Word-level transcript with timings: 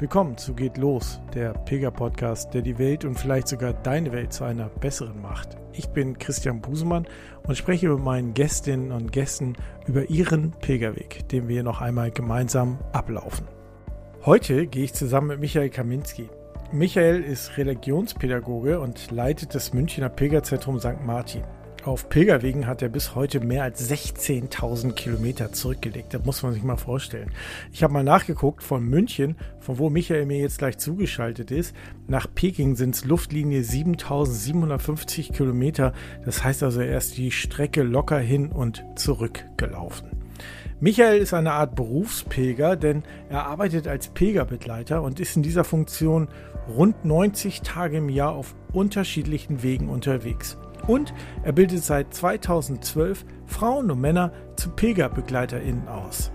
Willkommen 0.00 0.38
zu 0.38 0.54
Geht 0.54 0.78
Los, 0.78 1.20
der 1.34 1.52
Pilger-Podcast, 1.52 2.54
der 2.54 2.62
die 2.62 2.78
Welt 2.78 3.04
und 3.04 3.16
vielleicht 3.18 3.48
sogar 3.48 3.74
deine 3.74 4.12
Welt 4.12 4.32
zu 4.32 4.44
einer 4.44 4.70
besseren 4.70 5.20
macht. 5.20 5.58
Ich 5.74 5.90
bin 5.90 6.16
Christian 6.16 6.62
Busemann 6.62 7.06
und 7.46 7.58
spreche 7.58 7.90
mit 7.90 8.02
meinen 8.02 8.32
Gästinnen 8.32 8.92
und 8.92 9.12
Gästen 9.12 9.56
über 9.86 10.08
ihren 10.08 10.52
Pilgerweg, 10.52 11.28
den 11.28 11.48
wir 11.48 11.62
noch 11.62 11.82
einmal 11.82 12.10
gemeinsam 12.10 12.78
ablaufen. 12.92 13.46
Heute 14.24 14.66
gehe 14.66 14.84
ich 14.84 14.94
zusammen 14.94 15.28
mit 15.28 15.40
Michael 15.40 15.68
Kaminski. 15.68 16.30
Michael 16.72 17.22
ist 17.22 17.58
Religionspädagoge 17.58 18.80
und 18.80 19.10
leitet 19.10 19.54
das 19.54 19.74
Münchner 19.74 20.08
Pilgerzentrum 20.08 20.80
St. 20.80 21.04
Martin. 21.04 21.42
Auf 21.84 22.10
Pilgerwegen 22.10 22.66
hat 22.66 22.82
er 22.82 22.90
bis 22.90 23.14
heute 23.14 23.40
mehr 23.40 23.62
als 23.62 23.90
16.000 23.90 24.92
Kilometer 24.92 25.50
zurückgelegt. 25.52 26.12
Das 26.12 26.22
muss 26.26 26.42
man 26.42 26.52
sich 26.52 26.62
mal 26.62 26.76
vorstellen. 26.76 27.30
Ich 27.72 27.82
habe 27.82 27.94
mal 27.94 28.04
nachgeguckt 28.04 28.62
von 28.62 28.84
München, 28.84 29.36
von 29.60 29.78
wo 29.78 29.88
Michael 29.88 30.26
mir 30.26 30.40
jetzt 30.40 30.58
gleich 30.58 30.76
zugeschaltet 30.76 31.50
ist. 31.50 31.74
Nach 32.06 32.26
Peking 32.34 32.76
sind 32.76 32.96
es 32.96 33.06
Luftlinie 33.06 33.62
7.750 33.62 35.32
Kilometer. 35.32 35.94
Das 36.26 36.44
heißt 36.44 36.62
also, 36.62 36.82
er 36.82 36.98
ist 36.98 37.16
die 37.16 37.30
Strecke 37.30 37.82
locker 37.82 38.18
hin 38.18 38.52
und 38.52 38.84
zurück 38.96 39.46
gelaufen. 39.56 40.10
Michael 40.80 41.18
ist 41.18 41.32
eine 41.32 41.52
Art 41.52 41.76
Berufspilger, 41.76 42.76
denn 42.76 43.04
er 43.30 43.46
arbeitet 43.46 43.88
als 43.88 44.08
Pilgerbegleiter 44.08 45.00
und 45.02 45.18
ist 45.18 45.34
in 45.34 45.42
dieser 45.42 45.64
Funktion 45.64 46.28
rund 46.68 47.06
90 47.06 47.62
Tage 47.62 47.98
im 47.98 48.10
Jahr 48.10 48.32
auf 48.32 48.54
unterschiedlichen 48.72 49.62
Wegen 49.62 49.88
unterwegs 49.88 50.58
und 50.86 51.14
er 51.42 51.52
bildet 51.52 51.82
seit 51.84 52.12
2012 52.14 53.24
Frauen 53.46 53.90
und 53.90 54.00
Männer 54.00 54.32
zu 54.56 54.70
PilgerbegleiterInnen 54.70 55.88
aus. 55.88 56.30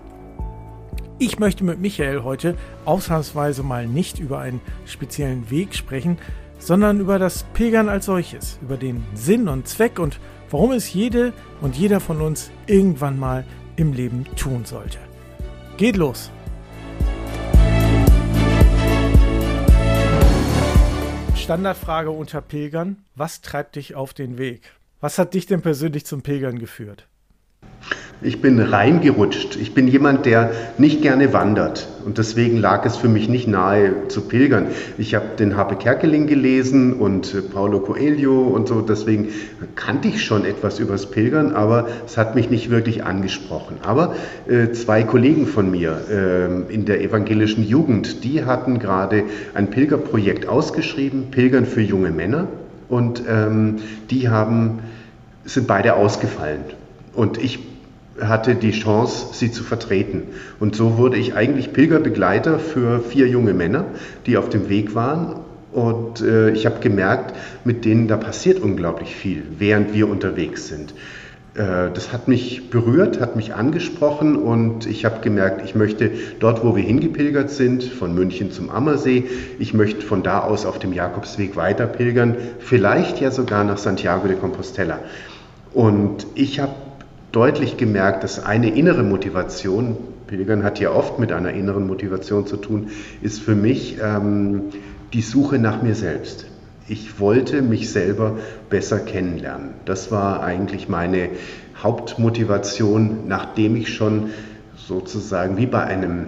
Ich 1.18 1.38
möchte 1.38 1.64
mit 1.64 1.80
Michael 1.80 2.24
heute 2.24 2.56
ausnahmsweise 2.84 3.62
mal 3.62 3.86
nicht 3.86 4.18
über 4.18 4.38
einen 4.38 4.60
speziellen 4.84 5.50
Weg 5.50 5.74
sprechen, 5.74 6.18
sondern 6.58 7.00
über 7.00 7.18
das 7.18 7.44
Pilgern 7.54 7.88
als 7.88 8.06
solches, 8.06 8.58
über 8.62 8.76
den 8.76 9.04
Sinn 9.14 9.48
und 9.48 9.66
Zweck 9.66 9.98
und 9.98 10.20
warum 10.50 10.72
es 10.72 10.92
jede 10.92 11.32
und 11.60 11.76
jeder 11.76 12.00
von 12.00 12.20
uns 12.20 12.50
irgendwann 12.66 13.18
mal 13.18 13.44
im 13.76 13.92
Leben 13.92 14.26
tun 14.36 14.64
sollte. 14.64 14.98
Geht 15.76 15.96
los! 15.96 16.30
Standardfrage 21.46 22.10
unter 22.10 22.40
Pilgern. 22.40 23.04
Was 23.14 23.40
treibt 23.40 23.76
dich 23.76 23.94
auf 23.94 24.12
den 24.12 24.36
Weg? 24.36 24.72
Was 25.00 25.16
hat 25.16 25.32
dich 25.32 25.46
denn 25.46 25.62
persönlich 25.62 26.04
zum 26.04 26.22
Pilgern 26.22 26.58
geführt? 26.58 27.06
Ich 28.22 28.40
bin 28.40 28.58
reingerutscht. 28.58 29.56
Ich 29.56 29.74
bin 29.74 29.88
jemand, 29.88 30.24
der 30.24 30.50
nicht 30.78 31.02
gerne 31.02 31.34
wandert. 31.34 31.86
Und 32.06 32.16
deswegen 32.16 32.56
lag 32.56 32.86
es 32.86 32.96
für 32.96 33.08
mich 33.08 33.28
nicht 33.28 33.46
nahe 33.46 34.08
zu 34.08 34.22
pilgern. 34.22 34.68
Ich 34.96 35.14
habe 35.14 35.26
den 35.38 35.56
Habe 35.56 35.76
Kerkeling 35.76 36.26
gelesen 36.26 36.94
und 36.94 37.52
Paulo 37.52 37.80
Coelho 37.80 38.42
und 38.42 38.68
so. 38.68 38.80
Deswegen 38.80 39.28
kannte 39.74 40.08
ich 40.08 40.24
schon 40.24 40.46
etwas 40.46 40.78
übers 40.78 41.10
Pilgern, 41.10 41.52
aber 41.52 41.88
es 42.06 42.16
hat 42.16 42.34
mich 42.34 42.48
nicht 42.48 42.70
wirklich 42.70 43.04
angesprochen. 43.04 43.76
Aber 43.82 44.14
äh, 44.48 44.72
zwei 44.72 45.02
Kollegen 45.02 45.46
von 45.46 45.70
mir 45.70 46.00
äh, 46.10 46.72
in 46.72 46.86
der 46.86 47.02
evangelischen 47.02 47.64
Jugend, 47.68 48.24
die 48.24 48.46
hatten 48.46 48.78
gerade 48.78 49.24
ein 49.52 49.68
Pilgerprojekt 49.68 50.48
ausgeschrieben, 50.48 51.30
Pilgern 51.30 51.66
für 51.66 51.82
junge 51.82 52.12
Männer. 52.12 52.48
Und 52.88 53.22
ähm, 53.28 53.76
die 54.10 54.30
haben, 54.30 54.78
sind 55.44 55.66
beide 55.66 55.96
ausgefallen. 55.96 56.60
Und 57.12 57.36
ich 57.36 57.75
hatte 58.20 58.54
die 58.54 58.72
Chance, 58.72 59.28
sie 59.32 59.50
zu 59.50 59.62
vertreten. 59.62 60.22
Und 60.58 60.74
so 60.76 60.96
wurde 60.96 61.16
ich 61.16 61.34
eigentlich 61.34 61.72
Pilgerbegleiter 61.72 62.58
für 62.58 63.00
vier 63.00 63.28
junge 63.28 63.54
Männer, 63.54 63.84
die 64.26 64.36
auf 64.36 64.48
dem 64.48 64.68
Weg 64.68 64.94
waren. 64.94 65.40
Und 65.72 66.22
äh, 66.22 66.50
ich 66.50 66.64
habe 66.64 66.80
gemerkt, 66.80 67.34
mit 67.64 67.84
denen 67.84 68.08
da 68.08 68.16
passiert 68.16 68.60
unglaublich 68.60 69.14
viel, 69.14 69.42
während 69.58 69.92
wir 69.92 70.08
unterwegs 70.08 70.68
sind. 70.68 70.94
Äh, 71.56 71.90
das 71.92 72.12
hat 72.12 72.28
mich 72.28 72.70
berührt, 72.70 73.20
hat 73.20 73.36
mich 73.36 73.54
angesprochen 73.54 74.36
und 74.36 74.86
ich 74.86 75.04
habe 75.04 75.20
gemerkt, 75.20 75.62
ich 75.64 75.74
möchte 75.74 76.10
dort, 76.38 76.64
wo 76.64 76.76
wir 76.76 76.82
hingepilgert 76.82 77.50
sind, 77.50 77.82
von 77.84 78.14
München 78.14 78.50
zum 78.52 78.70
Ammersee, 78.70 79.24
ich 79.58 79.72
möchte 79.72 80.02
von 80.02 80.22
da 80.22 80.40
aus 80.40 80.66
auf 80.66 80.78
dem 80.78 80.92
Jakobsweg 80.92 81.56
weiter 81.56 81.86
pilgern, 81.86 82.36
vielleicht 82.58 83.20
ja 83.20 83.30
sogar 83.30 83.64
nach 83.64 83.78
Santiago 83.78 84.28
de 84.28 84.36
Compostela. 84.36 84.98
Und 85.72 86.26
ich 86.34 86.60
habe 86.60 86.72
deutlich 87.32 87.76
gemerkt, 87.76 88.24
dass 88.24 88.44
eine 88.44 88.70
innere 88.74 89.02
Motivation, 89.02 89.96
Pilgern 90.26 90.62
hat 90.62 90.80
ja 90.80 90.90
oft 90.90 91.18
mit 91.18 91.32
einer 91.32 91.52
inneren 91.52 91.86
Motivation 91.86 92.46
zu 92.46 92.56
tun, 92.56 92.88
ist 93.22 93.40
für 93.40 93.54
mich 93.54 93.98
ähm, 94.02 94.62
die 95.12 95.22
Suche 95.22 95.58
nach 95.58 95.82
mir 95.82 95.94
selbst. 95.94 96.46
Ich 96.88 97.18
wollte 97.18 97.62
mich 97.62 97.90
selber 97.90 98.38
besser 98.70 99.00
kennenlernen. 99.00 99.70
Das 99.84 100.12
war 100.12 100.42
eigentlich 100.42 100.88
meine 100.88 101.30
Hauptmotivation, 101.82 103.26
nachdem 103.26 103.76
ich 103.76 103.92
schon 103.92 104.30
sozusagen 104.76 105.56
wie 105.56 105.66
bei 105.66 105.82
einem 105.82 106.26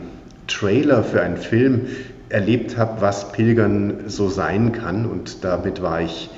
Trailer 0.48 1.04
für 1.04 1.22
einen 1.22 1.36
Film 1.36 1.82
erlebt 2.28 2.76
habe, 2.76 3.00
was 3.00 3.32
Pilgern 3.32 4.04
so 4.08 4.28
sein 4.28 4.72
kann. 4.72 5.06
Und 5.06 5.44
damit 5.44 5.80
war 5.80 6.02
ich 6.02 6.30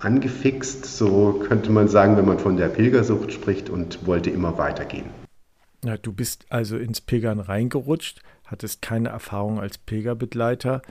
angefixt, 0.00 0.84
so 0.84 1.44
könnte 1.46 1.70
man 1.70 1.88
sagen, 1.88 2.16
wenn 2.16 2.26
man 2.26 2.38
von 2.38 2.56
der 2.56 2.68
Pilgersucht 2.68 3.32
spricht 3.32 3.70
und 3.70 4.06
wollte 4.06 4.30
immer 4.30 4.58
weitergehen. 4.58 5.06
Ja, 5.84 5.96
du 5.96 6.12
bist 6.12 6.46
also 6.50 6.76
ins 6.76 7.00
Pilgern 7.00 7.40
reingerutscht, 7.40 8.20
hattest 8.44 8.82
keine 8.82 9.10
Erfahrung 9.10 9.60
als 9.60 9.78
Pilgerbegleiter 9.78 10.82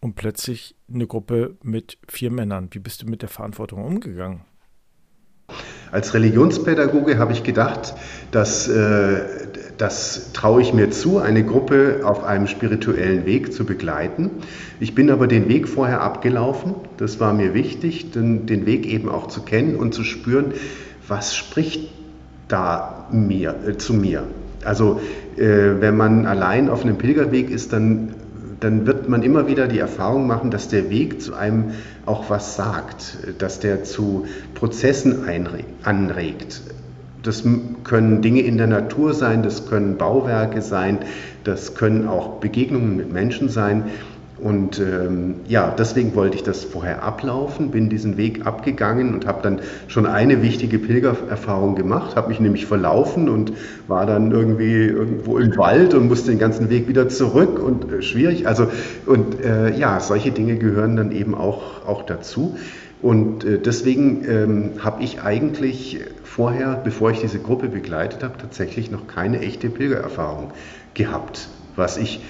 und 0.00 0.14
plötzlich 0.14 0.76
eine 0.92 1.06
Gruppe 1.06 1.56
mit 1.62 1.98
vier 2.08 2.30
Männern. 2.30 2.68
Wie 2.70 2.78
bist 2.78 3.02
du 3.02 3.06
mit 3.06 3.22
der 3.22 3.28
Verantwortung 3.28 3.84
umgegangen? 3.84 4.42
Als 5.92 6.14
Religionspädagoge 6.14 7.18
habe 7.18 7.32
ich 7.32 7.42
gedacht, 7.42 7.94
dass 8.30 8.68
äh, 8.68 9.20
das 9.76 10.32
traue 10.32 10.62
ich 10.62 10.72
mir 10.72 10.90
zu, 10.90 11.18
eine 11.18 11.42
Gruppe 11.44 12.00
auf 12.04 12.22
einem 12.22 12.46
spirituellen 12.46 13.24
Weg 13.26 13.52
zu 13.52 13.64
begleiten. 13.64 14.30
Ich 14.78 14.94
bin 14.94 15.10
aber 15.10 15.26
den 15.26 15.48
Weg 15.48 15.68
vorher 15.68 16.02
abgelaufen. 16.02 16.74
Das 16.98 17.18
war 17.18 17.32
mir 17.32 17.54
wichtig, 17.54 18.12
den, 18.12 18.46
den 18.46 18.66
Weg 18.66 18.86
eben 18.86 19.08
auch 19.08 19.28
zu 19.28 19.42
kennen 19.42 19.76
und 19.76 19.94
zu 19.94 20.04
spüren, 20.04 20.52
was 21.08 21.34
spricht 21.34 21.90
da 22.46 23.08
mir, 23.10 23.54
äh, 23.66 23.76
zu 23.76 23.94
mir. 23.94 24.24
Also 24.64 25.00
äh, 25.36 25.80
wenn 25.80 25.96
man 25.96 26.26
allein 26.26 26.68
auf 26.68 26.84
einem 26.84 26.98
Pilgerweg 26.98 27.50
ist, 27.50 27.72
dann 27.72 28.14
dann 28.60 28.86
wird 28.86 29.08
man 29.08 29.22
immer 29.22 29.46
wieder 29.46 29.66
die 29.66 29.78
Erfahrung 29.78 30.26
machen, 30.26 30.50
dass 30.50 30.68
der 30.68 30.90
Weg 30.90 31.20
zu 31.20 31.34
einem 31.34 31.72
auch 32.06 32.28
was 32.28 32.56
sagt, 32.56 33.16
dass 33.38 33.60
der 33.60 33.84
zu 33.84 34.26
Prozessen 34.54 35.24
anregt. 35.82 36.60
Das 37.22 37.44
können 37.84 38.22
Dinge 38.22 38.40
in 38.40 38.56
der 38.56 38.66
Natur 38.66 39.12
sein, 39.12 39.42
das 39.42 39.66
können 39.66 39.96
Bauwerke 39.96 40.62
sein, 40.62 40.98
das 41.44 41.74
können 41.74 42.06
auch 42.06 42.40
Begegnungen 42.40 42.96
mit 42.96 43.12
Menschen 43.12 43.48
sein. 43.48 43.84
Und 44.42 44.78
ähm, 44.78 45.36
ja, 45.48 45.74
deswegen 45.76 46.14
wollte 46.14 46.36
ich 46.36 46.42
das 46.42 46.64
vorher 46.64 47.02
ablaufen, 47.02 47.70
bin 47.70 47.90
diesen 47.90 48.16
Weg 48.16 48.46
abgegangen 48.46 49.12
und 49.12 49.26
habe 49.26 49.42
dann 49.42 49.60
schon 49.86 50.06
eine 50.06 50.42
wichtige 50.42 50.78
Pilgererfahrung 50.78 51.74
gemacht, 51.74 52.16
habe 52.16 52.28
mich 52.28 52.40
nämlich 52.40 52.66
verlaufen 52.66 53.28
und 53.28 53.52
war 53.86 54.06
dann 54.06 54.30
irgendwie 54.30 54.86
irgendwo 54.86 55.38
im 55.38 55.56
Wald 55.58 55.92
und 55.94 56.08
musste 56.08 56.30
den 56.30 56.38
ganzen 56.38 56.70
Weg 56.70 56.88
wieder 56.88 57.08
zurück 57.08 57.62
und 57.62 57.92
äh, 57.92 58.02
schwierig. 58.02 58.46
Also 58.46 58.68
und 59.06 59.44
äh, 59.44 59.76
ja, 59.76 60.00
solche 60.00 60.30
Dinge 60.30 60.56
gehören 60.56 60.96
dann 60.96 61.12
eben 61.12 61.34
auch, 61.34 61.86
auch 61.86 62.02
dazu. 62.02 62.56
Und 63.02 63.44
äh, 63.44 63.58
deswegen 63.58 64.24
ähm, 64.28 64.70
habe 64.80 65.02
ich 65.02 65.22
eigentlich 65.22 66.00
vorher, 66.22 66.80
bevor 66.82 67.10
ich 67.10 67.20
diese 67.20 67.38
Gruppe 67.38 67.68
begleitet 67.68 68.22
habe, 68.22 68.34
tatsächlich 68.38 68.90
noch 68.90 69.06
keine 69.06 69.40
echte 69.40 69.68
Pilgererfahrung 69.68 70.52
gehabt, 70.94 71.48
was 71.76 71.96
ich 71.96 72.20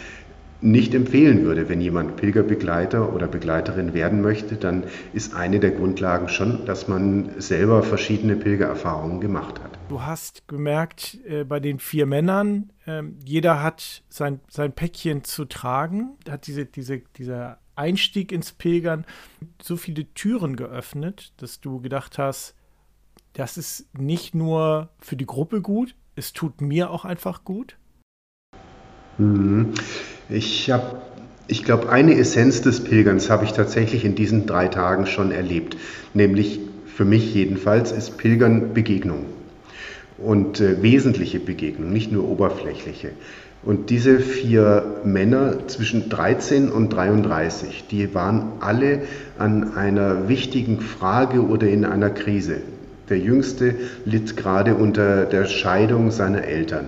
nicht 0.63 0.95
empfehlen 0.95 1.45
würde. 1.45 1.69
Wenn 1.69 1.81
jemand 1.81 2.17
Pilgerbegleiter 2.17 3.13
oder 3.13 3.27
Begleiterin 3.27 3.95
werden 3.95 4.21
möchte, 4.21 4.57
dann 4.57 4.85
ist 5.13 5.35
eine 5.35 5.61
der 5.61 5.71
Grundlagen 5.71 6.29
schon, 6.29 6.65
dass 6.67 6.89
man 6.89 7.41
selber 7.41 7.83
verschiedene 7.83 8.37
Pilgererfahrungen 8.37 9.21
gemacht 9.21 9.61
hat. 9.63 9.79
Du 9.89 10.03
hast 10.03 10.47
gemerkt, 10.49 11.19
äh, 11.27 11.45
bei 11.45 11.61
den 11.61 11.79
vier 11.79 12.07
Männern, 12.07 12.73
äh, 12.87 13.03
jeder 13.25 13.63
hat 13.63 14.03
sein, 14.09 14.41
sein 14.49 14.73
Päckchen 14.73 15.25
zu 15.25 15.45
tragen, 15.47 16.17
hat 16.29 16.47
diese, 16.47 16.67
diese, 16.67 17.03
dieser 17.17 17.59
Einstieg 17.75 18.31
ins 18.31 18.53
Pilgern 18.53 19.07
so 19.63 19.77
viele 19.77 20.13
Türen 20.15 20.57
geöffnet, 20.57 21.33
dass 21.39 21.61
du 21.61 21.81
gedacht 21.81 22.19
hast, 22.19 22.55
das 23.33 23.57
ist 23.57 23.87
nicht 23.99 24.35
nur 24.35 24.91
für 24.99 25.17
die 25.17 25.27
Gruppe 25.27 25.63
gut, 25.63 25.95
es 26.17 26.33
tut 26.33 26.61
mir 26.61 26.91
auch 26.91 27.05
einfach 27.05 27.45
gut? 27.45 27.77
Mhm. 29.21 29.75
Ich 30.29 30.71
habe, 30.71 30.97
ich 31.47 31.65
glaube, 31.65 31.91
eine 31.91 32.17
Essenz 32.17 32.63
des 32.63 32.83
Pilgerns 32.83 33.31
habe 33.31 33.45
ich 33.45 33.53
tatsächlich 33.53 34.05
in 34.05 34.15
diesen 34.15 34.47
drei 34.47 34.69
Tagen 34.69 35.07
schon 35.07 35.31
erlebt. 35.31 35.77
Nämlich 36.15 36.61
für 36.87 37.05
mich 37.05 37.35
jedenfalls 37.35 37.93
ist 37.93 38.17
Pilgern 38.19 38.73
Begegnung 38.73 39.27
und 40.19 40.61
äh, 40.61 40.83
wesentliche 40.83 41.41
Begegnung, 41.41 41.93
nicht 41.93 42.13
nur 42.13 42.29
oberflächliche. 42.29 43.11
Und 43.63 43.91
diese 43.91 44.21
vier 44.21 45.01
Männer 45.05 45.67
zwischen 45.67 46.09
13 46.09 46.71
und 46.71 46.89
33, 46.91 47.85
die 47.91 48.15
waren 48.15 48.53
alle 48.61 49.03
an 49.39 49.75
einer 49.75 50.29
wichtigen 50.29 50.81
Frage 50.81 51.43
oder 51.43 51.69
in 51.69 51.85
einer 51.85 52.09
Krise. 52.09 52.57
Der 53.11 53.19
Jüngste 53.19 53.75
litt 54.07 54.37
gerade 54.39 54.77
unter 54.77 55.27
der 55.27 55.45
Scheidung 55.45 56.11
seiner 56.11 56.45
Eltern. 56.45 56.87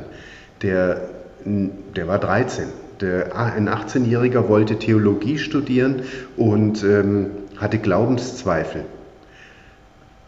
Der, 0.62 1.12
der 1.44 2.09
war 2.09 2.19
13. 2.19 2.67
Der, 3.00 3.37
ein 3.37 3.69
18-Jähriger 3.69 4.49
wollte 4.49 4.79
Theologie 4.79 5.39
studieren 5.39 6.03
und 6.37 6.85
ähm, 6.85 7.31
hatte 7.56 7.79
Glaubenszweifel. 7.79 8.85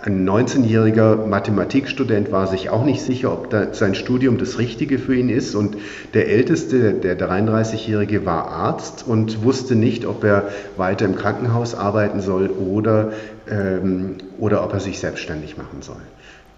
Ein 0.02 0.28
19-jähriger 0.28 1.24
Mathematikstudent 1.24 2.30
war 2.30 2.46
sich 2.46 2.68
auch 2.68 2.84
nicht 2.84 3.00
sicher, 3.00 3.32
ob 3.32 3.48
sein 3.72 3.94
Studium 3.94 4.36
das 4.36 4.58
Richtige 4.58 4.98
für 4.98 5.14
ihn 5.14 5.30
ist. 5.30 5.54
Und 5.54 5.78
der 6.12 6.28
Älteste, 6.28 6.92
der 6.92 7.18
33-jährige, 7.18 8.26
war 8.26 8.48
Arzt 8.48 9.06
und 9.06 9.44
wusste 9.44 9.76
nicht, 9.76 10.04
ob 10.04 10.22
er 10.22 10.50
weiter 10.76 11.06
im 11.06 11.16
Krankenhaus 11.16 11.74
arbeiten 11.74 12.20
soll 12.20 12.48
oder, 12.48 13.12
ähm, 13.48 14.16
oder 14.38 14.62
ob 14.62 14.74
er 14.74 14.80
sich 14.80 14.98
selbstständig 14.98 15.56
machen 15.56 15.80
soll. 15.80 16.02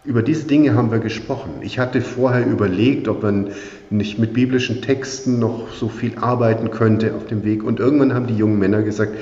Über 0.06 0.22
diese 0.22 0.44
Dinge 0.46 0.74
haben 0.74 0.92
wir 0.92 1.00
gesprochen. 1.00 1.54
Ich 1.62 1.80
hatte 1.80 2.00
vorher 2.00 2.46
überlegt, 2.46 3.08
ob 3.08 3.24
man 3.24 3.50
nicht 3.90 4.20
mit 4.20 4.34
biblischen 4.34 4.80
Texten 4.80 5.40
noch 5.40 5.72
so 5.72 5.88
viel 5.88 6.16
arbeiten 6.16 6.70
könnte 6.70 7.14
auf 7.14 7.26
dem 7.26 7.44
Weg. 7.44 7.64
Und 7.64 7.80
irgendwann 7.80 8.14
haben 8.14 8.28
die 8.28 8.36
jungen 8.36 8.60
Männer 8.60 8.82
gesagt, 8.82 9.16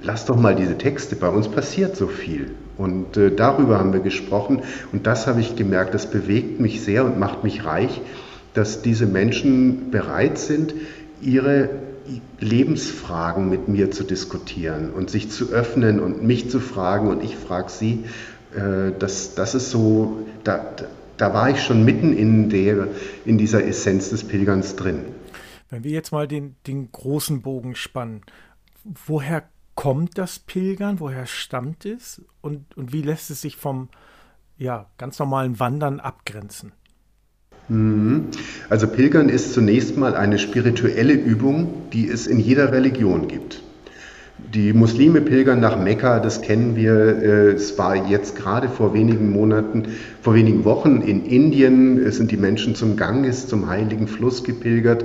lass 0.00 0.26
doch 0.26 0.36
mal 0.36 0.54
diese 0.54 0.78
Texte, 0.78 1.16
bei 1.16 1.28
uns 1.28 1.48
passiert 1.48 1.96
so 1.96 2.06
viel. 2.06 2.52
Und 2.78 3.16
äh, 3.16 3.34
darüber 3.34 3.78
haben 3.78 3.92
wir 3.92 4.00
gesprochen 4.00 4.62
und 4.92 5.06
das 5.06 5.26
habe 5.26 5.40
ich 5.40 5.56
gemerkt, 5.56 5.94
das 5.94 6.08
bewegt 6.08 6.60
mich 6.60 6.80
sehr 6.80 7.04
und 7.04 7.18
macht 7.18 7.42
mich 7.42 7.64
reich, 7.64 8.00
dass 8.54 8.82
diese 8.82 9.06
Menschen 9.06 9.90
bereit 9.90 10.38
sind, 10.38 10.74
ihre 11.20 11.70
Lebensfragen 12.38 13.48
mit 13.48 13.68
mir 13.68 13.90
zu 13.90 14.04
diskutieren 14.04 14.90
und 14.90 15.10
sich 15.10 15.30
zu 15.30 15.50
öffnen 15.50 16.00
und 16.00 16.24
mich 16.24 16.50
zu 16.50 16.60
fragen 16.60 17.08
und 17.08 17.22
ich 17.22 17.36
frage 17.36 17.70
sie. 17.70 18.04
Äh, 18.54 18.92
das, 18.98 19.34
das 19.34 19.54
ist 19.54 19.70
so, 19.70 20.26
da, 20.44 20.74
da 21.16 21.34
war 21.34 21.50
ich 21.50 21.62
schon 21.62 21.84
mitten 21.84 22.12
in, 22.12 22.50
der, 22.50 22.88
in 23.24 23.38
dieser 23.38 23.64
Essenz 23.64 24.10
des 24.10 24.24
Pilgerns 24.24 24.76
drin. 24.76 25.04
Wenn 25.68 25.84
wir 25.84 25.92
jetzt 25.92 26.12
mal 26.12 26.26
den, 26.26 26.56
den 26.66 26.90
großen 26.90 27.42
Bogen 27.42 27.74
spannen, 27.74 28.22
woher 29.06 29.44
kommt 29.74 30.18
das 30.18 30.38
Pilgern? 30.38 31.00
Woher 31.00 31.26
stammt 31.26 31.84
es? 31.84 32.22
Und, 32.40 32.76
und 32.76 32.92
wie 32.92 33.02
lässt 33.02 33.30
es 33.30 33.40
sich 33.40 33.56
vom 33.56 33.88
ja, 34.58 34.86
ganz 34.98 35.18
normalen 35.18 35.58
Wandern 35.60 36.00
abgrenzen? 36.00 36.72
Mhm. 37.68 38.28
Also 38.68 38.88
Pilgern 38.88 39.28
ist 39.28 39.54
zunächst 39.54 39.96
mal 39.96 40.14
eine 40.14 40.38
spirituelle 40.38 41.14
Übung, 41.14 41.90
die 41.92 42.08
es 42.08 42.26
in 42.26 42.40
jeder 42.40 42.72
Religion 42.72 43.28
gibt. 43.28 43.62
Die 44.54 44.72
Muslime 44.72 45.20
pilgern 45.20 45.60
nach 45.60 45.78
Mekka, 45.78 46.18
das 46.18 46.42
kennen 46.42 46.74
wir. 46.74 46.92
Äh, 46.92 47.50
es 47.52 47.78
war 47.78 48.08
jetzt 48.08 48.36
gerade 48.36 48.68
vor 48.68 48.94
wenigen 48.94 49.30
Monaten, 49.30 49.84
vor 50.22 50.34
wenigen 50.34 50.64
Wochen 50.64 51.02
in 51.02 51.24
Indien, 51.24 51.98
es 51.98 52.16
sind 52.16 52.30
die 52.32 52.36
Menschen 52.36 52.74
zum 52.74 52.96
Ganges, 52.96 53.46
zum 53.46 53.68
heiligen 53.68 54.08
Fluss 54.08 54.42
gepilgert. 54.42 55.04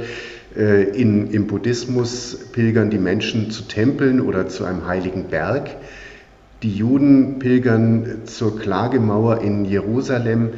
Äh, 0.57 0.83
in, 0.99 1.29
Im 1.31 1.47
Buddhismus 1.47 2.47
pilgern 2.53 2.89
die 2.89 2.97
Menschen 2.97 3.51
zu 3.51 3.63
Tempeln 3.63 4.21
oder 4.21 4.47
zu 4.47 4.63
einem 4.63 4.87
heiligen 4.87 5.25
Berg. 5.25 5.69
Die 6.63 6.73
Juden 6.73 7.37
pilgern 7.37 8.21
zur 8.25 8.57
Klagemauer 8.57 9.41
in 9.41 9.65
Jerusalem. 9.65 10.49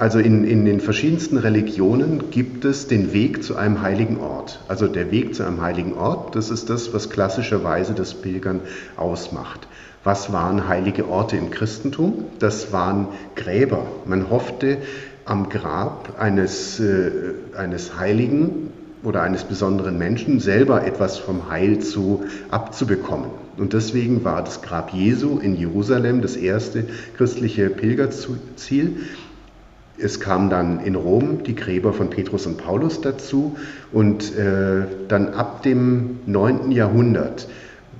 Also 0.00 0.18
in, 0.18 0.44
in 0.44 0.64
den 0.64 0.80
verschiedensten 0.80 1.36
Religionen 1.36 2.30
gibt 2.30 2.64
es 2.64 2.86
den 2.86 3.12
Weg 3.12 3.44
zu 3.44 3.56
einem 3.56 3.82
heiligen 3.82 4.18
Ort. 4.18 4.64
Also 4.66 4.86
der 4.86 5.10
Weg 5.10 5.34
zu 5.34 5.44
einem 5.44 5.60
heiligen 5.60 5.92
Ort, 5.92 6.34
das 6.34 6.48
ist 6.48 6.70
das, 6.70 6.94
was 6.94 7.10
klassischerweise 7.10 7.92
das 7.92 8.14
Pilgern 8.14 8.60
ausmacht. 8.96 9.68
Was 10.02 10.32
waren 10.32 10.66
heilige 10.66 11.06
Orte 11.06 11.36
im 11.36 11.50
Christentum? 11.50 12.24
Das 12.38 12.72
waren 12.72 13.08
Gräber. 13.36 13.86
Man 14.06 14.30
hoffte, 14.30 14.78
am 15.26 15.50
Grab 15.50 16.18
eines, 16.18 16.80
äh, 16.80 17.10
eines 17.54 17.98
Heiligen 17.98 18.70
oder 19.02 19.20
eines 19.20 19.44
besonderen 19.44 19.98
Menschen 19.98 20.40
selber 20.40 20.86
etwas 20.86 21.18
vom 21.18 21.50
Heil 21.50 21.80
zu 21.80 22.24
abzubekommen. 22.50 23.28
Und 23.58 23.74
deswegen 23.74 24.24
war 24.24 24.42
das 24.42 24.62
Grab 24.62 24.94
Jesu 24.94 25.38
in 25.40 25.56
Jerusalem 25.56 26.22
das 26.22 26.36
erste 26.36 26.86
christliche 27.18 27.68
Pilgerziel. 27.68 28.96
Es 30.02 30.20
kamen 30.20 30.50
dann 30.50 30.80
in 30.80 30.94
Rom 30.94 31.42
die 31.44 31.54
Gräber 31.54 31.92
von 31.92 32.10
Petrus 32.10 32.46
und 32.46 32.56
Paulus 32.56 33.00
dazu 33.00 33.56
und 33.92 34.36
äh, 34.36 34.82
dann 35.08 35.28
ab 35.34 35.62
dem 35.62 36.20
9. 36.26 36.72
Jahrhundert 36.72 37.48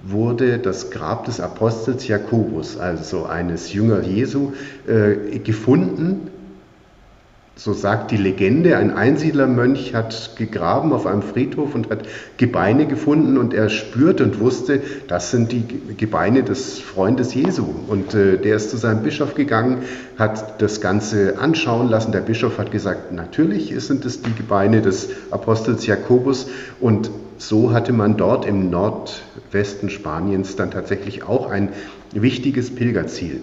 wurde 0.03 0.59
das 0.59 0.91
Grab 0.91 1.27
des 1.27 1.41
Apostels 1.41 2.09
Jakobus, 2.09 2.79
also 2.79 3.27
eines 3.27 3.73
Jünger 3.73 4.03
Jesu, 4.03 4.53
äh, 4.87 5.39
gefunden 5.39 6.31
so 7.63 7.75
sagt 7.75 8.11
die 8.11 8.17
Legende, 8.17 8.79
ein 8.79 8.91
Einsiedlermönch 8.91 9.93
hat 9.93 10.35
gegraben 10.37 10.95
auf 10.95 11.05
einem 11.05 11.21
Friedhof 11.21 11.75
und 11.75 11.91
hat 11.91 12.09
Gebeine 12.39 12.87
gefunden 12.87 13.37
und 13.37 13.53
er 13.53 13.69
spürte 13.69 14.25
und 14.25 14.41
wusste, 14.41 14.81
das 15.09 15.31
sind 15.31 15.53
die 15.53 15.65
Gebeine 15.99 16.43
des 16.43 16.79
Freundes 16.79 17.35
Jesu. 17.35 17.67
Und 17.87 18.15
äh, 18.15 18.39
der 18.39 18.57
ist 18.57 18.71
zu 18.71 18.79
seinem 18.79 19.03
Bischof 19.03 19.35
gegangen, 19.35 19.83
hat 20.17 20.63
das 20.63 20.81
Ganze 20.81 21.39
anschauen 21.39 21.91
lassen. 21.91 22.13
Der 22.13 22.21
Bischof 22.21 22.57
hat 22.57 22.71
gesagt, 22.71 23.13
natürlich 23.13 23.75
sind 23.85 24.07
es 24.07 24.23
die 24.23 24.33
Gebeine 24.33 24.81
des 24.81 25.11
Apostels 25.31 25.85
Jakobus. 25.85 26.49
Und 26.81 27.11
so 27.37 27.75
hatte 27.75 27.93
man 27.93 28.17
dort 28.17 28.47
im 28.47 28.71
Nordwesten 28.71 29.91
Spaniens 29.91 30.57
dann 30.57 30.71
tatsächlich 30.71 31.25
auch 31.25 31.51
ein 31.51 31.69
wichtiges 32.15 32.75
Pilgerziel. 32.75 33.43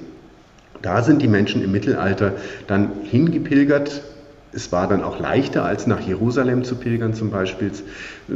Da 0.82 1.04
sind 1.04 1.22
die 1.22 1.28
Menschen 1.28 1.64
im 1.64 1.72
Mittelalter 1.72 2.34
dann 2.68 2.92
hingepilgert. 3.04 4.02
Es 4.54 4.72
war 4.72 4.88
dann 4.88 5.04
auch 5.04 5.20
leichter, 5.20 5.66
als 5.66 5.88
nach 5.88 6.00
Jerusalem 6.00 6.64
zu 6.64 6.76
pilgern 6.76 7.14
zum 7.14 7.32
Beispiel. 7.32 7.72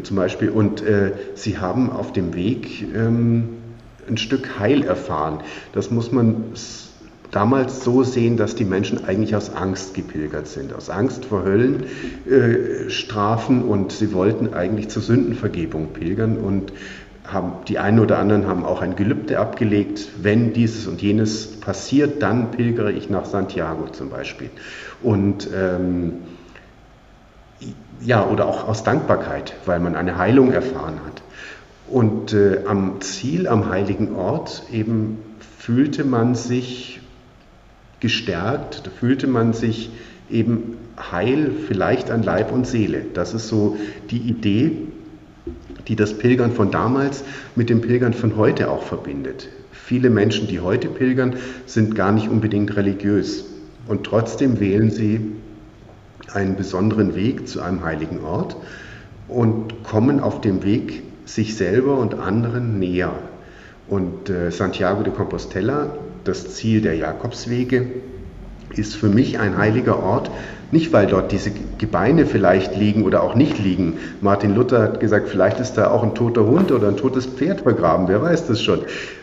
Zum 0.04 0.16
Beispiel. 0.16 0.50
Und 0.50 0.84
äh, 0.84 1.14
sie 1.36 1.58
haben 1.58 1.90
auf 1.90 2.14
dem 2.14 2.34
Weg 2.34 2.86
ähm, 2.96 3.50
ein 4.08 4.18
Stück 4.18 4.60
Heil 4.60 4.84
erfahren. 4.84 5.40
Das 5.74 5.92
muss 5.92 6.12
man 6.12 6.54
damals 7.32 7.84
so 7.84 8.04
sehen, 8.04 8.38
dass 8.38 8.56
die 8.56 8.66
Menschen 8.66 9.06
eigentlich 9.06 9.36
aus 9.36 9.54
Angst 9.56 9.94
gepilgert 9.94 10.48
sind, 10.48 10.74
aus 10.74 10.90
Angst 10.90 11.26
vor 11.26 11.44
Höllenstrafen 11.44 13.62
äh, 13.62 13.64
und 13.64 13.92
sie 13.92 14.14
wollten 14.14 14.54
eigentlich 14.54 14.90
zur 14.90 15.02
Sündenvergebung 15.02 15.90
pilgern 15.94 16.38
und 16.38 16.72
haben, 17.32 17.54
die 17.68 17.80
einen 17.80 18.00
oder 18.00 18.20
anderen 18.20 18.48
haben 18.48 18.66
auch 18.66 18.82
ein 18.82 18.96
Gelübde 18.96 19.40
abgelegt, 19.40 20.10
wenn 20.22 20.54
dieses 20.54 20.88
und 20.88 21.02
jenes 21.02 21.60
passiert, 21.60 22.22
dann 22.22 22.52
pilgere 22.52 22.92
ich 22.92 23.10
nach 23.10 23.26
Santiago 23.26 23.88
zum 23.88 24.10
Beispiel. 24.10 24.50
Und 25.02 25.50
ähm, 25.56 26.14
ja, 28.02 28.26
oder 28.26 28.48
auch 28.48 28.68
aus 28.68 28.84
Dankbarkeit, 28.84 29.54
weil 29.66 29.80
man 29.80 29.96
eine 29.96 30.18
Heilung 30.18 30.52
erfahren 30.52 31.00
hat. 31.06 31.22
Und 31.88 32.34
äh, 32.34 32.62
am 32.66 33.02
Ziel, 33.02 33.48
am 33.48 33.70
heiligen 33.70 34.16
Ort, 34.16 34.64
eben 34.72 35.20
fühlte 35.60 36.04
man 36.04 36.36
sich 36.36 37.02
gestärkt, 38.00 38.90
fühlte 39.00 39.28
man 39.28 39.54
sich 39.54 39.92
eben 40.30 40.78
heil, 41.12 41.52
vielleicht 41.68 42.10
an 42.10 42.24
Leib 42.24 42.52
und 42.52 42.66
Seele. 42.66 43.06
Das 43.14 43.34
ist 43.34 43.48
so 43.48 43.78
die 44.10 44.18
Idee, 44.18 44.88
die 45.88 45.96
das 45.96 46.18
Pilgern 46.18 46.52
von 46.52 46.72
damals 46.72 47.24
mit 47.56 47.70
dem 47.70 47.82
Pilgern 47.82 48.14
von 48.14 48.38
heute 48.38 48.70
auch 48.70 48.84
verbindet. 48.84 49.50
Viele 49.72 50.10
Menschen, 50.10 50.48
die 50.48 50.60
heute 50.60 50.88
pilgern, 50.88 51.36
sind 51.66 51.96
gar 51.96 52.12
nicht 52.12 52.30
unbedingt 52.30 52.76
religiös 52.76 53.46
und 53.88 54.06
trotzdem 54.06 54.60
wählen 54.60 54.92
sie 54.92 55.20
einen 56.34 56.56
besonderen 56.56 57.16
Weg 57.16 57.48
zu 57.48 57.62
einem 57.62 57.84
heiligen 57.84 58.24
Ort 58.24 58.56
und 59.28 59.84
kommen 59.84 60.20
auf 60.20 60.42
dem 60.42 60.64
Weg 60.64 61.04
sich 61.26 61.56
selber 61.56 61.98
und 61.98 62.16
anderen 62.16 62.80
näher. 62.80 63.14
Und 63.88 64.30
äh, 64.30 64.52
Santiago 64.52 65.04
de 65.04 65.14
Compostela, 65.14 65.98
das 66.24 66.56
Ziel 66.56 66.82
der 66.82 66.96
Jakobswege, 66.96 67.88
ist 68.76 68.96
für 68.96 69.10
mich 69.10 69.40
ein 69.40 69.58
heiliger 69.58 70.02
Ort, 70.02 70.32
nicht 70.72 70.94
weil 70.94 71.08
dort 71.08 71.32
diese 71.32 71.52
Gebeine 71.78 72.26
vielleicht 72.26 72.76
liegen 72.76 73.04
oder 73.04 73.24
auch 73.24 73.36
nicht 73.36 73.60
liegen. 73.60 73.98
Martin 74.22 74.56
Luther 74.56 74.82
hat 74.82 75.00
gesagt, 75.00 75.30
vielleicht 75.30 75.60
ist 75.60 75.74
da 75.74 75.92
auch 75.92 76.04
ein 76.04 76.16
toter 76.16 76.46
Hund 76.46 76.72
oder 76.72 76.88
ein 76.88 76.98
totes 76.98 77.26
Pferd 77.26 77.64
begraben, 77.64 78.08
wer 78.08 78.22
weiß 78.22 78.48
das 78.48 78.62
schon. 78.62 78.80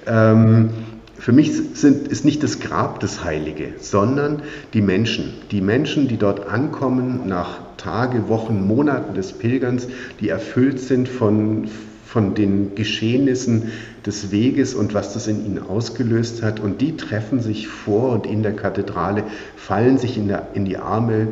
Ähm, 0.06 0.70
für 1.18 1.32
mich 1.32 1.52
sind, 1.74 2.06
ist 2.06 2.24
nicht 2.24 2.42
das 2.44 2.60
Grab 2.60 3.00
das 3.00 3.24
Heilige, 3.24 3.72
sondern 3.78 4.42
die 4.72 4.80
Menschen. 4.80 5.34
Die 5.50 5.60
Menschen, 5.60 6.06
die 6.06 6.16
dort 6.16 6.48
ankommen 6.48 7.22
nach 7.26 7.58
Tage, 7.76 8.28
Wochen, 8.28 8.66
Monaten 8.66 9.14
des 9.14 9.32
Pilgerns, 9.32 9.88
die 10.20 10.28
erfüllt 10.28 10.78
sind 10.78 11.08
von, 11.08 11.68
von 12.06 12.34
den 12.34 12.76
Geschehnissen 12.76 13.72
des 14.08 14.32
Weges 14.32 14.74
und 14.74 14.94
was 14.94 15.12
das 15.12 15.28
in 15.28 15.44
ihnen 15.44 15.62
ausgelöst 15.62 16.42
hat. 16.42 16.60
Und 16.60 16.80
die 16.80 16.96
treffen 16.96 17.40
sich 17.40 17.68
vor 17.68 18.12
und 18.12 18.26
in 18.26 18.42
der 18.42 18.56
Kathedrale, 18.56 19.22
fallen 19.54 19.98
sich 19.98 20.16
in, 20.16 20.28
der, 20.28 20.48
in 20.54 20.64
die 20.64 20.78
Arme 20.78 21.28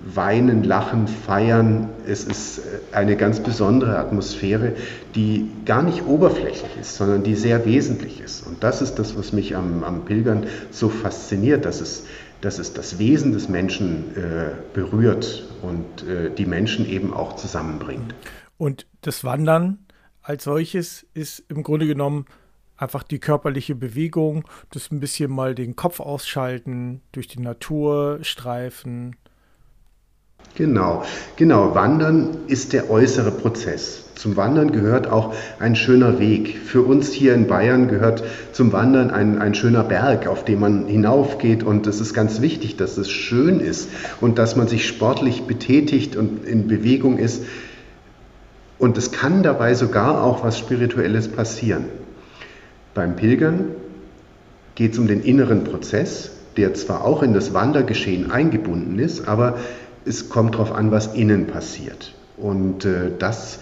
weinen, 0.00 0.64
lachen, 0.64 1.06
feiern. 1.06 1.88
Es 2.06 2.24
ist 2.24 2.58
äh, 2.58 2.62
eine 2.94 3.16
ganz 3.16 3.40
besondere 3.40 3.98
Atmosphäre, 3.98 4.72
die 5.14 5.48
gar 5.64 5.82
nicht 5.82 6.06
oberflächlich 6.06 6.70
ist, 6.80 6.96
sondern 6.96 7.22
die 7.22 7.36
sehr 7.36 7.64
wesentlich 7.64 8.20
ist. 8.20 8.44
Und 8.46 8.64
das 8.64 8.82
ist 8.82 8.96
das, 8.96 9.16
was 9.16 9.32
mich 9.32 9.54
am, 9.54 9.84
am 9.84 10.04
Pilgern 10.04 10.46
so 10.72 10.88
fasziniert, 10.88 11.64
dass 11.64 11.80
es, 11.80 12.04
dass 12.40 12.58
es 12.58 12.72
das 12.72 12.98
Wesen 12.98 13.32
des 13.32 13.48
Menschen 13.48 14.16
äh, 14.16 14.50
berührt 14.74 15.44
und 15.62 16.08
äh, 16.08 16.30
die 16.30 16.46
Menschen 16.46 16.88
eben 16.88 17.12
auch 17.12 17.36
zusammenbringt. 17.36 18.12
Und 18.56 18.86
das 19.02 19.22
Wandern 19.22 19.78
als 20.28 20.44
solches 20.44 21.06
ist 21.14 21.42
im 21.48 21.62
Grunde 21.62 21.86
genommen 21.86 22.26
einfach 22.76 23.02
die 23.02 23.18
körperliche 23.18 23.74
Bewegung, 23.74 24.44
das 24.70 24.90
ein 24.90 25.00
bisschen 25.00 25.32
mal 25.32 25.54
den 25.54 25.74
Kopf 25.74 26.00
ausschalten, 26.00 27.00
durch 27.12 27.28
die 27.28 27.40
Natur 27.40 28.18
streifen. 28.20 29.16
Genau, 30.54 31.02
genau. 31.36 31.74
Wandern 31.74 32.36
ist 32.46 32.74
der 32.74 32.90
äußere 32.90 33.30
Prozess. 33.30 34.04
Zum 34.16 34.36
Wandern 34.36 34.70
gehört 34.70 35.06
auch 35.06 35.34
ein 35.60 35.74
schöner 35.74 36.18
Weg. 36.18 36.58
Für 36.58 36.82
uns 36.82 37.10
hier 37.10 37.32
in 37.34 37.46
Bayern 37.46 37.88
gehört 37.88 38.22
zum 38.52 38.72
Wandern 38.72 39.10
ein, 39.10 39.38
ein 39.38 39.54
schöner 39.54 39.84
Berg, 39.84 40.26
auf 40.26 40.44
dem 40.44 40.60
man 40.60 40.86
hinaufgeht. 40.86 41.62
Und 41.62 41.86
es 41.86 42.00
ist 42.00 42.12
ganz 42.12 42.42
wichtig, 42.42 42.76
dass 42.76 42.98
es 42.98 43.10
schön 43.10 43.60
ist 43.60 43.88
und 44.20 44.38
dass 44.38 44.56
man 44.56 44.68
sich 44.68 44.86
sportlich 44.86 45.44
betätigt 45.44 46.16
und 46.16 46.44
in 46.44 46.68
Bewegung 46.68 47.16
ist. 47.16 47.44
Und 48.78 48.96
es 48.96 49.10
kann 49.10 49.42
dabei 49.42 49.74
sogar 49.74 50.22
auch 50.22 50.44
was 50.44 50.58
Spirituelles 50.58 51.28
passieren. 51.28 51.86
Beim 52.94 53.16
Pilgern 53.16 53.66
geht 54.74 54.92
es 54.92 54.98
um 54.98 55.08
den 55.08 55.22
inneren 55.22 55.64
Prozess, 55.64 56.30
der 56.56 56.74
zwar 56.74 57.04
auch 57.04 57.22
in 57.22 57.34
das 57.34 57.54
Wandergeschehen 57.54 58.30
eingebunden 58.30 58.98
ist, 58.98 59.26
aber 59.26 59.58
es 60.04 60.28
kommt 60.28 60.54
darauf 60.54 60.72
an, 60.72 60.90
was 60.90 61.14
innen 61.14 61.46
passiert. 61.46 62.14
Und 62.36 62.84
äh, 62.84 63.10
das, 63.18 63.58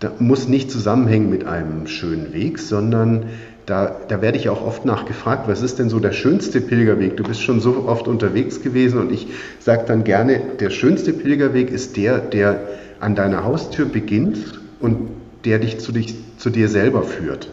das 0.00 0.12
muss 0.18 0.48
nicht 0.48 0.70
zusammenhängen 0.70 1.30
mit 1.30 1.46
einem 1.46 1.86
schönen 1.86 2.32
Weg, 2.32 2.58
sondern 2.58 3.26
da, 3.66 3.96
da 4.08 4.22
werde 4.22 4.38
ich 4.38 4.48
auch 4.48 4.64
oft 4.64 4.84
nachgefragt, 4.84 5.48
was 5.48 5.62
ist 5.62 5.78
denn 5.78 5.88
so 5.88 5.98
der 5.98 6.12
schönste 6.12 6.60
Pilgerweg? 6.60 7.16
Du 7.16 7.24
bist 7.24 7.42
schon 7.42 7.60
so 7.60 7.84
oft 7.86 8.06
unterwegs 8.06 8.62
gewesen 8.62 9.00
und 9.00 9.12
ich 9.12 9.26
sage 9.58 9.84
dann 9.86 10.04
gerne, 10.04 10.40
der 10.60 10.70
schönste 10.70 11.12
Pilgerweg 11.12 11.70
ist 11.70 11.96
der, 11.96 12.18
der 12.18 12.60
an 13.00 13.14
deiner 13.14 13.44
Haustür 13.44 13.86
beginnt 13.86 14.60
und 14.80 15.08
der 15.44 15.58
dich 15.58 15.78
zu, 15.78 15.92
dich, 15.92 16.16
zu 16.38 16.50
dir 16.50 16.68
selber 16.68 17.02
führt. 17.02 17.48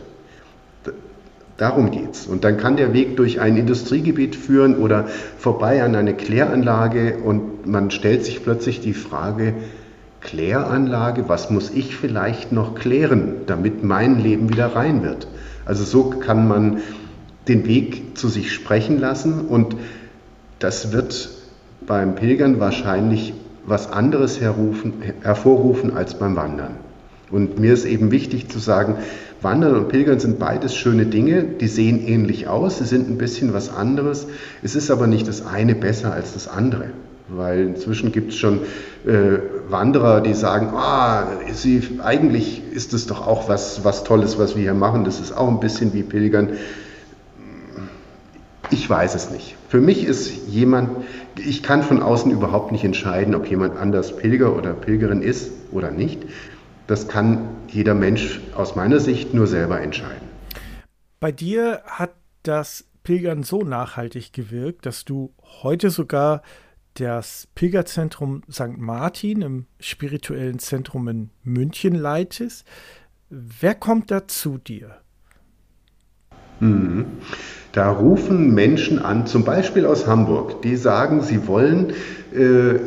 Darum 1.58 1.92
geht's. 1.92 2.26
Und 2.26 2.44
dann 2.44 2.58
kann 2.58 2.78
der 2.78 2.94
Weg 2.94 3.16
durch 3.16 3.40
ein 3.40 3.56
Industriegebiet 3.56 4.36
führen 4.36 4.78
oder 4.78 5.08
vorbei 5.38 5.84
an 5.84 5.96
eine 5.96 6.16
Kläranlage 6.16 7.18
und 7.24 7.68
man 7.68 7.92
stellt 7.92 8.26
sich 8.26 8.44
plötzlich 8.44 8.82
die 8.82 8.94
Frage, 8.94 9.54
Kläranlage, 10.20 11.30
was 11.30 11.50
muss 11.50 11.70
ich 11.70 11.96
vielleicht 11.96 12.52
noch 12.52 12.76
klären, 12.76 13.42
damit 13.46 13.84
mein 13.84 14.20
Leben 14.20 14.50
wieder 14.50 14.76
rein 14.76 15.04
wird? 15.04 15.28
Also 15.66 15.84
so 15.84 16.10
kann 16.10 16.48
man 16.48 16.82
den 17.48 17.68
Weg 17.68 18.18
zu 18.18 18.30
sich 18.30 18.52
sprechen 18.52 19.00
lassen 19.00 19.42
und 19.42 19.76
das 20.60 20.92
wird 20.92 21.30
beim 21.86 22.16
Pilgern 22.16 22.60
wahrscheinlich 22.60 23.34
was 23.66 23.92
anderes 23.92 24.40
hervorrufen 24.42 25.96
als 25.96 26.16
beim 26.16 26.36
Wandern. 26.36 26.76
Und 27.32 27.60
mir 27.60 27.74
ist 27.74 27.86
eben 27.86 28.12
wichtig 28.12 28.50
zu 28.50 28.60
sagen, 28.60 28.98
Wandern 29.42 29.76
und 29.76 29.90
Pilgern 29.90 30.20
sind 30.20 30.40
beides 30.40 30.76
schöne 30.76 31.06
Dinge, 31.06 31.44
die 31.44 31.68
sehen 31.68 32.06
ähnlich 32.08 32.48
aus, 32.48 32.78
sie 32.78 32.86
sind 32.86 33.10
ein 33.10 33.18
bisschen 33.18 33.54
was 33.54 33.74
anderes. 33.74 34.28
Es 34.62 34.76
ist 34.76 34.92
aber 34.92 35.08
nicht 35.08 35.28
das 35.28 35.46
eine 35.46 35.76
besser 35.76 36.14
als 36.14 36.34
das 36.34 36.48
andere, 36.48 36.92
weil 37.30 37.62
inzwischen 37.62 38.12
gibt 38.12 38.32
es 38.32 38.38
schon 38.38 38.60
äh, 39.06 39.40
Wanderer, 39.70 40.22
die 40.22 40.34
sagen, 40.34 40.68
ah, 40.76 41.28
sie, 41.52 42.00
eigentlich 42.04 42.62
ist 42.72 42.94
es 42.94 43.08
doch 43.08 43.26
auch 43.26 43.50
was, 43.50 43.84
was 43.84 44.04
Tolles, 44.04 44.38
was 44.38 44.56
wir 44.56 44.64
hier 44.64 44.74
machen, 44.74 45.04
das 45.04 45.20
ist 45.20 45.36
auch 45.36 45.48
ein 45.48 45.60
bisschen 45.60 45.94
wie 45.94 46.04
Pilgern. 46.04 46.50
Ich 48.70 48.90
weiß 48.90 49.16
es 49.16 49.30
nicht. 49.30 49.56
Für 49.70 49.82
mich 49.82 50.06
ist 50.06 50.48
jemand, 50.48 50.90
ich 51.38 51.64
kann 51.64 51.84
von 51.84 52.02
außen 52.02 52.32
überhaupt 52.32 52.72
nicht 52.72 52.84
entscheiden, 52.84 53.36
ob 53.36 53.48
jemand 53.48 53.78
anders 53.78 54.16
Pilger 54.16 54.56
oder 54.56 54.74
Pilgerin 54.74 55.22
ist 55.22 55.52
oder 55.72 55.92
nicht. 55.92 56.24
Das 56.88 57.08
kann 57.08 57.48
jeder 57.68 57.94
Mensch 57.94 58.42
aus 58.56 58.76
meiner 58.76 59.00
Sicht 59.00 59.34
nur 59.34 59.48
selber 59.48 59.82
entscheiden. 59.82 60.28
Bei 61.20 61.32
dir 61.32 61.82
hat 61.86 62.12
das 62.44 62.86
Pilgern 63.04 63.44
so 63.44 63.64
nachhaltig 63.64 64.34
gewirkt, 64.34 64.86
dass 64.86 65.06
du 65.06 65.34
heute 65.64 65.90
sogar 65.90 66.42
das 66.96 67.48
Pilgerzentrum 67.56 68.44
St. 68.52 68.78
Martin 68.78 69.42
im 69.42 69.66
spirituellen 69.80 70.60
Zentrum 70.60 71.08
in 71.08 71.30
München 71.44 71.96
leitest. 71.96 72.66
Wer 73.30 73.76
kommt 73.76 74.12
da 74.12 74.28
zu 74.28 74.58
dir? 74.58 74.98
Mhm. 76.60 77.06
Da 77.74 77.90
rufen 77.92 78.54
Menschen 78.54 79.00
an, 79.00 79.26
zum 79.26 79.44
Beispiel 79.44 79.88
aus 79.88 80.06
Hamburg, 80.06 80.62
die 80.62 80.76
sagen, 80.76 81.22
sie 81.22 81.48
wollen 81.48 81.94
äh, 82.32 82.80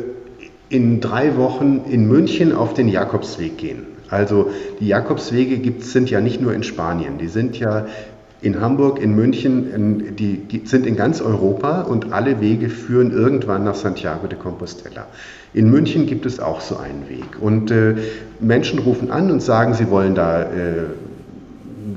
in 0.69 1.01
drei 1.01 1.35
Wochen 1.35 1.81
in 1.89 2.07
München 2.07 2.53
auf 2.53 2.73
den 2.73 2.87
Jakobsweg 2.87 3.57
gehen. 3.57 3.85
Also 4.09 4.49
die 4.79 4.87
Jakobswege 4.87 5.57
gibt, 5.57 5.83
sind 5.83 6.09
ja 6.09 6.21
nicht 6.21 6.41
nur 6.41 6.53
in 6.53 6.63
Spanien, 6.63 7.17
die 7.17 7.27
sind 7.27 7.59
ja 7.59 7.85
in 8.39 8.61
Hamburg, 8.61 9.01
in 9.01 9.13
München, 9.13 9.73
in, 9.73 10.15
die 10.15 10.61
sind 10.63 10.85
in 10.85 10.95
ganz 10.95 11.21
Europa 11.21 11.81
und 11.81 12.13
alle 12.13 12.39
Wege 12.39 12.69
führen 12.69 13.11
irgendwann 13.11 13.65
nach 13.65 13.75
Santiago 13.75 14.27
de 14.27 14.37
Compostela. 14.37 15.07
In 15.53 15.69
München 15.69 16.05
gibt 16.05 16.25
es 16.25 16.39
auch 16.39 16.61
so 16.61 16.77
einen 16.77 17.09
Weg. 17.09 17.41
Und 17.41 17.71
äh, 17.71 17.95
Menschen 18.39 18.79
rufen 18.79 19.11
an 19.11 19.31
und 19.31 19.41
sagen, 19.41 19.73
sie 19.73 19.89
wollen 19.89 20.15
da 20.15 20.43
äh, 20.43 20.45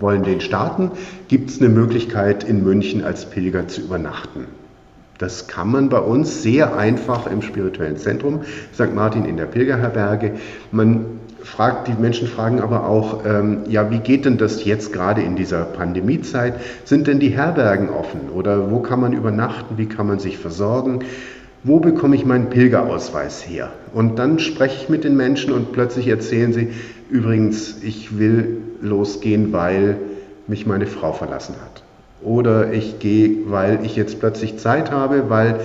wollen 0.01 0.23
den 0.23 0.41
starten. 0.41 0.91
Gibt 1.29 1.51
es 1.51 1.61
eine 1.61 1.69
Möglichkeit, 1.69 2.45
in 2.45 2.65
München 2.65 3.05
als 3.05 3.27
Pilger 3.27 3.69
zu 3.69 3.81
übernachten? 3.81 4.47
Das 5.19 5.49
kann 5.49 5.71
man 5.71 5.91
bei 5.91 5.99
uns 5.99 6.43
sehr 6.43 6.77
einfach 6.77 7.27
im 7.27 7.43
spirituellen 7.43 7.99
Zentrum 7.99 8.41
St. 8.73 8.95
Martin 8.95 9.27
in 9.27 9.37
der 9.37 9.45
Pilgerherberge. 9.45 10.33
Man 10.73 11.05
fragt, 11.43 11.89
die 11.89 11.93
Menschen 11.93 12.27
fragen 12.27 12.61
aber 12.61 12.87
auch, 12.87 13.25
ähm, 13.27 13.59
ja, 13.69 13.91
wie 13.91 13.99
geht 13.99 14.25
denn 14.25 14.39
das 14.39 14.65
jetzt 14.65 14.95
gerade 14.95 15.21
in 15.21 15.37
dieser 15.37 15.65
Pandemiezeit? 15.65 16.55
Sind 16.85 17.07
denn 17.07 17.21
die 17.21 17.29
Herbergen 17.29 17.91
offen 17.91 18.31
oder 18.35 18.71
wo 18.71 18.81
kann 18.81 19.01
man 19.01 19.13
übernachten? 19.13 19.77
Wie 19.77 19.87
kann 19.87 20.07
man 20.07 20.21
sich 20.21 20.39
versorgen? 20.39 21.01
Wo 21.65 21.81
bekomme 21.81 22.17
ich 22.17 22.25
meinen 22.25 22.49
Pilgerausweis 22.49 23.47
her? 23.47 23.71
Und 23.93 24.19
dann 24.19 24.39
spreche 24.39 24.77
ich 24.83 24.89
mit 24.89 25.05
den 25.05 25.17
Menschen 25.17 25.53
und 25.53 25.73
plötzlich 25.73 26.09
erzählen 26.09 26.55
sie, 26.55 26.69
übrigens, 27.11 27.83
ich 27.83 28.19
will 28.19 28.63
losgehen, 28.81 29.53
weil 29.53 29.97
mich 30.47 30.67
meine 30.67 30.87
Frau 30.87 31.13
verlassen 31.13 31.55
hat. 31.63 31.83
Oder 32.23 32.73
ich 32.73 32.99
gehe, 32.99 33.51
weil 33.51 33.85
ich 33.85 33.97
jetzt 33.97 34.21
plötzlich 34.21 34.59
Zeit 34.59 34.91
habe, 34.91 35.31
weil 35.31 35.61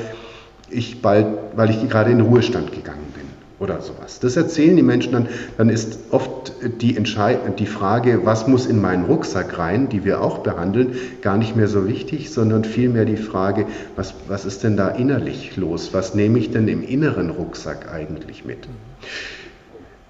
ich 0.70 1.02
bald, 1.02 1.28
weil 1.56 1.70
ich 1.70 1.90
gerade 1.90 2.12
in 2.12 2.20
den 2.20 2.28
Ruhestand 2.28 2.72
gegangen 2.72 3.06
bin 3.14 3.26
oder 3.60 3.82
sowas. 3.82 4.20
Das 4.20 4.36
erzählen 4.36 4.76
die 4.76 4.84
Menschen 4.84 5.14
dann, 5.14 5.28
dann 5.58 5.70
ist 5.70 5.98
oft 6.12 6.54
die, 6.82 6.94
die 6.94 7.66
Frage, 7.66 8.22
was 8.24 8.48
muss 8.48 8.66
in 8.66 8.82
meinen 8.82 9.06
Rucksack 9.06 9.58
rein, 9.58 9.90
die 9.90 10.04
wir 10.04 10.22
auch 10.22 10.40
behandeln, 10.40 10.96
gar 11.22 11.38
nicht 11.38 11.56
mehr 11.56 11.68
so 11.68 11.88
wichtig, 11.88 12.32
sondern 12.32 12.64
vielmehr 12.64 13.06
die 13.06 13.18
Frage, 13.18 13.66
was, 13.96 14.14
was 14.28 14.46
ist 14.46 14.64
denn 14.64 14.78
da 14.78 14.90
innerlich 14.90 15.56
los? 15.56 15.94
Was 15.94 16.16
nehme 16.16 16.40
ich 16.40 16.52
denn 16.52 16.68
im 16.68 16.84
inneren 16.84 17.30
Rucksack 17.30 17.92
eigentlich 17.92 18.46
mit? 18.46 18.68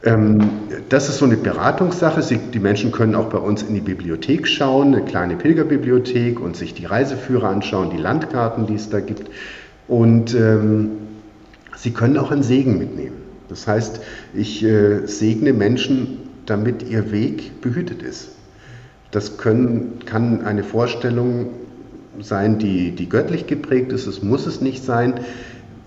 Ähm, 0.06 0.40
das 0.90 1.10
ist 1.10 1.18
so 1.18 1.26
eine 1.26 1.36
Beratungssache. 1.36 2.22
die 2.54 2.60
Menschen 2.60 2.92
können 2.92 3.16
auch 3.16 3.30
bei 3.30 3.40
uns 3.40 3.64
in 3.64 3.74
die 3.74 3.82
Bibliothek 3.82 4.48
schauen, 4.48 4.94
eine 4.94 5.04
kleine 5.04 5.36
Pilgerbibliothek 5.36 6.40
und 6.40 6.56
sich 6.56 6.76
die 6.76 6.86
Reiseführer 6.86 7.50
anschauen, 7.50 7.90
die 7.90 7.98
Landkarten, 7.98 8.68
die 8.68 8.76
es 8.76 8.90
da 8.90 9.00
gibt. 9.00 9.30
Und 9.88 10.36
ähm, 10.36 10.92
sie 11.76 11.92
können 11.92 12.18
auch 12.18 12.32
einen 12.32 12.44
Segen 12.44 12.78
mitnehmen. 12.78 13.18
Das 13.50 13.68
heißt, 13.68 14.00
ich 14.34 14.64
äh, 14.64 15.08
segne 15.08 15.54
Menschen, 15.54 16.20
damit 16.46 16.84
ihr 16.84 17.12
Weg 17.12 17.62
behütet 17.62 18.04
ist. 18.04 18.30
Das 19.10 19.38
können, 19.38 20.00
kann 20.06 20.46
eine 20.46 20.64
Vorstellung 20.64 21.48
sein, 22.20 22.60
die, 22.60 22.92
die 22.92 23.10
göttlich 23.10 23.48
geprägt 23.48 23.92
ist. 23.92 24.06
Es 24.06 24.22
muss 24.22 24.46
es 24.46 24.62
nicht 24.62 24.84
sein. 24.84 25.16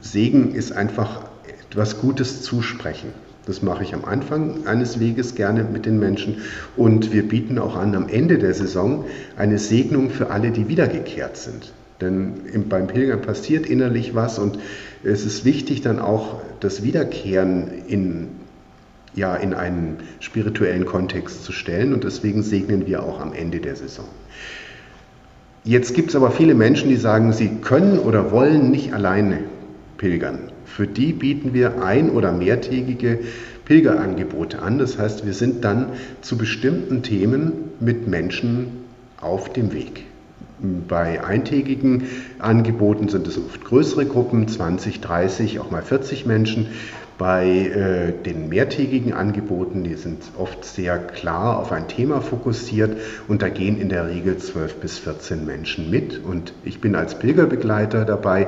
Segen 0.00 0.54
ist 0.54 0.72
einfach 0.72 1.22
etwas 1.70 2.00
Gutes 2.00 2.42
zusprechen. 2.42 3.12
Das 3.48 3.62
mache 3.62 3.82
ich 3.82 3.94
am 3.94 4.04
Anfang 4.04 4.66
eines 4.66 5.00
Weges 5.00 5.34
gerne 5.34 5.64
mit 5.64 5.86
den 5.86 5.98
Menschen. 5.98 6.42
Und 6.76 7.14
wir 7.14 7.26
bieten 7.26 7.58
auch 7.58 7.76
an, 7.76 7.94
am 7.94 8.06
Ende 8.06 8.36
der 8.36 8.52
Saison 8.52 9.06
eine 9.38 9.58
Segnung 9.58 10.10
für 10.10 10.30
alle, 10.30 10.50
die 10.50 10.68
wiedergekehrt 10.68 11.38
sind. 11.38 11.72
Denn 12.02 12.34
beim 12.68 12.88
Pilgern 12.88 13.22
passiert 13.22 13.64
innerlich 13.64 14.14
was 14.14 14.38
und 14.38 14.58
es 15.02 15.24
ist 15.24 15.46
wichtig, 15.46 15.80
dann 15.80 15.98
auch 15.98 16.42
das 16.60 16.82
Wiederkehren 16.82 17.68
in, 17.88 18.28
ja, 19.14 19.34
in 19.34 19.54
einen 19.54 19.96
spirituellen 20.20 20.84
Kontext 20.84 21.42
zu 21.42 21.52
stellen. 21.52 21.94
Und 21.94 22.04
deswegen 22.04 22.42
segnen 22.42 22.86
wir 22.86 23.02
auch 23.02 23.18
am 23.18 23.32
Ende 23.32 23.60
der 23.60 23.76
Saison. 23.76 24.04
Jetzt 25.64 25.94
gibt 25.94 26.10
es 26.10 26.16
aber 26.16 26.30
viele 26.30 26.54
Menschen, 26.54 26.90
die 26.90 26.96
sagen, 26.96 27.32
sie 27.32 27.48
können 27.62 27.98
oder 27.98 28.30
wollen 28.30 28.70
nicht 28.70 28.92
alleine 28.92 29.38
pilgern. 29.96 30.52
Für 30.68 30.87
die 30.87 31.12
bieten 31.12 31.54
wir 31.54 31.82
ein- 31.82 32.10
oder 32.10 32.32
mehrtägige 32.32 33.20
Pilgerangebote 33.64 34.62
an. 34.62 34.78
Das 34.78 34.98
heißt, 34.98 35.26
wir 35.26 35.34
sind 35.34 35.64
dann 35.64 35.87
zu 36.22 36.38
bestimmten 36.38 37.02
Themen 37.02 37.52
mit 37.80 38.08
Menschen 38.08 38.68
auf 39.20 39.52
dem 39.52 39.72
Weg. 39.72 40.04
Bei 40.88 41.25
eintägigen 41.25 42.04
Angeboten 42.38 43.08
sind 43.08 43.26
es 43.26 43.38
oft 43.38 43.64
größere 43.64 44.06
Gruppen, 44.06 44.48
20, 44.48 45.00
30, 45.00 45.60
auch 45.60 45.70
mal 45.70 45.82
40 45.82 46.26
Menschen. 46.26 46.66
Bei 47.18 47.48
äh, 47.48 48.12
den 48.12 48.48
mehrtägigen 48.48 49.12
Angeboten, 49.12 49.82
die 49.82 49.94
sind 49.94 50.22
oft 50.38 50.64
sehr 50.64 50.98
klar 50.98 51.58
auf 51.58 51.72
ein 51.72 51.88
Thema 51.88 52.20
fokussiert 52.20 52.96
und 53.26 53.42
da 53.42 53.48
gehen 53.48 53.80
in 53.80 53.88
der 53.88 54.06
Regel 54.06 54.37
12 54.37 54.76
bis 54.76 54.98
14 54.98 55.44
Menschen 55.44 55.90
mit. 55.90 56.25
Und 56.25 56.52
ich 56.62 56.80
bin 56.80 56.94
als 56.94 57.18
Pilgerbegleiter 57.18 58.04
dabei, 58.04 58.46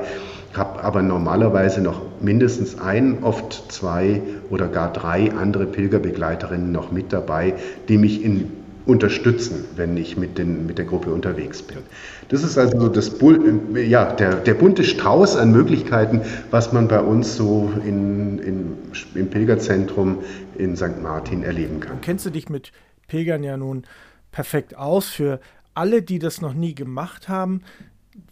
habe 0.53 0.81
aber 0.83 1.01
normalerweise 1.01 1.81
noch 1.81 2.01
mindestens 2.21 2.79
ein, 2.79 3.23
oft 3.23 3.73
zwei 3.73 4.21
oder 4.49 4.69
gar 4.69 4.93
drei 4.93 5.33
andere 5.33 5.65
Pilgerbegleiterinnen 5.65 6.71
noch 6.71 6.93
mit 6.93 7.11
dabei, 7.11 7.55
die 7.89 7.97
mich 7.97 8.23
in 8.23 8.60
unterstützen, 8.85 9.65
wenn 9.75 9.95
ich 9.97 10.17
mit, 10.17 10.37
den, 10.37 10.65
mit 10.65 10.77
der 10.77 10.85
Gruppe 10.85 11.13
unterwegs 11.13 11.61
bin. 11.61 11.77
Das 12.29 12.43
ist 12.43 12.57
also 12.57 12.87
das, 12.89 13.11
ja, 13.75 14.13
der, 14.13 14.35
der 14.35 14.53
bunte 14.53 14.83
Strauß 14.83 15.35
an 15.35 15.51
Möglichkeiten, 15.51 16.21
was 16.49 16.73
man 16.73 16.87
bei 16.87 17.01
uns 17.01 17.35
so 17.35 17.71
in, 17.85 18.39
in, 18.39 18.77
im 19.15 19.29
Pilgerzentrum 19.29 20.19
in 20.57 20.75
St. 20.75 21.01
Martin 21.01 21.43
erleben 21.43 21.79
kann. 21.79 22.01
Kennst 22.01 22.25
du 22.25 22.29
dich 22.29 22.49
mit 22.49 22.71
Pilgern 23.07 23.43
ja 23.43 23.57
nun 23.57 23.83
perfekt 24.31 24.75
aus. 24.75 25.09
Für 25.09 25.39
alle, 25.73 26.01
die 26.01 26.19
das 26.19 26.41
noch 26.41 26.53
nie 26.53 26.73
gemacht 26.73 27.29
haben, 27.29 27.61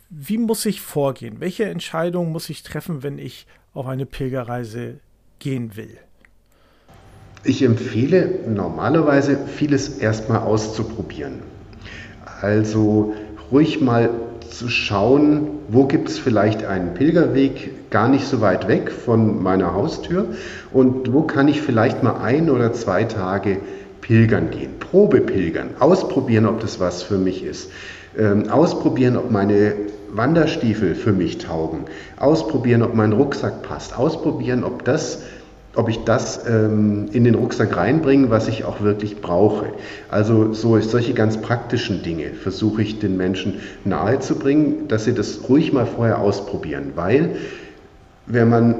wie 0.10 0.38
muss 0.38 0.66
ich 0.66 0.82
vorgehen? 0.82 1.40
Welche 1.40 1.66
Entscheidung 1.66 2.32
muss 2.32 2.50
ich 2.50 2.64
treffen, 2.64 3.04
wenn 3.04 3.20
ich 3.20 3.46
auf 3.74 3.88
eine 3.88 4.06
Pilgerreise 4.06 5.00
gehen 5.38 5.76
will? 5.76 5.98
Ich 7.44 7.64
empfehle 7.64 8.40
normalerweise 8.48 9.38
vieles 9.48 9.98
erstmal 9.98 10.40
auszuprobieren. 10.40 11.36
Also 12.42 13.14
ruhig 13.52 13.82
mal 13.82 14.10
zu 14.50 14.68
schauen, 14.68 15.48
wo 15.70 15.86
gibt 15.86 16.10
es 16.10 16.20
vielleicht 16.20 16.66
einen 16.66 16.94
Pilgerweg 16.94 17.92
gar 17.92 18.10
nicht 18.10 18.26
so 18.26 18.42
weit 18.42 18.68
weg 18.68 18.92
von 18.92 19.42
meiner 19.42 19.74
Haustür 19.74 20.28
und 20.74 21.14
wo 21.14 21.22
kann 21.22 21.48
ich 21.48 21.62
vielleicht 21.62 22.04
mal 22.04 22.22
ein 22.22 22.50
oder 22.50 22.74
zwei 22.74 23.04
Tage 23.06 23.58
pilgern 24.02 24.50
gehen, 24.50 24.80
Probe 24.80 25.22
pilgern, 25.22 25.70
ausprobieren, 25.80 26.46
ob 26.46 26.60
das 26.60 26.80
was 26.80 27.04
für 27.04 27.18
mich 27.18 27.44
ist, 27.44 27.72
ähm, 28.18 28.50
ausprobieren, 28.50 29.18
ob 29.18 29.32
meine 29.32 29.76
Wanderstiefel 30.12 30.96
für 30.96 31.14
mich 31.14 31.38
taugen, 31.38 31.86
ausprobieren, 32.18 32.82
ob 32.82 32.96
mein 32.96 33.14
Rucksack 33.14 33.62
passt, 33.62 33.98
ausprobieren, 33.98 34.64
ob 34.64 34.84
das 34.84 35.20
ob 35.80 35.88
ich 35.88 36.04
das 36.04 36.46
ähm, 36.46 37.08
in 37.14 37.24
den 37.24 37.36
Rucksack 37.36 37.78
reinbringe, 37.78 38.30
was 38.30 38.50
ich 38.50 38.66
auch 38.66 38.82
wirklich 38.82 39.22
brauche. 39.22 39.68
Also 40.10 40.54
so 40.54 40.78
solche 40.82 41.14
ganz 41.14 41.38
praktischen 41.38 42.04
Dinge 42.04 42.32
versuche 42.32 42.82
ich 42.82 43.00
den 43.00 43.16
Menschen 43.16 43.62
nahezubringen, 43.86 44.90
dass 44.90 45.06
sie 45.06 45.14
das 45.14 45.48
ruhig 45.48 45.72
mal 45.72 45.86
vorher 45.86 46.20
ausprobieren, 46.20 46.92
weil 46.96 47.38
wenn 48.26 48.50
man 48.50 48.76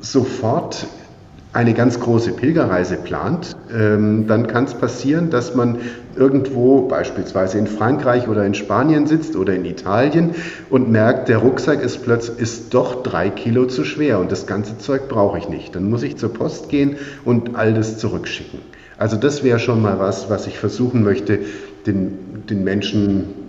sofort 0.00 0.86
eine 1.52 1.74
ganz 1.74 1.98
große 1.98 2.32
Pilgerreise 2.32 2.96
plant, 2.96 3.56
ähm, 3.74 4.26
dann 4.26 4.46
kann 4.46 4.64
es 4.64 4.74
passieren, 4.74 5.30
dass 5.30 5.54
man 5.54 5.78
irgendwo 6.14 6.82
beispielsweise 6.82 7.58
in 7.58 7.66
Frankreich 7.66 8.28
oder 8.28 8.44
in 8.44 8.54
Spanien 8.54 9.06
sitzt 9.06 9.36
oder 9.36 9.54
in 9.54 9.64
Italien 9.64 10.34
und 10.68 10.90
merkt, 10.90 11.28
der 11.28 11.38
Rucksack 11.38 11.82
ist 11.82 12.02
plötzlich 12.04 12.38
ist 12.38 12.74
doch 12.74 13.02
drei 13.02 13.30
Kilo 13.30 13.66
zu 13.66 13.84
schwer 13.84 14.18
und 14.18 14.30
das 14.30 14.46
ganze 14.46 14.78
Zeug 14.78 15.08
brauche 15.08 15.38
ich 15.38 15.48
nicht. 15.48 15.74
Dann 15.74 15.88
muss 15.88 16.02
ich 16.02 16.16
zur 16.16 16.32
Post 16.32 16.68
gehen 16.68 16.96
und 17.24 17.56
all 17.56 17.72
das 17.72 17.98
zurückschicken. 17.98 18.60
Also 18.98 19.16
das 19.16 19.44
wäre 19.44 19.58
schon 19.58 19.80
mal 19.80 19.98
was, 19.98 20.28
was 20.28 20.46
ich 20.46 20.58
versuchen 20.58 21.04
möchte, 21.04 21.40
den, 21.86 22.44
den 22.50 22.64
Menschen 22.64 23.47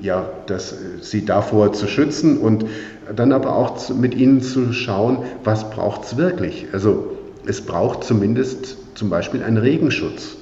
ja, 0.00 0.28
das, 0.46 0.74
sie 1.00 1.24
davor 1.24 1.72
zu 1.72 1.86
schützen 1.86 2.38
und 2.38 2.64
dann 3.14 3.32
aber 3.32 3.54
auch 3.54 3.76
zu, 3.76 3.94
mit 3.94 4.14
ihnen 4.14 4.40
zu 4.40 4.72
schauen, 4.72 5.18
was 5.44 5.70
braucht 5.70 6.04
es 6.04 6.16
wirklich. 6.16 6.66
Also 6.72 7.16
es 7.46 7.60
braucht 7.60 8.04
zumindest 8.04 8.76
zum 8.94 9.10
Beispiel 9.10 9.42
einen 9.42 9.58
Regenschutz. 9.58 10.36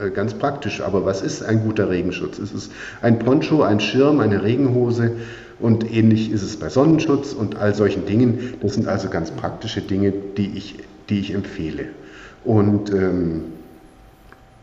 Äh, 0.00 0.10
ganz 0.10 0.34
praktisch, 0.34 0.80
aber 0.80 1.04
was 1.04 1.22
ist 1.22 1.42
ein 1.42 1.62
guter 1.62 1.90
Regenschutz? 1.90 2.38
Es 2.38 2.52
ist 2.52 2.72
ein 3.00 3.18
Poncho, 3.18 3.62
ein 3.62 3.80
Schirm, 3.80 4.20
eine 4.20 4.42
Regenhose 4.42 5.12
und 5.60 5.90
ähnlich 5.92 6.30
ist 6.30 6.42
es 6.42 6.56
bei 6.56 6.68
Sonnenschutz 6.68 7.32
und 7.32 7.56
all 7.56 7.74
solchen 7.74 8.06
Dingen. 8.06 8.54
Das 8.60 8.74
sind 8.74 8.88
also 8.88 9.08
ganz 9.08 9.30
praktische 9.30 9.80
Dinge, 9.80 10.12
die 10.36 10.52
ich, 10.56 10.76
die 11.08 11.20
ich 11.20 11.32
empfehle. 11.34 11.86
Und 12.44 12.92
ähm, 12.92 13.44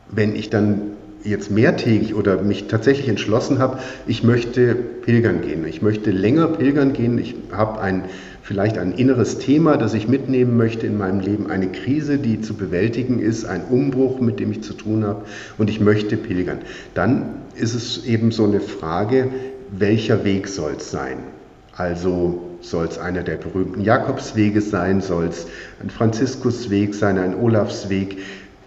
wenn 0.10 0.36
ich 0.36 0.50
dann 0.50 0.82
jetzt 1.24 1.52
mehrtägig 1.52 2.16
oder 2.16 2.42
mich 2.42 2.68
tatsächlich 2.68 3.10
entschlossen 3.10 3.60
habe, 3.60 3.80
ich 4.08 4.24
möchte 4.24 4.76
pilgern 4.76 5.42
gehen, 5.42 5.66
ich 5.68 5.82
möchte 5.82 6.12
länger 6.12 6.48
pilgern 6.48 6.94
gehen, 6.94 7.18
ich 7.18 7.36
habe 7.52 7.82
ein 7.82 8.04
vielleicht 8.50 8.80
ein 8.80 8.94
inneres 8.94 9.38
Thema, 9.38 9.78
das 9.78 9.94
ich 9.94 10.08
mitnehmen 10.08 10.58
möchte 10.58 10.88
in 10.88 10.98
meinem 10.98 11.20
Leben, 11.20 11.52
eine 11.52 11.68
Krise, 11.68 12.18
die 12.18 12.42
zu 12.42 12.56
bewältigen 12.56 13.20
ist, 13.20 13.46
ein 13.46 13.62
Umbruch, 13.70 14.20
mit 14.20 14.40
dem 14.40 14.52
ich 14.52 14.64
zu 14.64 14.74
tun 14.74 15.06
habe 15.06 15.24
und 15.60 15.70
ich 15.70 15.80
möchte 15.80 16.18
pilgern. 16.18 16.58
Dann 16.96 17.36
ist 17.56 17.76
es 17.76 18.06
eben 18.06 18.32
so 18.32 18.46
eine 18.46 18.60
Frage, 18.60 19.28
welcher 19.72 20.24
Weg 20.24 20.48
soll 20.48 20.74
es 20.78 20.90
sein? 20.90 21.18
Also 21.76 22.42
soll 22.62 22.88
es 22.88 22.98
einer 22.98 23.22
der 23.22 23.36
berühmten 23.36 23.82
Jakobswege 23.82 24.62
sein, 24.62 25.02
soll 25.02 25.28
es 25.28 25.46
ein 25.82 25.92
Franziskusweg 25.92 26.96
sein, 26.96 27.20
ein 27.20 27.36
Olafsweg? 27.36 28.18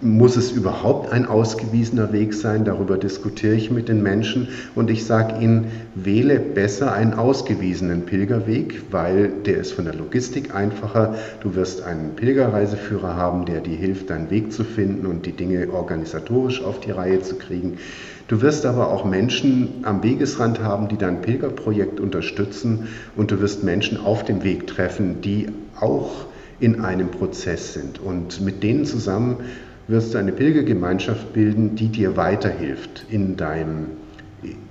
Muss 0.05 0.37
es 0.37 0.51
überhaupt 0.51 1.13
ein 1.13 1.27
ausgewiesener 1.27 2.13
Weg 2.13 2.35
sein? 2.35 2.65
Darüber 2.65 2.99
diskutiere 2.99 3.55
ich 3.55 3.71
mit 3.71 3.89
den 3.89 4.03
Menschen 4.03 4.49
und 4.75 4.91
ich 4.91 5.05
sage 5.05 5.41
ihnen, 5.41 5.67
wähle 5.95 6.41
besser 6.41 6.93
einen 6.93 7.15
ausgewiesenen 7.15 8.03
Pilgerweg, 8.05 8.83
weil 8.91 9.31
der 9.47 9.59
ist 9.59 9.75
von 9.75 9.85
der 9.85 9.95
Logistik 9.95 10.57
einfacher. 10.57 11.15
Du 11.41 11.55
wirst 11.55 11.85
einen 11.85 12.17
Pilgerreiseführer 12.17 13.15
haben, 13.15 13.45
der 13.45 13.61
dir 13.61 13.77
hilft, 13.77 14.11
deinen 14.11 14.29
Weg 14.29 14.53
zu 14.53 14.65
finden 14.65 15.07
und 15.07 15.25
die 15.25 15.37
Dinge 15.37 15.69
organisatorisch 15.73 16.65
auf 16.65 16.81
die 16.81 16.91
Reihe 16.91 17.21
zu 17.21 17.37
kriegen. 17.37 17.79
Du 18.27 18.43
wirst 18.43 18.67
aber 18.67 18.91
auch 18.91 19.05
Menschen 19.05 19.85
am 19.85 20.03
Wegesrand 20.03 20.59
haben, 20.65 20.89
die 20.89 20.97
dein 20.97 21.23
Pilgerprojekt 21.23 22.01
unterstützen 22.01 22.89
und 23.15 23.31
du 23.31 23.41
wirst 23.41 23.63
Menschen 23.63 23.99
auf 24.05 24.25
dem 24.25 24.43
Weg 24.43 24.67
treffen, 24.67 25.21
die 25.21 25.47
auch 25.79 26.27
in 26.59 26.81
einem 26.81 27.09
Prozess 27.09 27.73
sind. 27.73 28.01
Und 28.01 28.41
mit 28.41 28.65
denen 28.65 28.85
zusammen 28.85 29.37
wirst 29.89 30.15
du 30.15 30.19
eine 30.19 30.33
Pilgergemeinschaft 30.33 31.33
bilden, 31.33 31.77
die 31.77 31.89
dir 31.89 32.17
weiterhilft 32.17 33.07
in 33.11 33.37
deinem, 33.37 33.87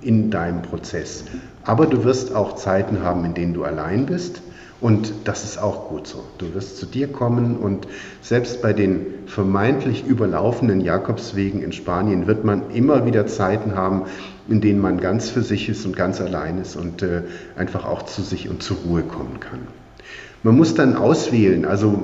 in 0.01 0.31
deinem 0.31 0.61
Prozess. 0.61 1.25
Aber 1.63 1.85
du 1.85 2.03
wirst 2.03 2.35
auch 2.35 2.55
Zeiten 2.55 3.01
haben, 3.01 3.25
in 3.25 3.33
denen 3.33 3.53
du 3.53 3.63
allein 3.63 4.05
bist. 4.05 4.41
Und 4.79 5.13
das 5.25 5.43
ist 5.43 5.61
auch 5.61 5.89
gut 5.89 6.07
so. 6.07 6.23
Du 6.39 6.55
wirst 6.55 6.77
zu 6.77 6.87
dir 6.87 7.07
kommen 7.07 7.55
und 7.55 7.87
selbst 8.21 8.63
bei 8.63 8.73
den 8.73 9.05
vermeintlich 9.27 10.03
überlaufenden 10.07 10.81
Jakobswegen 10.81 11.61
in 11.61 11.71
Spanien 11.71 12.25
wird 12.25 12.43
man 12.43 12.71
immer 12.71 13.05
wieder 13.05 13.27
Zeiten 13.27 13.75
haben, 13.75 14.05
in 14.49 14.59
denen 14.59 14.79
man 14.79 14.99
ganz 14.99 15.29
für 15.29 15.43
sich 15.43 15.69
ist 15.69 15.85
und 15.85 15.95
ganz 15.95 16.19
allein 16.19 16.59
ist 16.59 16.75
und 16.75 17.03
äh, 17.03 17.21
einfach 17.55 17.85
auch 17.85 18.01
zu 18.03 18.23
sich 18.23 18.49
und 18.49 18.63
zur 18.63 18.77
Ruhe 18.77 19.03
kommen 19.03 19.39
kann. 19.39 19.59
Man 20.41 20.57
muss 20.57 20.73
dann 20.73 20.95
auswählen, 20.95 21.65
also 21.65 22.01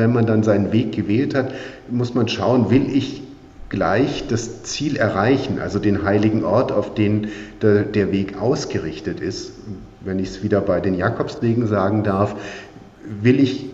wenn 0.00 0.12
man 0.12 0.26
dann 0.26 0.42
seinen 0.42 0.72
Weg 0.72 0.92
gewählt 0.92 1.34
hat, 1.34 1.52
muss 1.90 2.14
man 2.14 2.26
schauen, 2.26 2.70
will 2.70 2.88
ich 2.92 3.22
gleich 3.68 4.24
das 4.26 4.64
Ziel 4.64 4.96
erreichen, 4.96 5.60
also 5.60 5.78
den 5.78 6.02
heiligen 6.02 6.42
Ort, 6.42 6.72
auf 6.72 6.94
den 6.94 7.28
der, 7.62 7.84
der 7.84 8.10
Weg 8.10 8.40
ausgerichtet 8.40 9.20
ist. 9.20 9.52
Wenn 10.00 10.18
ich 10.18 10.30
es 10.30 10.42
wieder 10.42 10.62
bei 10.62 10.80
den 10.80 10.94
Jakobswegen 10.94 11.66
sagen 11.66 12.02
darf, 12.02 12.34
will 13.22 13.38
ich, 13.38 13.66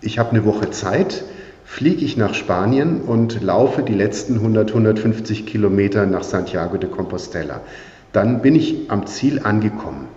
ich 0.00 0.18
habe 0.18 0.30
eine 0.30 0.44
Woche 0.44 0.70
Zeit, 0.70 1.24
fliege 1.64 2.04
ich 2.04 2.16
nach 2.16 2.34
Spanien 2.34 3.00
und 3.00 3.42
laufe 3.42 3.82
die 3.82 3.94
letzten 3.94 4.34
100, 4.34 4.70
150 4.70 5.46
Kilometer 5.46 6.06
nach 6.06 6.24
Santiago 6.24 6.76
de 6.76 6.90
Compostela. 6.90 7.60
Dann 8.12 8.42
bin 8.42 8.56
ich 8.56 8.90
am 8.90 9.06
Ziel 9.06 9.40
angekommen. 9.44 10.08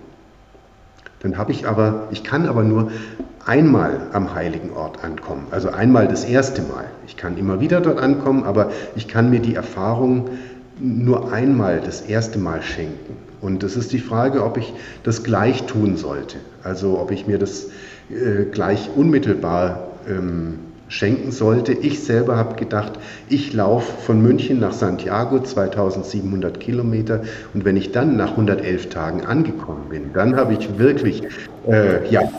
Dann 1.20 1.38
habe 1.38 1.52
ich 1.52 1.68
aber, 1.68 2.08
ich 2.10 2.24
kann 2.24 2.48
aber 2.48 2.64
nur 2.64 2.90
einmal 3.44 4.08
am 4.12 4.34
heiligen 4.34 4.72
Ort 4.72 5.02
ankommen, 5.04 5.46
also 5.50 5.70
einmal 5.70 6.08
das 6.08 6.24
erste 6.24 6.62
Mal. 6.62 6.84
Ich 7.06 7.16
kann 7.16 7.36
immer 7.36 7.60
wieder 7.60 7.80
dort 7.80 8.00
ankommen, 8.00 8.44
aber 8.44 8.70
ich 8.96 9.08
kann 9.08 9.30
mir 9.30 9.40
die 9.40 9.54
Erfahrung 9.54 10.30
nur 10.78 11.32
einmal 11.32 11.80
das 11.80 12.02
erste 12.02 12.38
Mal 12.38 12.62
schenken. 12.62 13.16
Und 13.40 13.62
es 13.62 13.76
ist 13.76 13.92
die 13.92 13.98
Frage, 13.98 14.44
ob 14.44 14.56
ich 14.56 14.72
das 15.02 15.22
gleich 15.24 15.64
tun 15.64 15.96
sollte, 15.96 16.36
also 16.62 16.98
ob 16.98 17.10
ich 17.10 17.26
mir 17.26 17.38
das 17.38 17.66
äh, 18.10 18.44
gleich 18.50 18.90
unmittelbar 18.94 19.88
ähm, 20.08 20.58
schenken 20.88 21.32
sollte. 21.32 21.72
Ich 21.72 22.04
selber 22.04 22.36
habe 22.36 22.54
gedacht, 22.56 22.92
ich 23.28 23.52
laufe 23.52 23.90
von 24.02 24.22
München 24.22 24.60
nach 24.60 24.72
Santiago 24.72 25.40
2700 25.40 26.60
Kilometer 26.60 27.22
und 27.54 27.64
wenn 27.64 27.76
ich 27.76 27.92
dann 27.92 28.16
nach 28.16 28.32
111 28.32 28.90
Tagen 28.90 29.24
angekommen 29.24 29.88
bin, 29.88 30.12
dann 30.12 30.36
habe 30.36 30.52
ich 30.52 30.78
wirklich, 30.78 31.22
äh, 31.66 32.08
ja, 32.08 32.30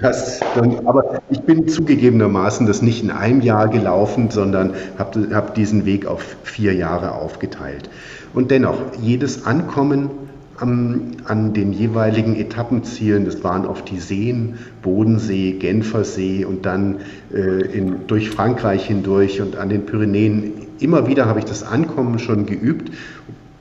Das, 0.00 0.40
dann, 0.54 0.86
aber 0.86 1.22
ich 1.30 1.40
bin 1.40 1.66
zugegebenermaßen 1.66 2.66
das 2.66 2.82
nicht 2.82 3.02
in 3.02 3.10
einem 3.10 3.40
Jahr 3.40 3.68
gelaufen, 3.68 4.30
sondern 4.30 4.74
habe 4.98 5.34
hab 5.34 5.54
diesen 5.54 5.86
Weg 5.86 6.06
auf 6.06 6.36
vier 6.42 6.74
Jahre 6.74 7.12
aufgeteilt. 7.12 7.88
Und 8.34 8.50
dennoch, 8.50 8.78
jedes 9.00 9.46
Ankommen 9.46 10.10
am, 10.58 11.12
an 11.24 11.54
den 11.54 11.72
jeweiligen 11.72 12.36
Etappenzielen, 12.36 13.24
das 13.24 13.42
waren 13.42 13.64
oft 13.64 13.90
die 13.90 13.98
Seen, 13.98 14.58
Bodensee, 14.82 15.52
Genfersee 15.52 16.44
und 16.44 16.66
dann 16.66 17.00
äh, 17.32 17.62
in, 17.72 18.06
durch 18.06 18.28
Frankreich 18.28 18.86
hindurch 18.86 19.40
und 19.40 19.56
an 19.56 19.70
den 19.70 19.86
Pyrenäen. 19.86 20.52
Immer 20.80 21.06
wieder 21.06 21.26
habe 21.26 21.38
ich 21.38 21.46
das 21.46 21.62
Ankommen 21.62 22.18
schon 22.18 22.44
geübt. 22.44 22.92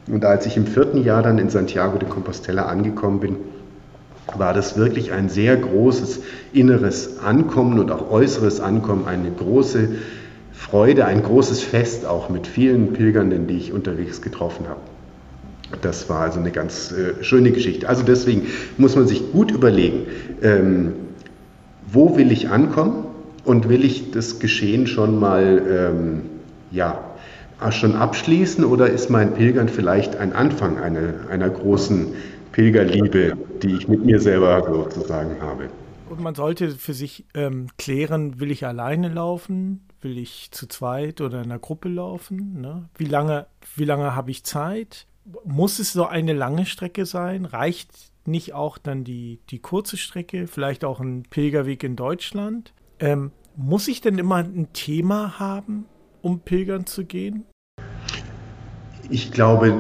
Und 0.08 0.26
als 0.26 0.46
ich 0.46 0.58
im 0.58 0.66
vierten 0.66 1.04
Jahr 1.04 1.24
dann 1.24 1.38
in 1.38 1.50
Santiago 1.50 1.98
de 1.98 2.08
Compostela 2.08 2.64
angekommen 2.64 3.20
bin, 3.20 3.36
war 4.36 4.54
das 4.54 4.78
wirklich 4.78 5.12
ein 5.12 5.30
sehr 5.30 5.56
großes 5.56 6.22
inneres 6.54 7.20
Ankommen 7.20 7.80
und 7.80 7.92
auch 7.92 8.10
äußeres 8.12 8.60
Ankommen, 8.60 9.08
eine 9.08 9.32
große 9.32 9.90
Freude, 10.52 11.06
ein 11.06 11.24
großes 11.24 11.62
Fest 11.62 12.06
auch 12.06 12.30
mit 12.30 12.48
vielen 12.48 12.94
Pilgernden, 12.94 13.48
die 13.48 13.58
ich 13.58 13.74
unterwegs 13.74 14.22
getroffen 14.22 14.68
habe. 14.68 14.82
Das 15.82 16.10
war 16.10 16.22
also 16.22 16.40
eine 16.40 16.52
ganz 16.52 16.92
äh, 16.92 17.24
schöne 17.24 17.52
Geschichte. 17.52 17.88
Also 17.90 18.04
deswegen 18.04 18.48
muss 18.78 18.96
man 18.96 19.08
sich 19.08 19.32
gut 19.32 19.52
überlegen, 19.52 20.04
ähm, 20.42 20.94
wo 21.92 22.18
will 22.18 22.32
ich 22.32 22.50
ankommen 22.50 23.06
und 23.44 23.70
will 23.70 23.84
ich 23.84 24.12
das 24.12 24.40
Geschehen 24.40 24.88
schon 24.88 25.20
mal 25.20 25.62
ähm, 25.70 26.22
ja, 26.72 27.00
schon 27.72 27.96
abschließen 27.96 28.64
oder 28.64 28.90
ist 28.90 29.10
mein 29.10 29.34
Pilgern 29.34 29.68
vielleicht 29.68 30.16
ein 30.16 30.34
Anfang 30.34 30.78
einer, 30.78 31.30
einer 31.30 31.50
großen 31.50 32.08
Pilgerliebe, 32.58 33.38
die 33.62 33.76
ich 33.76 33.88
mit 33.88 34.04
mir 34.04 34.20
selber 34.20 34.64
sozusagen 34.66 35.40
habe? 35.40 35.70
Und 36.10 36.22
man 36.22 36.34
sollte 36.34 36.72
für 36.72 36.94
sich 36.94 37.26
ähm, 37.36 37.68
klären, 37.78 38.40
will 38.40 38.50
ich 38.50 38.66
alleine 38.66 39.10
laufen, 39.10 39.88
will 40.02 40.18
ich 40.18 40.50
zu 40.50 40.68
zweit 40.68 41.22
oder 41.22 41.38
in 41.38 41.52
einer 41.52 41.60
Gruppe 41.60 41.88
laufen? 41.88 42.60
Ne? 42.60 42.90
Wie 42.98 43.06
lange, 43.06 43.46
wie 43.76 43.86
lange 43.86 44.16
habe 44.16 44.32
ich 44.32 44.44
Zeit? 44.44 45.06
muss 45.44 45.80
es 45.80 45.94
so 45.94 46.06
eine 46.06 46.34
lange 46.34 46.66
Strecke 46.66 47.06
sein? 47.06 47.46
Reicht 47.46 47.92
nicht 48.26 48.54
auch 48.54 48.78
dann 48.78 49.04
die, 49.04 49.40
die 49.50 49.60
kurze 49.60 49.98
Strecke, 49.98 50.48
vielleicht 50.48 50.84
auch 50.84 51.00
ein 51.00 51.24
Pilgerweg 51.30 51.84
in 51.84 51.96
Deutschland? 51.96 52.74
Ähm, 53.00 53.32
muss 53.56 53.88
ich 53.88 54.02
denn 54.02 54.18
immer 54.18 54.38
ein 54.38 54.74
Thema 54.74 55.40
haben, 55.40 55.86
um 56.22 56.40
pilgern 56.40 56.86
zu 56.86 57.06
gehen? 57.06 57.46
Ich 59.10 59.32
glaube, 59.32 59.74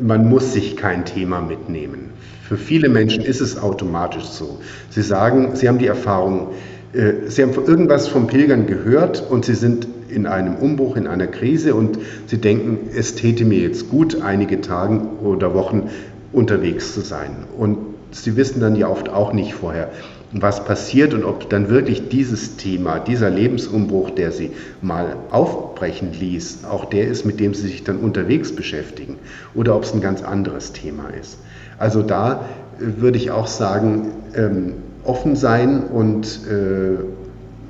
man 0.00 0.28
muss 0.28 0.52
sich 0.52 0.76
kein 0.76 1.04
Thema 1.04 1.40
mitnehmen. 1.40 2.10
Für 2.48 2.56
viele 2.56 2.88
Menschen 2.88 3.24
ist 3.24 3.40
es 3.40 3.58
automatisch 3.58 4.24
so. 4.24 4.58
Sie 4.90 5.02
sagen, 5.02 5.54
sie 5.54 5.68
haben 5.68 5.78
die 5.78 5.86
Erfahrung, 5.86 6.48
äh, 6.92 7.12
sie 7.26 7.42
haben 7.42 7.52
irgendwas 7.52 8.08
vom 8.08 8.26
Pilgern 8.26 8.66
gehört 8.66 9.22
und 9.28 9.44
sie 9.44 9.54
sind 9.54 9.86
in 10.08 10.26
einem 10.26 10.54
Umbruch, 10.56 10.96
in 10.96 11.06
einer 11.06 11.26
Krise 11.26 11.74
und 11.74 11.98
sie 12.26 12.38
denken, 12.38 12.88
es 12.94 13.14
täte 13.14 13.44
mir 13.44 13.58
jetzt 13.58 13.90
gut, 13.90 14.22
einige 14.22 14.60
Tage 14.60 15.00
oder 15.22 15.54
Wochen 15.54 15.90
unterwegs 16.32 16.94
zu 16.94 17.00
sein. 17.00 17.30
Und 17.58 17.78
sie 18.12 18.36
wissen 18.36 18.60
dann 18.60 18.76
ja 18.76 18.88
oft 18.88 19.08
auch 19.08 19.32
nicht 19.32 19.54
vorher, 19.54 19.90
was 20.32 20.64
passiert 20.64 21.14
und 21.14 21.24
ob 21.24 21.48
dann 21.48 21.70
wirklich 21.70 22.08
dieses 22.08 22.56
Thema, 22.56 22.98
dieser 22.98 23.30
Lebensumbruch, 23.30 24.10
der 24.10 24.30
sie 24.30 24.50
mal 24.82 25.16
aufbrechen 25.30 26.12
ließ, 26.12 26.64
auch 26.68 26.84
der 26.84 27.08
ist, 27.08 27.24
mit 27.24 27.40
dem 27.40 27.54
sie 27.54 27.68
sich 27.68 27.84
dann 27.84 27.98
unterwegs 27.98 28.54
beschäftigen 28.54 29.16
oder 29.54 29.74
ob 29.74 29.84
es 29.84 29.94
ein 29.94 30.02
ganz 30.02 30.22
anderes 30.22 30.72
Thema 30.72 31.08
ist. 31.08 31.38
Also 31.78 32.02
da 32.02 32.46
äh, 32.78 33.00
würde 33.00 33.16
ich 33.16 33.30
auch 33.30 33.46
sagen, 33.46 34.08
ähm, 34.34 34.74
offen 35.04 35.36
sein 35.36 35.84
und 35.84 36.26
äh, 36.46 36.98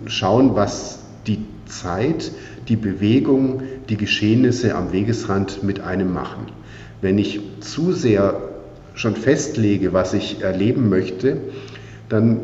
schauen, 0.08 0.56
was 0.56 1.00
die 1.26 1.44
Zeit, 1.66 2.32
die 2.68 2.76
Bewegung, 2.76 3.62
die 3.88 3.96
Geschehnisse 3.96 4.74
am 4.74 4.92
Wegesrand 4.92 5.62
mit 5.62 5.80
einem 5.80 6.12
machen. 6.12 6.46
Wenn 7.00 7.18
ich 7.18 7.40
zu 7.60 7.92
sehr 7.92 8.42
schon 8.94 9.14
festlege, 9.14 9.92
was 9.92 10.14
ich 10.14 10.42
erleben 10.42 10.88
möchte, 10.88 11.36
dann 12.08 12.38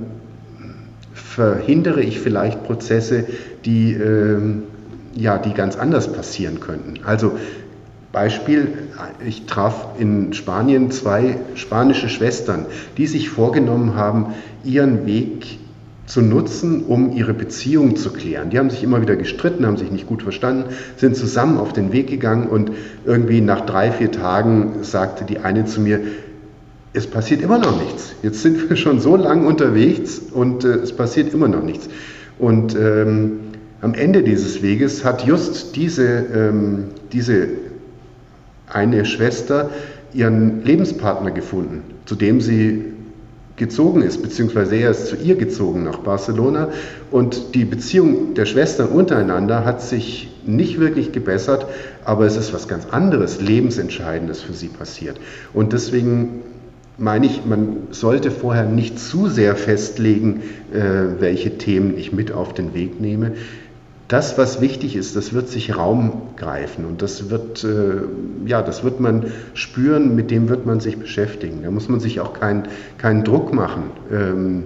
verhindere 1.12 2.02
ich 2.02 2.20
vielleicht 2.20 2.64
Prozesse, 2.64 3.24
die, 3.64 3.92
äh, 3.92 4.38
ja, 5.14 5.38
die 5.38 5.52
ganz 5.52 5.76
anders 5.76 6.12
passieren 6.12 6.60
könnten. 6.60 7.00
Also 7.04 7.32
Beispiel, 8.12 8.68
ich 9.26 9.46
traf 9.46 9.98
in 9.98 10.32
Spanien 10.32 10.92
zwei 10.92 11.38
spanische 11.56 12.08
Schwestern, 12.08 12.66
die 12.96 13.08
sich 13.08 13.28
vorgenommen 13.28 13.96
haben, 13.96 14.34
ihren 14.62 15.04
Weg 15.06 15.58
zu 16.06 16.22
nutzen, 16.22 16.84
um 16.84 17.12
ihre 17.12 17.34
Beziehung 17.34 17.96
zu 17.96 18.12
klären. 18.12 18.50
Die 18.50 18.58
haben 18.58 18.70
sich 18.70 18.84
immer 18.84 19.00
wieder 19.00 19.16
gestritten, 19.16 19.66
haben 19.66 19.78
sich 19.78 19.90
nicht 19.90 20.06
gut 20.06 20.22
verstanden, 20.22 20.66
sind 20.96 21.16
zusammen 21.16 21.58
auf 21.58 21.72
den 21.72 21.92
Weg 21.92 22.08
gegangen 22.08 22.46
und 22.46 22.70
irgendwie 23.04 23.40
nach 23.40 23.62
drei, 23.62 23.90
vier 23.90 24.12
Tagen 24.12 24.82
sagte 24.82 25.24
die 25.24 25.38
eine 25.38 25.64
zu 25.64 25.80
mir, 25.80 26.00
es 26.94 27.08
passiert 27.08 27.42
immer 27.42 27.58
noch 27.58 27.78
nichts. 27.78 28.14
Jetzt 28.22 28.42
sind 28.42 28.70
wir 28.70 28.76
schon 28.76 29.00
so 29.00 29.16
lange 29.16 29.46
unterwegs 29.46 30.20
und 30.32 30.64
äh, 30.64 30.76
es 30.76 30.92
passiert 30.92 31.34
immer 31.34 31.48
noch 31.48 31.62
nichts. 31.62 31.88
Und 32.38 32.74
ähm, 32.76 33.40
am 33.80 33.94
Ende 33.94 34.22
dieses 34.22 34.62
Weges 34.62 35.04
hat 35.04 35.26
just 35.26 35.76
diese, 35.76 36.04
ähm, 36.04 36.84
diese 37.12 37.48
eine 38.68 39.04
Schwester 39.04 39.70
ihren 40.14 40.64
Lebenspartner 40.64 41.32
gefunden, 41.32 41.82
zu 42.06 42.14
dem 42.14 42.40
sie 42.40 42.84
gezogen 43.56 44.02
ist, 44.02 44.22
beziehungsweise 44.22 44.76
er 44.76 44.90
ist 44.90 45.08
zu 45.08 45.16
ihr 45.16 45.36
gezogen 45.36 45.84
nach 45.84 45.98
Barcelona 45.98 46.70
und 47.10 47.54
die 47.54 47.64
Beziehung 47.64 48.34
der 48.34 48.46
Schwestern 48.46 48.88
untereinander 48.88 49.64
hat 49.64 49.80
sich 49.80 50.28
nicht 50.44 50.80
wirklich 50.80 51.12
gebessert, 51.12 51.66
aber 52.04 52.26
es 52.26 52.36
ist 52.36 52.52
was 52.52 52.66
ganz 52.66 52.86
anderes, 52.90 53.40
lebensentscheidendes 53.40 54.42
für 54.42 54.54
sie 54.54 54.68
passiert. 54.68 55.20
Und 55.52 55.72
deswegen 55.72 56.42
meine 56.96 57.26
ich, 57.26 57.44
man 57.44 57.88
sollte 57.90 58.30
vorher 58.30 58.64
nicht 58.64 58.98
zu 58.98 59.28
sehr 59.28 59.56
festlegen, 59.56 60.42
äh, 60.72 61.20
welche 61.20 61.58
Themen 61.58 61.96
ich 61.98 62.12
mit 62.12 62.32
auf 62.32 62.54
den 62.54 62.74
Weg 62.74 63.00
nehme 63.00 63.32
das, 64.08 64.36
was 64.36 64.60
wichtig 64.60 64.96
ist, 64.96 65.16
das 65.16 65.32
wird 65.32 65.48
sich 65.48 65.76
Raum 65.76 66.22
greifen 66.36 66.84
und 66.84 67.00
das 67.00 67.30
wird, 67.30 67.64
äh, 67.64 68.02
ja, 68.46 68.62
das 68.62 68.84
wird 68.84 69.00
man 69.00 69.32
spüren, 69.54 70.14
mit 70.14 70.30
dem 70.30 70.48
wird 70.48 70.66
man 70.66 70.80
sich 70.80 70.98
beschäftigen. 70.98 71.62
Da 71.62 71.70
muss 71.70 71.88
man 71.88 72.00
sich 72.00 72.20
auch 72.20 72.34
keinen 72.34 72.64
kein 72.98 73.24
Druck 73.24 73.54
machen. 73.54 73.84
Ähm, 74.12 74.64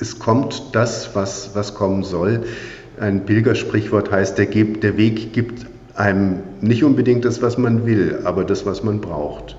es 0.00 0.18
kommt 0.18 0.74
das, 0.74 1.14
was, 1.14 1.50
was 1.54 1.74
kommen 1.74 2.04
soll. 2.04 2.44
Ein 3.00 3.26
Pilgersprichwort 3.26 4.12
heißt, 4.12 4.38
der, 4.38 4.46
der 4.46 4.96
Weg 4.96 5.32
gibt 5.32 5.66
einem 5.94 6.38
nicht 6.60 6.84
unbedingt 6.84 7.24
das, 7.24 7.42
was 7.42 7.58
man 7.58 7.84
will, 7.84 8.20
aber 8.24 8.44
das, 8.44 8.64
was 8.64 8.84
man 8.84 9.00
braucht. 9.00 9.56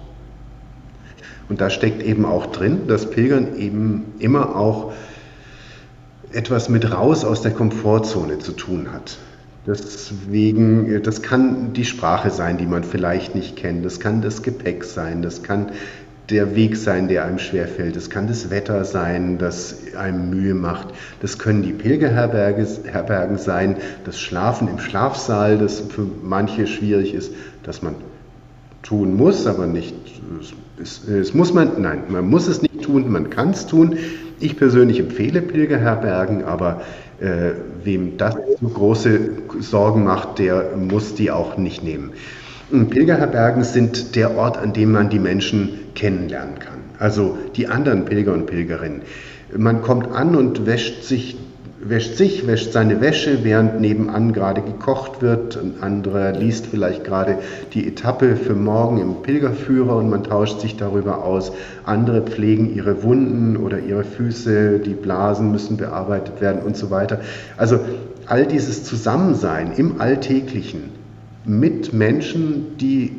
Und 1.50 1.62
da 1.62 1.70
steckt 1.70 2.02
eben 2.04 2.26
auch 2.26 2.48
drin, 2.48 2.88
dass 2.88 3.10
Pilgern 3.10 3.58
eben 3.58 4.14
immer 4.20 4.56
auch 4.56 4.94
etwas 6.32 6.70
mit 6.70 6.92
raus 6.92 7.26
aus 7.26 7.42
der 7.42 7.52
Komfortzone 7.52 8.40
zu 8.40 8.54
tun 8.54 8.92
hat. 8.92 9.18
Deswegen, 9.66 11.02
das 11.04 11.22
kann 11.22 11.74
die 11.74 11.86
Sprache 11.86 12.32
sein, 12.32 12.58
die 12.58 12.66
man 12.66 12.84
vielleicht 12.84 13.34
nicht 13.34 13.56
kennt. 13.56 13.86
Das 13.86 14.00
kann 14.00 14.22
das 14.22 14.42
Gepäck 14.42 14.84
sein. 14.84 15.22
Das 15.22 15.42
kann 15.42 15.72
der 16.30 16.56
Weg 16.56 16.76
sein, 16.76 17.08
der 17.08 17.26
einem 17.26 17.40
schwerfällt. 17.40 17.96
Das 17.96 18.10
kann 18.10 18.28
das 18.28 18.50
Wetter 18.50 18.84
sein, 18.84 19.38
das 19.38 19.96
einem 19.98 20.30
Mühe 20.30 20.54
macht. 20.54 20.90
Das 21.22 21.40
können 21.40 21.64
die 21.64 21.72
Pilgerherbergen 21.72 23.38
sein. 23.38 23.78
Das 24.06 24.20
Schlafen 24.20 24.68
im 24.68 24.80
Schlafsaal, 24.80 25.58
das 25.58 25.80
für 25.80 26.08
manche 26.22 26.68
schwierig 26.68 27.14
ist, 27.14 27.32
dass 27.64 27.82
man 27.82 27.96
tun 28.84 29.16
muss, 29.16 29.48
aber 29.48 29.66
nicht. 29.66 29.96
Es, 30.82 31.08
es 31.08 31.34
muss 31.34 31.54
man, 31.54 31.82
nein, 31.82 32.04
man 32.10 32.30
muss 32.30 32.48
es 32.48 32.62
nicht 32.62 32.84
tun, 32.84 33.12
man 33.12 33.30
kann 33.30 33.52
es 33.52 33.66
tun. 33.66 33.98
Ich 34.40 34.58
persönlich 34.58 35.00
empfehle 35.00 35.42
Pilgerherbergen, 35.42 36.44
aber 36.44 36.82
äh, 37.20 37.52
wem 37.84 38.18
das 38.18 38.36
so 38.62 38.68
große 38.68 39.20
Sorgen 39.60 40.04
macht, 40.04 40.40
der 40.40 40.76
muss 40.78 41.16
die 41.16 41.32
auch 41.32 41.58
nicht 41.58 41.84
nehmen. 41.84 42.12
Pilgerherbergen 42.72 43.64
sind 43.64 44.16
der 44.16 44.36
Ort, 44.36 44.58
an 44.58 44.74
dem 44.74 44.92
man 44.92 45.10
die 45.10 45.20
Menschen 45.20 45.70
kennenlernen 45.94 46.60
kann. 46.60 46.80
Also 46.98 47.38
die 47.56 47.68
anderen 47.68 48.06
Pilger 48.06 48.34
und 48.34 48.48
Pilgerinnen. 48.48 49.02
Man 49.56 49.82
kommt 49.82 50.12
an 50.12 50.36
und 50.36 50.66
wäscht 50.66 51.04
sich 51.04 51.38
wäscht 51.86 52.18
sich, 52.18 52.48
wäscht 52.48 52.72
seine 52.72 53.02
Wäsche, 53.02 53.44
während 53.44 53.82
nebenan 53.82 54.34
gerade 54.34 54.62
gekocht 54.62 55.22
wird. 55.22 55.58
Ein 55.58 55.76
anderer 55.82 56.32
liest 56.32 56.68
vielleicht 56.68 57.04
gerade 57.04 57.40
die 57.74 57.88
Etappe 57.88 58.36
für 58.36 58.56
morgen 58.56 59.00
im 59.00 59.22
Pilgerführer 59.22 59.98
und 59.98 60.10
man 60.10 60.24
tauscht 60.24 60.60
sich 60.62 60.78
darüber 60.78 61.24
aus. 61.24 61.52
Andere 61.86 62.22
pflegen 62.22 62.76
ihre 62.76 63.04
Wunden 63.04 63.58
oder 63.58 63.80
ihre 63.80 64.04
Füße, 64.04 64.80
die 64.80 64.94
Blasen 64.94 65.52
müssen 65.52 65.78
bearbeitet 65.78 66.42
werden 66.42 66.62
und 66.62 66.78
so 66.78 66.90
weiter. 66.90 67.22
Also 67.58 67.80
all 68.26 68.46
dieses 68.46 68.84
Zusammensein 68.84 69.74
im 69.76 70.00
Alltäglichen 70.00 70.92
mit 71.46 71.94
Menschen, 71.94 72.78
die 72.78 73.12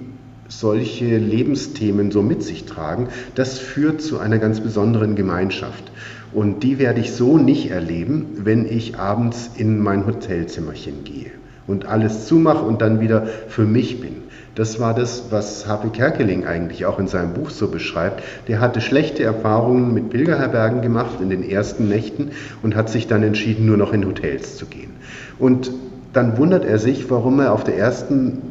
solche 0.49 1.19
Lebensthemen 1.19 2.11
so 2.11 2.23
mit 2.23 2.43
sich 2.43 2.65
tragen, 2.65 3.09
das 3.35 3.59
führt 3.59 4.03
zu 4.03 4.19
einer 4.19 4.39
ganz 4.39 4.61
besonderen 4.61 5.15
Gemeinschaft. 5.15 5.91
Und 6.35 6.65
die 6.65 6.81
werde 6.81 7.01
ich 7.01 7.13
so 7.13 7.39
nicht 7.39 7.71
erleben, 7.71 8.41
wenn 8.43 8.67
ich 8.67 8.99
abends 8.99 9.53
in 9.57 9.79
mein 9.79 10.05
Hotelzimmerchen 10.05 11.05
gehe 11.05 11.31
und 11.69 11.87
alles 11.87 12.27
zumache 12.27 12.65
und 12.65 12.83
dann 12.83 13.01
wieder 13.01 13.27
für 13.49 13.63
mich 13.63 14.01
bin. 14.01 14.17
Das 14.57 14.81
war 14.81 14.95
das, 14.95 15.27
was 15.31 15.67
H.P. 15.67 15.89
Kerkeling 15.91 16.45
eigentlich 16.45 16.87
auch 16.87 16.99
in 16.99 17.07
seinem 17.07 17.35
Buch 17.35 17.51
so 17.51 17.69
beschreibt. 17.69 18.23
Der 18.49 18.61
hatte 18.61 18.81
schlechte 18.81 19.23
Erfahrungen 19.23 19.95
mit 19.95 20.11
Pilgerherbergen 20.11 20.83
gemacht 20.83 21.21
in 21.21 21.31
den 21.31 21.49
ersten 21.49 21.89
Nächten 21.89 22.33
und 22.63 22.75
hat 22.75 22.89
sich 22.89 23.07
dann 23.07 23.23
entschieden, 23.23 23.67
nur 23.67 23.77
noch 23.77 23.93
in 23.93 24.05
Hotels 24.05 24.57
zu 24.57 24.67
gehen. 24.67 24.91
Und 25.39 25.71
dann 26.13 26.37
wundert 26.37 26.65
er 26.65 26.79
sich, 26.79 27.11
warum 27.11 27.41
er 27.41 27.53
auf 27.53 27.65
der 27.65 27.77
ersten 27.77 28.43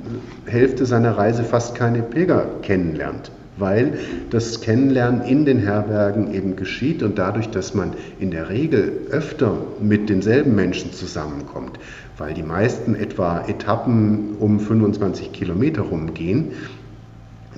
Hälfte 0.46 0.86
seiner 0.86 1.18
Reise 1.18 1.44
fast 1.44 1.76
keine 1.76 2.02
Pilger 2.02 2.46
kennenlernt 2.62 3.32
weil 3.58 4.00
das 4.30 4.62
Kennenlernen 4.62 5.22
in 5.24 5.46
den 5.46 5.60
Herbergen 5.60 6.34
eben 6.34 6.56
geschieht 6.56 7.04
und 7.04 7.20
dadurch, 7.20 7.50
dass 7.50 7.74
man 7.74 7.94
in 8.20 8.32
der 8.32 8.50
Regel 8.50 8.92
öfter 9.12 9.58
mit 9.80 10.10
denselben 10.10 10.56
Menschen 10.56 10.92
zusammenkommt, 10.92 11.80
weil 12.18 12.34
die 12.34 12.44
meisten 12.44 12.96
etwa 12.96 13.46
Etappen 13.48 14.36
um 14.40 14.60
25 14.60 15.32
Kilometer 15.32 15.84
rumgehen, 15.84 16.52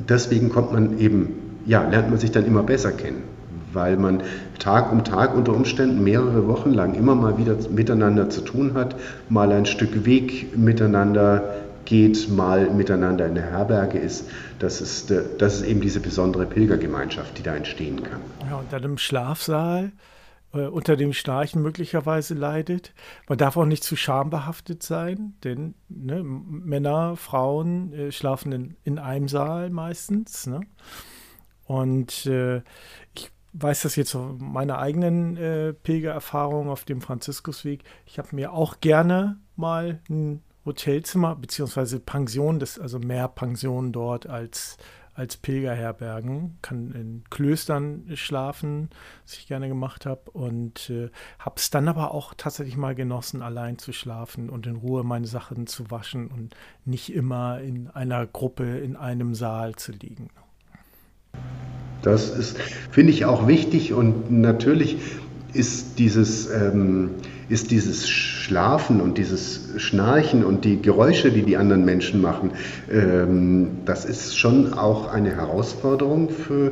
deswegen 0.09 0.49
kommt 0.49 0.73
man 0.73 0.99
eben, 0.99 1.29
ja, 1.65 1.87
lernt 1.87 2.09
man 2.09 2.19
sich 2.19 2.31
dann 2.31 2.45
immer 2.45 2.63
besser 2.63 2.91
kennen, 2.91 3.23
weil 3.71 3.97
man 3.97 4.21
Tag 4.59 4.91
um 4.91 5.03
Tag 5.03 5.35
unter 5.35 5.53
Umständen 5.53 6.03
mehrere 6.03 6.47
Wochen 6.47 6.71
lang 6.71 6.95
immer 6.95 7.15
mal 7.15 7.37
wieder 7.37 7.55
miteinander 7.73 8.29
zu 8.29 8.41
tun 8.41 8.73
hat, 8.73 8.95
mal 9.29 9.51
ein 9.51 9.65
Stück 9.65 10.05
Weg 10.05 10.57
miteinander 10.57 11.64
geht, 11.85 12.29
mal 12.29 12.69
miteinander 12.69 13.25
in 13.27 13.35
der 13.35 13.51
Herberge 13.51 13.97
ist. 13.97 14.29
Das 14.59 14.81
ist, 14.81 15.11
äh, 15.11 15.23
das 15.37 15.55
ist 15.55 15.67
eben 15.67 15.81
diese 15.81 15.99
besondere 15.99 16.45
Pilgergemeinschaft, 16.45 17.37
die 17.37 17.43
da 17.43 17.55
entstehen 17.55 18.03
kann. 18.03 18.21
Ja, 18.49 18.57
und 18.57 18.71
dann 18.71 18.83
im 18.83 18.97
Schlafsaal 18.97 19.91
äh, 20.53 20.67
unter 20.67 20.95
dem 20.95 21.13
Schnarchen 21.13 21.61
möglicherweise 21.61 22.33
leidet. 22.33 22.93
Man 23.27 23.37
darf 23.37 23.57
auch 23.57 23.65
nicht 23.65 23.83
zu 23.83 23.95
schambehaftet 23.95 24.83
sein, 24.83 25.35
denn 25.43 25.75
ne, 25.89 26.23
Männer, 26.23 27.15
Frauen 27.17 27.93
äh, 27.93 28.11
schlafen 28.11 28.51
in, 28.51 28.75
in 28.83 28.99
einem 28.99 29.27
Saal 29.27 29.69
meistens. 29.69 30.47
Ne? 30.47 30.61
Und 31.65 32.25
äh, 32.25 32.61
ich 33.15 33.31
weiß 33.53 33.83
das 33.83 33.95
jetzt 33.95 34.15
aus 34.15 34.35
meiner 34.39 34.79
eigenen 34.79 35.37
äh, 35.37 35.73
Pilgererfahrung 35.73 36.69
auf 36.69 36.85
dem 36.85 37.01
Franziskusweg. 37.01 37.83
Ich 38.05 38.17
habe 38.17 38.29
mir 38.35 38.53
auch 38.53 38.79
gerne 38.79 39.37
mal 39.55 39.99
ein 40.09 40.41
Hotelzimmer 40.65 41.35
beziehungsweise 41.35 41.99
Pension, 41.99 42.59
das, 42.59 42.79
also 42.79 42.99
mehr 42.99 43.27
Pensionen 43.27 43.91
dort 43.91 44.27
als, 44.27 44.77
als 45.13 45.37
Pilgerherbergen. 45.37 46.57
Kann 46.61 46.91
in 46.91 47.23
Klöstern 47.29 48.09
schlafen, 48.15 48.89
was 49.23 49.37
ich 49.37 49.47
gerne 49.47 49.67
gemacht 49.67 50.05
habe. 50.05 50.31
Und 50.31 50.89
äh, 50.89 51.09
habe 51.39 51.55
es 51.57 51.69
dann 51.69 51.87
aber 51.87 52.11
auch 52.11 52.33
tatsächlich 52.35 52.77
mal 52.77 52.95
genossen, 52.95 53.41
allein 53.41 53.77
zu 53.77 53.93
schlafen 53.93 54.49
und 54.49 54.65
in 54.65 54.77
Ruhe 54.77 55.03
meine 55.03 55.27
Sachen 55.27 55.67
zu 55.67 55.91
waschen 55.91 56.27
und 56.27 56.55
nicht 56.83 57.13
immer 57.13 57.61
in 57.61 57.89
einer 57.89 58.25
Gruppe 58.25 58.79
in 58.79 58.95
einem 58.95 59.35
Saal 59.35 59.75
zu 59.75 59.91
liegen. 59.91 60.29
Das 62.01 62.29
ist, 62.29 62.59
finde 62.91 63.11
ich, 63.11 63.25
auch 63.25 63.47
wichtig 63.47 63.93
und 63.93 64.31
natürlich 64.31 64.97
ist 65.53 65.97
dieses, 65.97 66.49
ähm, 66.51 67.11
ist 67.49 67.71
dieses 67.71 68.09
Schlafen 68.09 69.01
und 69.01 69.17
dieses 69.17 69.61
Schnarchen 69.77 70.43
und 70.43 70.65
die 70.65 70.81
Geräusche, 70.81 71.31
die 71.31 71.43
die 71.43 71.57
anderen 71.57 71.85
Menschen 71.85 72.21
machen, 72.21 72.51
ähm, 72.91 73.79
das 73.85 74.05
ist 74.05 74.37
schon 74.37 74.73
auch 74.73 75.11
eine 75.11 75.35
Herausforderung 75.35 76.29
für, 76.29 76.67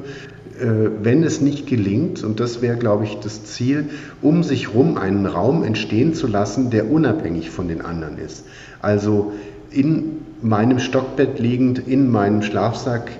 äh, 0.59 0.89
wenn 1.01 1.23
es 1.23 1.41
nicht 1.41 1.67
gelingt, 1.67 2.23
und 2.23 2.39
das 2.39 2.61
wäre, 2.61 2.77
glaube 2.77 3.03
ich, 3.03 3.17
das 3.19 3.43
Ziel, 3.43 3.89
um 4.21 4.43
sich 4.43 4.69
herum 4.69 4.97
einen 4.97 5.25
Raum 5.25 5.63
entstehen 5.63 6.13
zu 6.13 6.27
lassen, 6.27 6.69
der 6.69 6.91
unabhängig 6.91 7.49
von 7.49 7.67
den 7.67 7.81
anderen 7.81 8.17
ist. 8.17 8.45
Also 8.81 9.33
in 9.69 10.21
meinem 10.41 10.79
Stockbett 10.79 11.39
liegend, 11.39 11.87
in 11.87 12.11
meinem 12.11 12.41
Schlafsack 12.41 13.11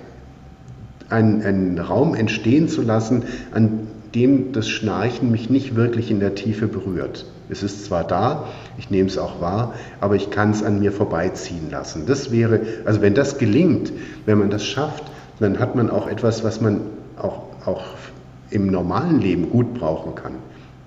einen, 1.10 1.42
einen 1.42 1.80
Raum 1.80 2.16
entstehen 2.16 2.68
zu 2.68 2.82
lassen, 2.82 3.24
an 3.52 3.88
dem 4.16 4.52
das 4.52 4.70
Schnarchen 4.70 5.32
mich 5.32 5.50
nicht 5.50 5.76
wirklich 5.76 6.12
in 6.12 6.20
der 6.20 6.36
Tiefe 6.36 6.68
berührt. 6.68 7.26
Es 7.50 7.64
ist 7.64 7.86
zwar 7.86 8.04
da, 8.04 8.48
ich 8.78 8.90
nehme 8.90 9.10
es 9.10 9.18
auch 9.18 9.42
wahr, 9.42 9.74
aber 10.00 10.16
ich 10.16 10.30
kann 10.30 10.52
es 10.52 10.64
an 10.64 10.80
mir 10.80 10.92
vorbeiziehen 10.92 11.70
lassen. 11.72 12.06
Das 12.06 12.32
wäre, 12.32 12.62
also 12.86 13.02
wenn 13.02 13.16
das 13.16 13.38
gelingt, 13.38 13.92
wenn 14.26 14.40
man 14.40 14.50
das 14.50 14.66
schafft, 14.66 15.04
dann 15.40 15.60
hat 15.60 15.76
man 15.76 15.90
auch 15.90 16.08
etwas, 16.08 16.44
was 16.44 16.62
man 16.62 16.82
auch, 17.18 17.44
auch 17.66 17.84
im 18.50 18.68
normalen 18.68 19.20
Leben 19.20 19.50
gut 19.50 19.74
brauchen 19.74 20.16
kann. 20.16 20.34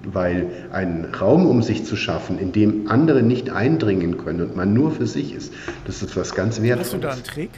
Weil 0.05 0.47
einen 0.73 1.07
Raum 1.15 1.47
um 1.47 1.63
sich 1.63 1.85
zu 1.85 1.97
schaffen, 1.97 2.39
in 2.39 2.53
dem 2.53 2.89
andere 2.89 3.23
nicht 3.23 3.51
eindringen 3.51 4.19
können 4.19 4.41
und 4.41 4.57
man 4.57 4.73
nur 4.73 4.93
für 4.93 5.07
sich 5.07 5.35
ist, 5.35 5.53
das 5.85 5.97
ist 5.97 6.11
etwas 6.11 6.35
ganz 6.35 6.63
Wertvolles. 6.63 6.93
Hast 6.93 6.95
du 6.95 6.99
da 6.99 7.11
einen 7.11 7.25
Trick? 7.25 7.51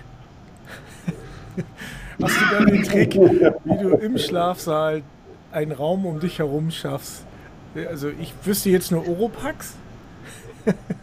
Hast 2.23 2.37
du 2.41 2.45
da 2.51 2.59
einen 2.59 2.83
Trick, 2.85 3.15
wie 3.15 3.83
du 3.83 3.91
im 3.97 4.17
Schlafsaal 4.17 5.03
einen 5.53 5.73
Raum 5.73 6.07
um 6.07 6.21
dich 6.21 6.39
herum 6.39 6.71
schaffst. 6.71 7.25
Also 7.89 8.09
ich 8.09 8.35
wüsste 8.45 8.71
jetzt 8.71 8.91
nur 8.91 9.07
Oropax. 9.09 9.75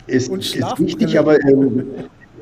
Ist, 0.08 0.30
ist 0.32 0.80
wichtig, 0.80 1.18
aber 1.18 1.42
ähm, 1.44 1.88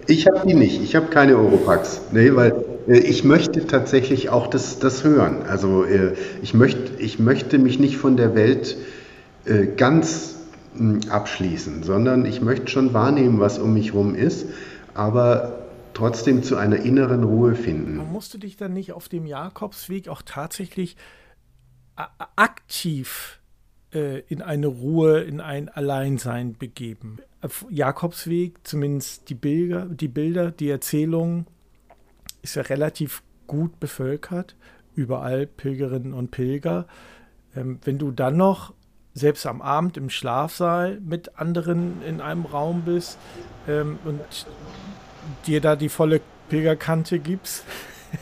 ich 0.07 0.27
habe 0.27 0.45
die 0.45 0.53
nicht. 0.53 0.81
Ich 0.81 0.95
habe 0.95 1.07
keine 1.07 1.37
Oropax. 1.37 2.01
Nee, 2.11 2.35
weil 2.35 2.53
äh, 2.87 2.97
ich 2.97 3.23
möchte 3.23 3.65
tatsächlich 3.65 4.29
auch 4.29 4.47
das, 4.47 4.79
das 4.79 5.03
hören. 5.03 5.43
Also 5.47 5.85
äh, 5.85 6.13
ich, 6.41 6.53
möcht, 6.53 6.77
ich 6.99 7.19
möchte 7.19 7.57
mich 7.59 7.79
nicht 7.79 7.97
von 7.97 8.17
der 8.17 8.35
Welt 8.35 8.77
äh, 9.45 9.67
ganz 9.67 10.35
mh, 10.73 11.03
hm, 11.03 11.11
abschließen, 11.11 11.83
sondern 11.83 12.25
ich 12.25 12.41
möchte 12.41 12.67
schon 12.67 12.93
wahrnehmen, 12.93 13.39
was 13.39 13.59
um 13.59 13.73
mich 13.73 13.93
herum 13.93 14.15
ist, 14.15 14.47
aber 14.93 15.59
trotzdem 15.93 16.43
zu 16.43 16.57
einer 16.57 16.77
inneren 16.77 17.23
Ruhe 17.23 17.55
finden. 17.55 17.97
Man 17.97 18.11
musste 18.11 18.39
dich 18.39 18.57
dann 18.57 18.73
nicht 18.73 18.93
auf 18.93 19.09
dem 19.09 19.25
Jakobsweg 19.25 20.09
auch 20.09 20.23
tatsächlich 20.23 20.97
aktiv 21.95 23.39
äh, 23.93 24.19
in 24.21 24.41
eine 24.41 24.67
Ruhe, 24.67 25.21
in 25.21 25.39
ein 25.41 25.69
Alleinsein 25.69 26.53
begeben. 26.53 27.17
Jakobsweg, 27.69 28.59
zumindest 28.63 29.29
die 29.29 29.35
Bilder, 29.35 29.85
die 29.85 30.07
Bilder, 30.07 30.51
die 30.51 30.69
Erzählung 30.69 31.45
ist 32.41 32.55
ja 32.55 32.63
relativ 32.63 33.21
gut 33.47 33.79
bevölkert. 33.79 34.55
Überall 34.95 35.47
Pilgerinnen 35.47 36.13
und 36.13 36.31
Pilger. 36.31 36.87
Ähm, 37.55 37.79
wenn 37.83 37.97
du 37.97 38.11
dann 38.11 38.37
noch 38.37 38.73
selbst 39.13 39.45
am 39.45 39.61
Abend 39.61 39.97
im 39.97 40.09
Schlafsaal 40.09 40.99
mit 41.01 41.37
anderen 41.37 42.01
in 42.03 42.21
einem 42.21 42.45
Raum 42.45 42.83
bist 42.83 43.17
ähm, 43.67 43.99
und 44.05 44.21
dir 45.45 45.61
da 45.61 45.75
die 45.75 45.89
volle 45.89 46.21
Pilgerkante 46.49 47.19
gibst, 47.19 47.63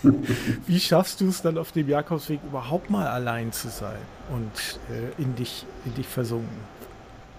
Wie 0.67 0.79
schaffst 0.79 1.21
du 1.21 1.27
es 1.27 1.41
dann 1.41 1.57
auf 1.57 1.71
dem 1.71 1.87
Jakobsweg 1.87 2.39
überhaupt 2.47 2.89
mal 2.89 3.07
allein 3.07 3.51
zu 3.51 3.69
sein 3.69 3.99
und 4.33 4.79
äh, 4.89 5.21
in, 5.21 5.35
dich, 5.35 5.65
in 5.85 5.93
dich 5.95 6.07
versunken? 6.07 6.49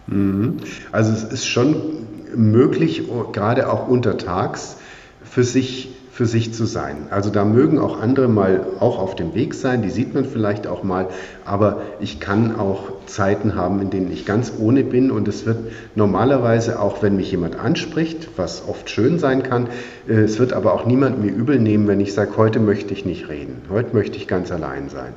Mhm. 0.07 0.59
Also 0.91 1.12
es 1.12 1.25
ist 1.25 1.47
schon 1.47 2.07
möglich, 2.35 3.03
gerade 3.33 3.71
auch 3.71 3.88
untertags, 3.88 4.77
für 5.25 5.45
sich 5.45 5.91
für 6.12 6.27
sich 6.27 6.53
zu 6.53 6.67
sein. 6.67 7.07
Also 7.09 7.31
da 7.31 7.43
mögen 7.47 7.79
auch 7.79 7.99
andere 7.99 8.29
mal 8.29 8.67
auch 8.81 8.99
auf 8.99 9.17
dem 9.17 9.35
Weg 9.35 9.55
sein, 9.55 9.81
die 9.81 9.88
sieht 9.88 10.12
man 10.12 10.27
vielleicht 10.27 10.67
auch 10.67 10.83
mal, 10.83 11.09
aber 11.47 11.81
ich 12.01 12.21
kann 12.21 12.55
auch 12.55 12.93
Zeiten 13.07 13.55
haben, 13.55 13.81
in 13.81 13.91
denen 13.91 14.12
ich 14.12 14.27
ganz 14.27 14.53
ohne 14.59 14.85
bin 14.85 15.11
und 15.11 15.29
es 15.29 15.47
wird 15.47 15.59
normalerweise 15.95 16.81
auch, 16.81 17.03
wenn 17.03 17.17
mich 17.17 17.31
jemand 17.31 17.59
anspricht, 17.59 18.29
was 18.37 18.69
oft 18.69 18.91
schön 18.91 19.19
sein 19.19 19.43
kann, 19.43 19.69
äh, 20.09 20.15
es 20.15 20.38
wird 20.38 20.53
aber 20.53 20.73
auch 20.75 20.87
niemand 20.87 21.23
mir 21.23 21.31
übel 21.31 21.59
nehmen, 21.59 21.88
wenn 21.88 22.01
ich 22.01 22.15
sage, 22.15 22.37
heute 22.37 22.61
möchte 22.61 22.93
ich 22.95 23.05
nicht 23.05 23.29
reden, 23.29 23.62
heute 23.71 23.95
möchte 23.95 24.17
ich 24.17 24.29
ganz 24.29 24.51
allein 24.51 24.88
sein. 24.88 25.15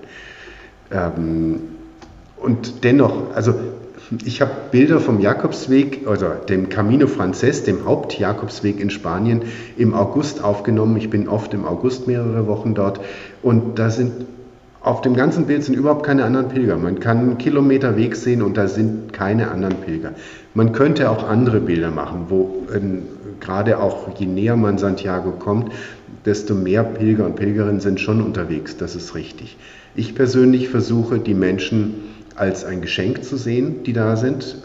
Ähm, 0.92 1.62
und 2.38 2.84
dennoch, 2.84 3.34
also 3.34 3.56
ich 4.24 4.42
habe 4.42 4.52
Bilder 4.72 5.00
vom 5.00 5.20
Jakobsweg, 5.20 6.08
also 6.08 6.28
dem 6.48 6.70
Camino 6.70 7.08
Frances, 7.08 7.64
dem 7.64 7.86
Hauptjakobsweg 7.86 8.80
in 8.80 8.90
Spanien, 8.90 9.44
im 9.78 9.94
August 9.94 10.44
aufgenommen. 10.44 10.98
Ich 10.98 11.10
bin 11.10 11.28
oft 11.28 11.54
im 11.54 11.66
August 11.66 12.08
mehrere 12.08 12.46
Wochen 12.48 12.76
dort 12.76 13.00
und 13.42 13.80
da 13.80 13.90
sind 13.90 14.26
auf 14.86 15.02
dem 15.02 15.16
ganzen 15.16 15.48
Bild 15.48 15.64
sind 15.64 15.76
überhaupt 15.76 16.06
keine 16.06 16.24
anderen 16.26 16.48
Pilger. 16.48 16.78
Man 16.78 17.00
kann 17.00 17.18
einen 17.18 17.38
Kilometer 17.40 17.98
Weg 17.98 18.16
sehen 18.16 18.44
und 18.44 18.56
da 18.56 18.68
sind 18.68 19.14
keine 19.14 19.50
anderen 19.50 19.78
Pilger. 19.78 20.14
Man 20.54 20.74
könnte 20.74 21.10
auch 21.10 21.28
andere 21.28 21.60
Bilder 21.60 21.90
machen, 21.90 22.26
wo 22.30 22.68
äh, 22.72 22.80
gerade 23.40 23.80
auch 23.80 24.08
je 24.20 24.28
näher 24.28 24.56
man 24.56 24.78
Santiago 24.78 25.32
kommt, 25.32 25.74
desto 26.24 26.54
mehr 26.54 26.84
Pilger 26.84 27.26
und 27.26 27.36
Pilgerinnen 27.36 27.80
sind 27.80 28.00
schon 28.00 28.22
unterwegs. 28.22 28.78
Das 28.78 28.96
ist 28.96 29.16
richtig. 29.16 29.58
Ich 29.96 30.14
persönlich 30.14 30.70
versuche 30.70 31.18
die 31.18 31.34
Menschen 31.34 31.96
als 32.36 32.64
ein 32.64 32.82
Geschenk 32.82 33.24
zu 33.24 33.38
sehen, 33.38 33.82
die 33.86 33.94
da 33.94 34.16
sind, 34.16 34.56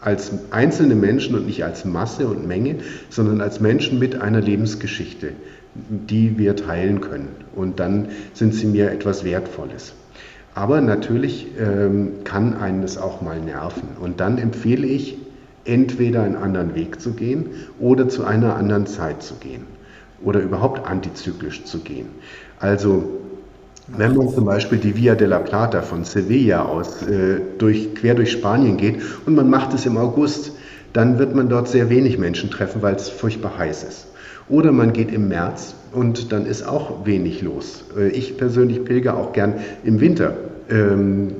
als 0.00 0.30
einzelne 0.52 0.94
Menschen 0.94 1.34
und 1.34 1.46
nicht 1.46 1.64
als 1.64 1.84
Masse 1.84 2.28
und 2.28 2.46
Menge, 2.46 2.76
sondern 3.10 3.40
als 3.40 3.58
Menschen 3.58 3.98
mit 3.98 4.20
einer 4.20 4.40
Lebensgeschichte, 4.40 5.32
die 5.74 6.38
wir 6.38 6.56
teilen 6.56 7.00
können. 7.00 7.28
Und 7.54 7.80
dann 7.80 8.08
sind 8.32 8.54
sie 8.54 8.66
mir 8.66 8.90
etwas 8.90 9.24
Wertvolles. 9.24 9.92
Aber 10.54 10.80
natürlich 10.80 11.48
ähm, 11.58 12.12
kann 12.24 12.56
einen 12.56 12.82
das 12.82 12.96
auch 12.96 13.20
mal 13.20 13.40
nerven. 13.40 13.88
Und 14.00 14.20
dann 14.20 14.38
empfehle 14.38 14.86
ich, 14.86 15.18
entweder 15.64 16.22
einen 16.22 16.36
anderen 16.36 16.74
Weg 16.74 17.00
zu 17.00 17.12
gehen 17.12 17.46
oder 17.80 18.08
zu 18.08 18.24
einer 18.24 18.56
anderen 18.56 18.86
Zeit 18.86 19.22
zu 19.22 19.34
gehen 19.36 19.62
oder 20.22 20.40
überhaupt 20.40 20.86
antizyklisch 20.86 21.64
zu 21.64 21.78
gehen. 21.78 22.06
Also 22.60 23.04
wenn 23.88 24.16
man 24.16 24.30
zum 24.30 24.44
Beispiel 24.44 24.78
die 24.78 24.96
Via 24.96 25.14
de 25.14 25.26
la 25.26 25.38
Plata 25.38 25.82
von 25.82 26.04
Sevilla 26.04 26.64
aus 26.64 27.02
äh, 27.02 27.40
durch, 27.58 27.94
quer 27.94 28.14
durch 28.14 28.32
Spanien 28.32 28.76
geht 28.76 29.00
und 29.26 29.34
man 29.34 29.50
macht 29.50 29.74
es 29.74 29.84
im 29.84 29.96
August, 29.98 30.52
dann 30.92 31.18
wird 31.18 31.34
man 31.34 31.48
dort 31.48 31.68
sehr 31.68 31.90
wenig 31.90 32.18
Menschen 32.18 32.50
treffen, 32.50 32.80
weil 32.80 32.94
es 32.94 33.08
furchtbar 33.08 33.58
heiß 33.58 33.84
ist. 33.84 34.06
Oder 34.48 34.72
man 34.72 34.92
geht 34.92 35.12
im 35.12 35.28
März 35.28 35.74
und 35.92 36.32
dann 36.32 36.46
ist 36.46 36.66
auch 36.66 37.06
wenig 37.06 37.42
los. 37.42 37.84
Äh, 37.96 38.08
ich 38.08 38.36
persönlich 38.36 38.84
pilger 38.84 39.16
auch 39.16 39.32
gern 39.32 39.54
im 39.84 40.00
Winter. 40.00 40.36
Ähm, 40.70 41.32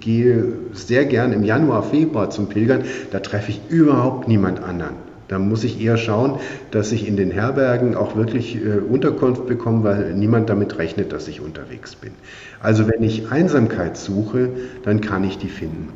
gehe 0.00 0.44
sehr 0.72 1.04
gern 1.06 1.32
im 1.32 1.44
Januar, 1.44 1.82
Februar 1.82 2.30
zum 2.30 2.48
Pilgern. 2.48 2.82
Da 3.10 3.20
treffe 3.20 3.50
ich 3.50 3.60
überhaupt 3.68 4.28
niemand 4.28 4.62
anderen. 4.62 4.94
Da 5.28 5.38
muss 5.38 5.64
ich 5.64 5.82
eher 5.82 5.96
schauen, 5.96 6.40
dass 6.72 6.92
ich 6.92 7.08
in 7.08 7.16
den 7.16 7.30
Herbergen 7.30 7.94
auch 7.94 8.16
wirklich 8.16 8.56
äh, 8.56 8.78
Unterkunft 8.78 9.46
bekomme, 9.46 9.84
weil 9.84 10.14
niemand 10.14 10.50
damit 10.50 10.76
rechnet, 10.76 11.12
dass 11.12 11.26
ich 11.26 11.40
unterwegs 11.40 11.96
bin. 11.96 12.12
Also 12.60 12.86
wenn 12.86 13.02
ich 13.02 13.32
Einsamkeit 13.32 13.96
suche, 13.96 14.50
dann 14.84 15.00
kann 15.00 15.24
ich 15.24 15.38
die 15.38 15.48
finden. 15.48 15.88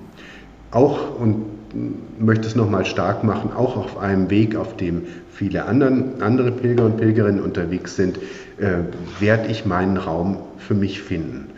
Auch, 0.70 1.20
und 1.20 1.44
möchte 2.18 2.46
es 2.46 2.56
nochmal 2.56 2.84
stark 2.84 3.24
machen, 3.24 3.50
auch 3.54 3.76
auf 3.76 3.98
einem 3.98 4.30
Weg, 4.30 4.56
auf 4.56 4.76
dem 4.76 5.02
viele 5.30 5.64
anderen, 5.66 6.22
andere 6.22 6.52
Pilger 6.52 6.86
und 6.86 6.96
Pilgerinnen 6.96 7.42
unterwegs 7.42 7.96
sind, 7.96 8.18
äh, 8.58 8.78
werde 9.20 9.48
ich 9.48 9.66
meinen 9.66 9.96
Raum 9.96 10.38
für 10.58 10.74
mich 10.74 11.02
finden. 11.02 11.50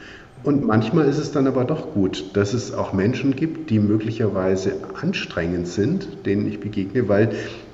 Und 0.44 0.64
manchmal 0.64 1.06
ist 1.06 1.18
es 1.18 1.32
dann 1.32 1.46
aber 1.46 1.64
doch 1.64 1.92
gut, 1.92 2.36
dass 2.36 2.54
es 2.54 2.72
auch 2.72 2.92
Menschen 2.92 3.34
gibt, 3.34 3.70
die 3.70 3.80
möglicherweise 3.80 4.74
anstrengend 5.00 5.66
sind, 5.66 6.26
denen 6.26 6.46
ich 6.46 6.60
begegne, 6.60 7.08
weil 7.08 7.30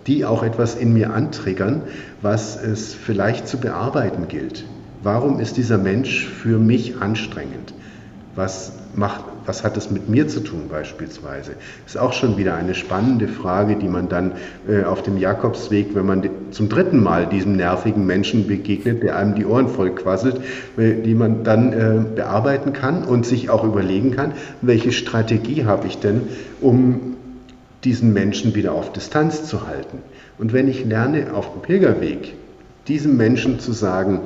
die 0.06 0.24
auch 0.24 0.42
etwas 0.42 0.74
in 0.74 0.92
mir 0.92 1.12
antriggern, 1.12 1.82
was 2.22 2.62
es 2.62 2.94
vielleicht 2.94 3.48
zu 3.48 3.58
bearbeiten 3.58 4.28
gilt. 4.28 4.64
Warum 5.02 5.40
ist 5.40 5.56
dieser 5.56 5.78
Mensch 5.78 6.26
für 6.26 6.58
mich 6.58 6.96
anstrengend? 7.00 7.74
Was, 8.34 8.72
macht, 8.94 9.24
was 9.46 9.64
hat 9.64 9.76
es 9.76 9.90
mit 9.90 10.08
mir 10.08 10.28
zu 10.28 10.40
tun 10.40 10.68
beispielsweise? 10.70 11.52
Ist 11.86 11.98
auch 11.98 12.12
schon 12.12 12.36
wieder 12.36 12.54
eine 12.54 12.74
spannende 12.74 13.28
Frage, 13.28 13.76
die 13.76 13.88
man 13.88 14.08
dann 14.08 14.32
äh, 14.68 14.84
auf 14.84 15.02
dem 15.02 15.18
Jakobsweg, 15.18 15.94
wenn 15.94 16.06
man 16.06 16.28
zum 16.50 16.68
dritten 16.68 17.02
Mal 17.02 17.26
diesem 17.26 17.56
nervigen 17.56 18.06
Menschen 18.06 18.46
begegnet, 18.46 19.02
der 19.02 19.16
einem 19.16 19.34
die 19.34 19.44
Ohren 19.44 19.68
voll 19.68 19.90
quasselt, 19.90 20.40
äh, 20.76 20.94
die 21.02 21.14
man 21.14 21.44
dann 21.44 21.72
äh, 21.72 22.04
bearbeiten 22.14 22.72
kann 22.72 23.04
und 23.04 23.26
sich 23.26 23.50
auch 23.50 23.64
überlegen 23.64 24.12
kann, 24.12 24.32
welche 24.62 24.92
Strategie 24.92 25.64
habe 25.64 25.86
ich 25.86 25.98
denn, 25.98 26.22
um 26.60 27.16
diesen 27.84 28.12
Menschen 28.12 28.54
wieder 28.54 28.72
auf 28.72 28.92
Distanz 28.92 29.44
zu 29.44 29.66
halten. 29.66 29.98
Und 30.38 30.52
wenn 30.52 30.68
ich 30.68 30.84
lerne 30.84 31.34
auf 31.34 31.52
dem 31.52 31.62
Pilgerweg, 31.62 32.34
diesem 32.88 33.16
Menschen 33.16 33.60
zu 33.60 33.72
sagen, 33.72 34.20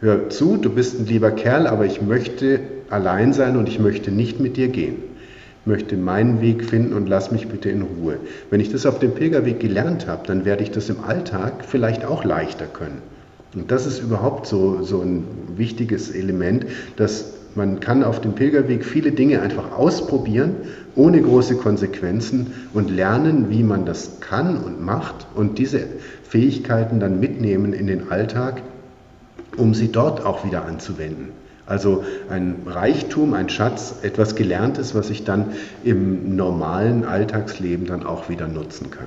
hör 0.00 0.28
zu, 0.28 0.56
du 0.56 0.70
bist 0.70 0.98
ein 0.98 1.06
lieber 1.06 1.30
Kerl, 1.30 1.66
aber 1.66 1.86
ich 1.86 2.02
möchte 2.02 2.60
allein 2.92 3.32
sein 3.32 3.56
und 3.56 3.68
ich 3.68 3.78
möchte 3.78 4.10
nicht 4.10 4.40
mit 4.40 4.56
dir 4.56 4.68
gehen. 4.68 4.96
Ich 5.62 5.66
möchte 5.66 5.96
meinen 5.96 6.40
Weg 6.40 6.64
finden 6.64 6.92
und 6.92 7.08
lass 7.08 7.30
mich 7.30 7.48
bitte 7.48 7.70
in 7.70 7.82
Ruhe. 7.82 8.16
Wenn 8.50 8.60
ich 8.60 8.70
das 8.70 8.84
auf 8.84 8.98
dem 8.98 9.12
Pilgerweg 9.12 9.60
gelernt 9.60 10.08
habe, 10.08 10.26
dann 10.26 10.44
werde 10.44 10.62
ich 10.64 10.72
das 10.72 10.88
im 10.88 11.04
Alltag 11.04 11.64
vielleicht 11.66 12.04
auch 12.04 12.24
leichter 12.24 12.66
können. 12.66 13.00
Und 13.54 13.70
das 13.70 13.86
ist 13.86 14.00
überhaupt 14.00 14.46
so, 14.46 14.82
so 14.82 15.02
ein 15.02 15.24
wichtiges 15.56 16.10
Element, 16.10 16.66
dass 16.96 17.34
man 17.54 17.80
kann 17.80 18.02
auf 18.02 18.20
dem 18.20 18.32
Pilgerweg 18.32 18.84
viele 18.84 19.12
Dinge 19.12 19.42
einfach 19.42 19.72
ausprobieren, 19.72 20.56
ohne 20.96 21.20
große 21.20 21.56
Konsequenzen 21.56 22.52
und 22.72 22.90
lernen, 22.90 23.50
wie 23.50 23.62
man 23.62 23.84
das 23.84 24.20
kann 24.20 24.56
und 24.56 24.82
macht 24.82 25.26
und 25.34 25.58
diese 25.58 25.80
Fähigkeiten 26.24 26.98
dann 26.98 27.20
mitnehmen 27.20 27.72
in 27.72 27.86
den 27.86 28.10
Alltag, 28.10 28.62
um 29.56 29.74
sie 29.74 29.92
dort 29.92 30.24
auch 30.24 30.46
wieder 30.46 30.64
anzuwenden. 30.64 31.41
Also 31.66 32.04
ein 32.28 32.56
Reichtum, 32.66 33.34
ein 33.34 33.48
Schatz, 33.48 33.96
etwas 34.02 34.34
Gelerntes, 34.34 34.94
was 34.94 35.10
ich 35.10 35.24
dann 35.24 35.52
im 35.84 36.34
normalen 36.34 37.04
Alltagsleben 37.04 37.86
dann 37.86 38.04
auch 38.04 38.28
wieder 38.28 38.48
nutzen 38.48 38.90
kann. 38.90 39.06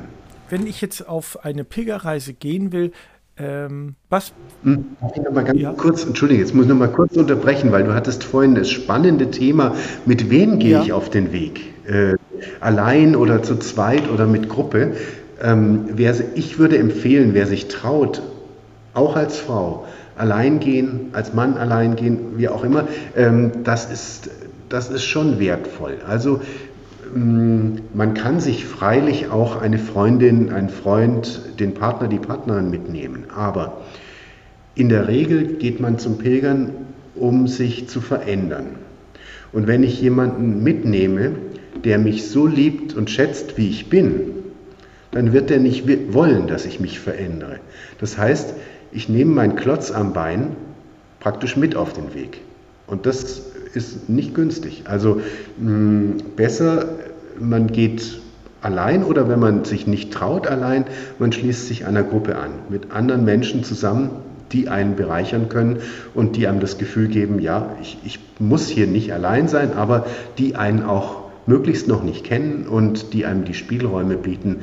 Wenn 0.50 0.66
ich 0.68 0.80
jetzt 0.80 1.08
auf 1.08 1.44
eine 1.44 1.64
Pilgerreise 1.64 2.34
gehen 2.34 2.72
will, 2.72 2.92
ähm, 3.38 3.96
was? 4.10 4.32
Hm, 4.64 4.86
ich 5.14 5.22
noch 5.22 5.32
mal 5.34 5.44
ganz 5.44 5.60
ja. 5.60 5.74
kurz, 5.74 6.06
entschuldige, 6.06 6.40
jetzt 6.40 6.56
muss 6.56 6.66
ich 6.66 6.70
noch 6.70 6.78
mal 6.78 6.88
kurz 6.88 7.18
unterbrechen, 7.18 7.72
weil 7.72 7.84
du 7.84 7.94
hattest 7.94 8.24
vorhin 8.24 8.56
das 8.56 8.70
spannende 8.70 9.30
Thema, 9.30 9.76
mit 10.06 10.30
wem 10.30 10.60
gehe 10.60 10.72
ja. 10.72 10.84
ich 10.84 10.94
auf 10.94 11.10
den 11.10 11.34
Weg? 11.34 11.74
Äh, 11.86 12.16
allein 12.62 13.16
oder 13.16 13.44
zu 13.44 13.58
zweit 13.58 14.10
oder 14.10 14.26
mit 14.26 14.48
Gruppe? 14.48 14.94
Ähm, 15.42 15.90
wer, 15.92 16.16
ich 16.36 16.60
würde 16.60 16.78
empfehlen, 16.78 17.34
wer 17.34 17.46
sich 17.46 17.68
traut, 17.68 18.22
auch 18.94 19.18
als 19.18 19.38
Frau, 19.38 19.86
allein 20.18 20.60
gehen, 20.60 21.10
als 21.14 21.34
Mann 21.34 21.58
allein 21.58 21.96
gehen, 21.96 22.38
wie 22.38 22.50
auch 22.50 22.64
immer, 22.64 22.88
ähm, 23.16 23.52
das, 23.64 23.92
ist, 23.92 24.30
das 24.70 24.90
ist 24.90 25.04
schon 25.04 25.40
wertvoll. 25.40 25.98
Also 26.08 26.42
Mm, 27.16 27.78
man 27.94 28.14
kann 28.14 28.40
sich 28.40 28.66
freilich 28.66 29.30
auch 29.30 29.62
eine 29.62 29.78
Freundin, 29.78 30.52
einen 30.52 30.70
Freund, 30.70 31.42
den 31.60 31.74
Partner, 31.74 32.08
die 32.08 32.18
Partnerin 32.18 32.70
mitnehmen, 32.70 33.26
aber 33.34 33.82
in 34.76 34.90
der 34.90 35.08
Regel 35.08 35.56
geht 35.56 35.80
man 35.80 35.98
zum 35.98 36.18
Pilgern, 36.18 36.72
um 37.16 37.48
sich 37.48 37.88
zu 37.88 38.02
verändern. 38.02 38.68
Und 39.54 39.68
wenn 39.68 39.84
ich 39.84 40.02
jemanden 40.02 40.64
mitnehme, 40.64 41.32
der 41.86 41.98
mich 41.98 42.28
so 42.28 42.46
liebt 42.46 42.94
und 42.94 43.10
schätzt, 43.10 43.58
wie 43.58 43.70
ich 43.70 43.90
bin, 43.90 44.32
dann 45.12 45.32
wird 45.32 45.50
er 45.50 45.60
nicht 45.60 45.86
wollen, 46.14 46.48
dass 46.48 46.66
ich 46.66 46.82
mich 46.82 47.00
verändere. 47.00 47.60
Das 48.02 48.18
heißt, 48.18 48.54
ich 48.96 49.10
nehme 49.10 49.34
meinen 49.34 49.56
Klotz 49.56 49.92
am 49.92 50.14
Bein 50.14 50.56
praktisch 51.20 51.58
mit 51.58 51.76
auf 51.76 51.94
den 51.94 52.14
Weg. 52.14 52.42
Und 52.88 53.06
das 53.06 53.42
ist 53.74 54.10
nicht 54.10 54.34
günstig. 54.34 54.84
Also 54.86 55.22
mh, 55.60 55.72
mm, 55.72 56.18
besser, 56.36 56.86
man 57.40 57.68
geht 57.68 58.22
allein 58.62 59.04
oder 59.04 59.28
wenn 59.28 59.40
man 59.40 59.66
sich 59.66 59.86
nicht 59.86 60.14
traut 60.14 60.48
allein, 60.48 60.86
man 61.20 61.32
schließt 61.32 61.68
sich 61.68 61.86
einer 61.86 62.04
Gruppe 62.04 62.38
an, 62.38 62.52
mit 62.70 62.92
anderen 62.92 63.26
Menschen 63.26 63.64
zusammen, 63.64 64.10
die 64.52 64.70
einen 64.70 64.96
bereichern 64.96 65.50
können 65.50 65.80
und 66.14 66.38
die 66.38 66.48
einem 66.48 66.62
das 66.62 66.78
Gefühl 66.78 67.08
geben, 67.08 67.40
ja, 67.40 67.76
ich, 67.82 67.98
ich 68.06 68.20
muss 68.40 68.70
hier 68.70 68.88
nicht 68.88 69.12
allein 69.12 69.48
sein, 69.48 69.74
aber 69.74 70.06
die 70.38 70.56
einen 70.56 70.84
auch 70.84 71.26
möglichst 71.48 71.88
noch 71.88 72.04
nicht 72.04 72.24
kennen 72.24 72.66
und 72.68 73.14
die 73.14 73.26
einem 73.26 73.46
die 73.46 73.54
Spielräume 73.54 74.16
bieten, 74.16 74.62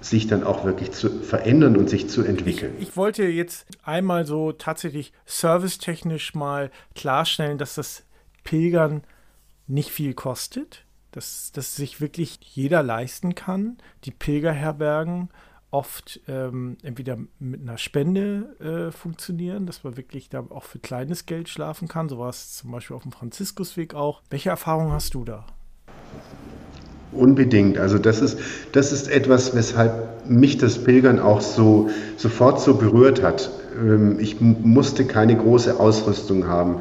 sich 0.00 0.26
dann 0.26 0.44
auch 0.44 0.64
wirklich 0.64 0.92
zu 0.92 1.10
verändern 1.20 1.76
und 1.76 1.90
sich 1.90 2.08
zu 2.08 2.22
entwickeln. 2.22 2.74
Ich, 2.78 2.88
ich 2.88 2.96
wollte 2.96 3.24
jetzt 3.24 3.66
einmal 3.82 4.26
so 4.26 4.52
tatsächlich 4.52 5.12
servicetechnisch 5.26 6.34
mal 6.34 6.70
klarstellen, 6.94 7.58
dass 7.58 7.74
das 7.74 8.04
Pilgern 8.44 9.02
nicht 9.66 9.90
viel 9.90 10.14
kostet, 10.14 10.84
dass, 11.12 11.52
dass 11.52 11.76
sich 11.76 12.00
wirklich 12.00 12.38
jeder 12.40 12.82
leisten 12.82 13.34
kann. 13.34 13.78
Die 14.04 14.10
Pilgerherbergen 14.10 15.28
oft 15.70 16.20
ähm, 16.26 16.76
entweder 16.82 17.16
mit 17.38 17.60
einer 17.60 17.78
Spende 17.78 18.88
äh, 18.90 18.92
funktionieren, 18.92 19.66
dass 19.66 19.84
man 19.84 19.96
wirklich 19.96 20.28
da 20.28 20.44
auch 20.50 20.64
für 20.64 20.80
kleines 20.80 21.26
Geld 21.26 21.48
schlafen 21.48 21.86
kann. 21.86 22.08
So 22.08 22.18
war 22.18 22.30
es 22.30 22.56
zum 22.56 22.72
Beispiel 22.72 22.96
auf 22.96 23.02
dem 23.02 23.12
Franziskusweg 23.12 23.94
auch. 23.94 24.22
Welche 24.30 24.50
Erfahrungen 24.50 24.92
hast 24.92 25.14
du 25.14 25.24
da? 25.24 25.46
Unbedingt. 27.12 27.78
Also 27.78 27.98
das 27.98 28.20
ist, 28.20 28.38
das 28.72 28.92
ist 28.92 29.10
etwas, 29.10 29.54
weshalb 29.54 30.28
mich 30.28 30.58
das 30.58 30.78
Pilgern 30.78 31.18
auch 31.18 31.40
so 31.40 31.90
sofort 32.16 32.60
so 32.60 32.74
berührt 32.74 33.22
hat. 33.22 33.50
Ähm, 33.80 34.18
ich 34.20 34.40
musste 34.40 35.04
keine 35.04 35.36
große 35.36 35.78
Ausrüstung 35.78 36.46
haben 36.46 36.76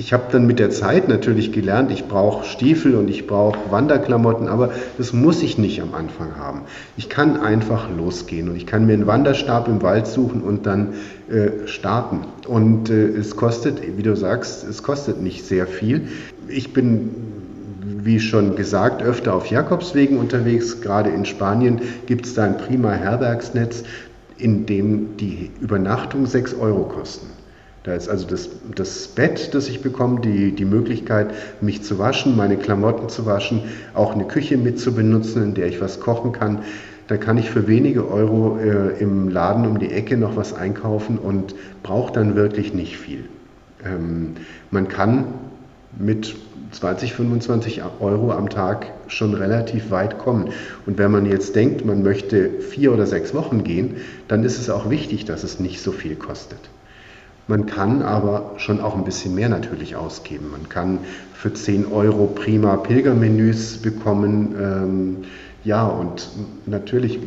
ich 0.00 0.14
habe 0.14 0.24
dann 0.32 0.46
mit 0.46 0.58
der 0.58 0.70
Zeit 0.70 1.08
natürlich 1.08 1.52
gelernt, 1.52 1.90
ich 1.90 2.06
brauche 2.06 2.46
Stiefel 2.46 2.94
und 2.94 3.10
ich 3.10 3.26
brauche 3.26 3.58
Wanderklamotten, 3.70 4.48
aber 4.48 4.70
das 4.96 5.12
muss 5.12 5.42
ich 5.42 5.58
nicht 5.58 5.82
am 5.82 5.94
Anfang 5.94 6.36
haben. 6.38 6.62
Ich 6.96 7.10
kann 7.10 7.36
einfach 7.36 7.88
losgehen 7.94 8.48
und 8.48 8.56
ich 8.56 8.66
kann 8.66 8.86
mir 8.86 8.94
einen 8.94 9.06
Wanderstab 9.06 9.68
im 9.68 9.82
Wald 9.82 10.06
suchen 10.06 10.40
und 10.42 10.64
dann 10.64 10.94
äh, 11.28 11.66
starten. 11.66 12.20
Und 12.48 12.88
äh, 12.88 13.08
es 13.08 13.36
kostet, 13.36 13.82
wie 13.98 14.02
du 14.02 14.16
sagst, 14.16 14.66
es 14.66 14.82
kostet 14.82 15.20
nicht 15.20 15.44
sehr 15.44 15.66
viel. 15.66 16.08
Ich 16.48 16.72
bin 16.72 17.10
wie 18.02 18.20
schon 18.20 18.56
gesagt, 18.56 19.02
öfter 19.02 19.34
auf 19.34 19.46
Jakobswegen 19.46 20.18
unterwegs. 20.18 20.80
Gerade 20.80 21.10
in 21.10 21.24
Spanien 21.24 21.80
gibt 22.06 22.26
es 22.26 22.34
da 22.34 22.44
ein 22.44 22.58
prima 22.58 22.92
Herbergsnetz, 22.92 23.84
in 24.38 24.66
dem 24.66 25.16
die 25.16 25.50
Übernachtung 25.60 26.26
6 26.26 26.54
Euro 26.54 26.84
kosten. 26.84 27.26
Da 27.82 27.94
ist 27.94 28.08
also 28.08 28.26
das, 28.26 28.50
das 28.74 29.08
Bett, 29.08 29.54
das 29.54 29.68
ich 29.68 29.80
bekomme, 29.80 30.20
die, 30.20 30.52
die 30.52 30.66
Möglichkeit, 30.66 31.28
mich 31.62 31.82
zu 31.82 31.98
waschen, 31.98 32.36
meine 32.36 32.56
Klamotten 32.56 33.08
zu 33.08 33.24
waschen, 33.24 33.62
auch 33.94 34.14
eine 34.14 34.24
Küche 34.24 34.58
mit 34.58 34.78
zu 34.78 34.94
benutzen, 34.94 35.42
in 35.42 35.54
der 35.54 35.66
ich 35.66 35.80
was 35.80 36.00
kochen 36.00 36.32
kann. 36.32 36.58
Da 37.08 37.16
kann 37.16 37.38
ich 37.38 37.50
für 37.50 37.66
wenige 37.66 38.08
Euro 38.10 38.58
äh, 38.58 39.00
im 39.00 39.28
Laden 39.28 39.66
um 39.66 39.78
die 39.78 39.90
Ecke 39.90 40.16
noch 40.16 40.36
was 40.36 40.52
einkaufen 40.52 41.18
und 41.18 41.54
brauche 41.82 42.12
dann 42.12 42.36
wirklich 42.36 42.74
nicht 42.74 42.98
viel. 42.98 43.24
Ähm, 43.84 44.34
man 44.70 44.88
kann 44.88 45.24
mit 45.98 46.34
20, 46.72 47.14
25 47.14 47.82
Euro 48.00 48.32
am 48.32 48.48
Tag 48.48 48.92
schon 49.08 49.34
relativ 49.34 49.90
weit 49.90 50.18
kommen. 50.18 50.50
Und 50.86 50.98
wenn 50.98 51.10
man 51.10 51.26
jetzt 51.26 51.56
denkt, 51.56 51.84
man 51.84 52.02
möchte 52.02 52.50
vier 52.60 52.92
oder 52.92 53.06
sechs 53.06 53.34
Wochen 53.34 53.64
gehen, 53.64 53.96
dann 54.28 54.44
ist 54.44 54.58
es 54.58 54.70
auch 54.70 54.88
wichtig, 54.88 55.24
dass 55.24 55.42
es 55.42 55.58
nicht 55.58 55.80
so 55.80 55.90
viel 55.90 56.14
kostet. 56.14 56.60
Man 57.48 57.66
kann 57.66 58.02
aber 58.02 58.52
schon 58.58 58.80
auch 58.80 58.96
ein 58.96 59.02
bisschen 59.02 59.34
mehr 59.34 59.48
natürlich 59.48 59.96
ausgeben. 59.96 60.52
Man 60.52 60.68
kann 60.68 60.98
für 61.34 61.52
10 61.52 61.86
Euro 61.86 62.26
prima 62.28 62.76
Pilgermenüs 62.76 63.78
bekommen. 63.78 64.54
Ähm, 64.56 65.16
ja, 65.64 65.84
und 65.84 66.28
natürlich 66.66 67.18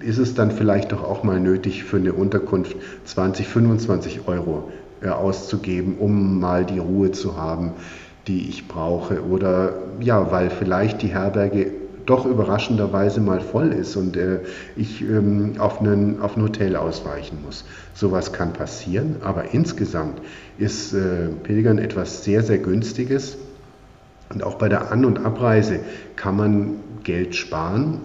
ist 0.00 0.18
es 0.18 0.34
dann 0.34 0.52
vielleicht 0.52 0.92
doch 0.92 1.02
auch 1.02 1.24
mal 1.24 1.40
nötig, 1.40 1.82
für 1.82 1.96
eine 1.96 2.12
Unterkunft 2.12 2.76
20, 3.06 3.48
25 3.48 4.28
Euro 4.28 4.70
auszugeben, 5.08 5.96
um 5.98 6.38
mal 6.38 6.64
die 6.64 6.78
Ruhe 6.78 7.10
zu 7.12 7.36
haben, 7.36 7.72
die 8.26 8.48
ich 8.48 8.68
brauche. 8.68 9.24
Oder 9.24 9.74
ja, 10.00 10.30
weil 10.30 10.50
vielleicht 10.50 11.02
die 11.02 11.08
Herberge 11.08 11.72
doch 12.06 12.26
überraschenderweise 12.26 13.20
mal 13.20 13.40
voll 13.40 13.72
ist 13.72 13.96
und 13.96 14.16
äh, 14.16 14.40
ich 14.76 15.00
ähm, 15.02 15.54
auf, 15.58 15.80
einen, 15.80 16.20
auf 16.20 16.36
ein 16.36 16.42
Hotel 16.42 16.74
ausweichen 16.74 17.38
muss. 17.44 17.64
Sowas 17.94 18.32
kann 18.32 18.52
passieren, 18.52 19.16
aber 19.22 19.54
insgesamt 19.54 20.20
ist 20.58 20.92
äh, 20.92 21.28
Pilgern 21.44 21.78
etwas 21.78 22.24
sehr, 22.24 22.42
sehr 22.42 22.58
Günstiges. 22.58 23.36
Und 24.32 24.42
auch 24.42 24.56
bei 24.56 24.68
der 24.68 24.90
An- 24.90 25.04
und 25.04 25.24
Abreise 25.24 25.80
kann 26.16 26.36
man 26.36 26.76
Geld 27.04 27.34
sparen 27.34 28.00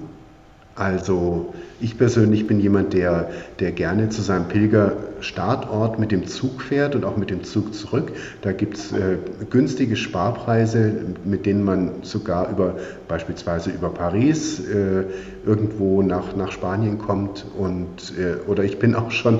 also 0.76 1.54
ich 1.80 1.98
persönlich 1.98 2.48
bin 2.48 2.60
jemand, 2.60 2.94
der, 2.94 3.30
der 3.60 3.72
gerne 3.72 4.10
zu 4.10 4.22
seinem 4.22 4.50
Pilgerstartort 4.50 6.00
mit 6.00 6.12
dem 6.12 6.28
Zug 6.28 6.62
fährt 6.62 6.96
und 6.96 7.06
auch 7.06 7.16
mit 7.16 7.30
dem 7.30 7.46
Zug 7.46 7.74
zurück. 7.74 8.12
Da 8.42 8.52
gibt 8.52 8.78
es 8.78 8.92
äh, 8.92 9.18
günstige 9.50 9.96
Sparpreise, 9.96 10.92
mit 11.24 11.46
denen 11.46 11.64
man 11.64 11.92
sogar 12.02 12.50
über 12.50 12.76
beispielsweise 13.08 13.70
über 13.72 13.90
Paris 13.90 14.60
äh, 14.60 15.04
irgendwo 15.46 16.02
nach, 16.02 16.36
nach 16.36 16.52
Spanien 16.52 16.98
kommt. 16.98 17.46
Und, 17.58 18.14
äh, 18.18 18.50
oder 18.50 18.66
ich 18.66 18.78
bin 18.78 18.96
auch 18.96 19.12
schon 19.12 19.40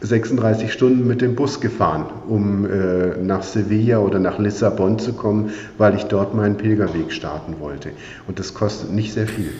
36 0.00 0.72
Stunden 0.72 1.08
mit 1.08 1.22
dem 1.22 1.34
Bus 1.34 1.60
gefahren, 1.60 2.06
um 2.28 2.66
äh, 2.66 3.16
nach 3.20 3.42
Sevilla 3.42 3.98
oder 3.98 4.20
nach 4.20 4.38
Lissabon 4.38 5.00
zu 5.00 5.12
kommen, 5.12 5.50
weil 5.78 5.96
ich 5.96 6.04
dort 6.04 6.34
meinen 6.34 6.56
Pilgerweg 6.56 7.12
starten 7.12 7.56
wollte. 7.58 7.90
Und 8.28 8.38
das 8.38 8.54
kostet 8.54 8.92
nicht 8.92 9.12
sehr 9.12 9.26
viel. 9.26 9.50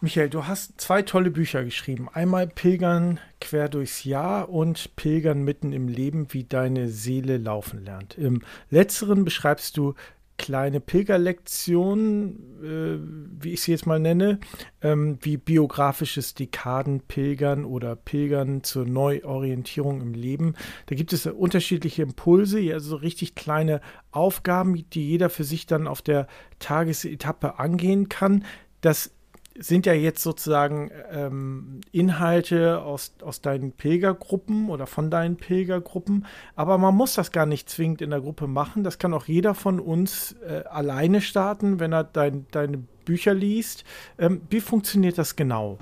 Michael, 0.00 0.30
du 0.30 0.46
hast 0.46 0.80
zwei 0.80 1.02
tolle 1.02 1.32
Bücher 1.32 1.64
geschrieben. 1.64 2.08
Einmal 2.12 2.46
Pilgern 2.46 3.18
quer 3.40 3.68
durchs 3.68 4.04
Jahr 4.04 4.48
und 4.48 4.94
Pilgern 4.94 5.42
mitten 5.42 5.72
im 5.72 5.88
Leben, 5.88 6.32
wie 6.32 6.44
deine 6.44 6.88
Seele 6.88 7.36
laufen 7.36 7.84
lernt. 7.84 8.16
Im 8.16 8.42
letzteren 8.70 9.24
beschreibst 9.24 9.76
du 9.76 9.94
kleine 10.36 10.78
Pilgerlektionen, 10.78 12.62
äh, 12.62 13.42
wie 13.42 13.54
ich 13.54 13.62
sie 13.62 13.72
jetzt 13.72 13.86
mal 13.86 13.98
nenne, 13.98 14.38
ähm, 14.82 15.18
wie 15.20 15.36
biografisches 15.36 16.34
Dekadenpilgern 16.34 17.64
oder 17.64 17.96
Pilgern 17.96 18.62
zur 18.62 18.86
Neuorientierung 18.86 20.00
im 20.00 20.14
Leben. 20.14 20.54
Da 20.86 20.94
gibt 20.94 21.12
es 21.12 21.26
unterschiedliche 21.26 22.02
Impulse, 22.02 22.72
also 22.72 22.94
richtig 22.94 23.34
kleine 23.34 23.80
Aufgaben, 24.12 24.88
die 24.90 25.08
jeder 25.08 25.28
für 25.28 25.42
sich 25.42 25.66
dann 25.66 25.88
auf 25.88 26.02
der 26.02 26.28
Tagesetappe 26.60 27.58
angehen 27.58 28.08
kann. 28.08 28.44
Das 28.80 29.10
sind 29.58 29.86
ja 29.86 29.92
jetzt 29.92 30.22
sozusagen 30.22 30.90
ähm, 31.12 31.80
Inhalte 31.90 32.80
aus, 32.80 33.12
aus 33.22 33.40
deinen 33.40 33.72
Pilgergruppen 33.72 34.70
oder 34.70 34.86
von 34.86 35.10
deinen 35.10 35.36
Pilgergruppen, 35.36 36.26
aber 36.54 36.78
man 36.78 36.94
muss 36.94 37.14
das 37.14 37.32
gar 37.32 37.46
nicht 37.46 37.68
zwingend 37.68 38.00
in 38.00 38.10
der 38.10 38.20
Gruppe 38.20 38.46
machen. 38.46 38.84
Das 38.84 38.98
kann 38.98 39.12
auch 39.12 39.26
jeder 39.26 39.54
von 39.54 39.80
uns 39.80 40.36
äh, 40.46 40.64
alleine 40.68 41.20
starten, 41.20 41.80
wenn 41.80 41.92
er 41.92 42.04
dein, 42.04 42.46
deine 42.50 42.78
Bücher 43.04 43.34
liest. 43.34 43.84
Ähm, 44.18 44.42
wie 44.50 44.60
funktioniert 44.60 45.18
das 45.18 45.34
genau? 45.34 45.78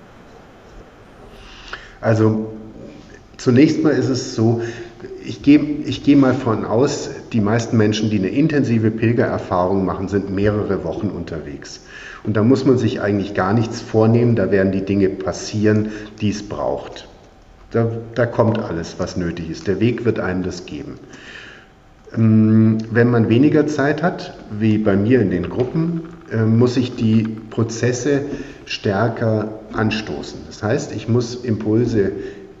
Also 2.01 2.53
zunächst 3.37 3.83
mal 3.83 3.91
ist 3.91 4.09
es 4.09 4.35
so, 4.35 4.61
ich 5.23 5.41
gehe 5.41 5.59
ich 5.59 6.03
geh 6.03 6.15
mal 6.15 6.33
von 6.33 6.65
aus, 6.65 7.09
die 7.33 7.41
meisten 7.41 7.77
Menschen, 7.77 8.09
die 8.09 8.17
eine 8.17 8.29
intensive 8.29 8.91
Pilgererfahrung 8.91 9.85
machen, 9.85 10.07
sind 10.07 10.29
mehrere 10.29 10.83
Wochen 10.83 11.09
unterwegs. 11.09 11.81
Und 12.27 12.35
da 12.35 12.43
muss 12.43 12.65
man 12.65 12.77
sich 12.77 13.01
eigentlich 13.01 13.33
gar 13.33 13.53
nichts 13.53 13.81
vornehmen, 13.81 14.35
da 14.35 14.51
werden 14.51 14.73
die 14.73 14.83
Dinge 14.85 15.07
passieren, 15.09 15.89
die 16.21 16.29
es 16.29 16.47
braucht. 16.47 17.07
Da, 17.71 17.89
da 18.15 18.25
kommt 18.25 18.59
alles, 18.59 18.95
was 18.99 19.17
nötig 19.17 19.49
ist. 19.49 19.65
Der 19.65 19.79
Weg 19.79 20.05
wird 20.05 20.19
einem 20.19 20.43
das 20.43 20.65
geben. 20.65 20.99
Ähm, 22.13 22.77
wenn 22.91 23.09
man 23.09 23.29
weniger 23.29 23.65
Zeit 23.65 24.03
hat, 24.03 24.37
wie 24.59 24.77
bei 24.77 24.95
mir 24.95 25.21
in 25.21 25.31
den 25.31 25.49
Gruppen, 25.49 26.01
äh, 26.31 26.43
muss 26.43 26.77
ich 26.77 26.95
die 26.95 27.23
Prozesse 27.49 28.21
stärker 28.65 29.59
anstoßen. 29.73 30.41
Das 30.47 30.61
heißt, 30.61 30.93
ich 30.93 31.07
muss 31.07 31.33
Impulse 31.33 32.11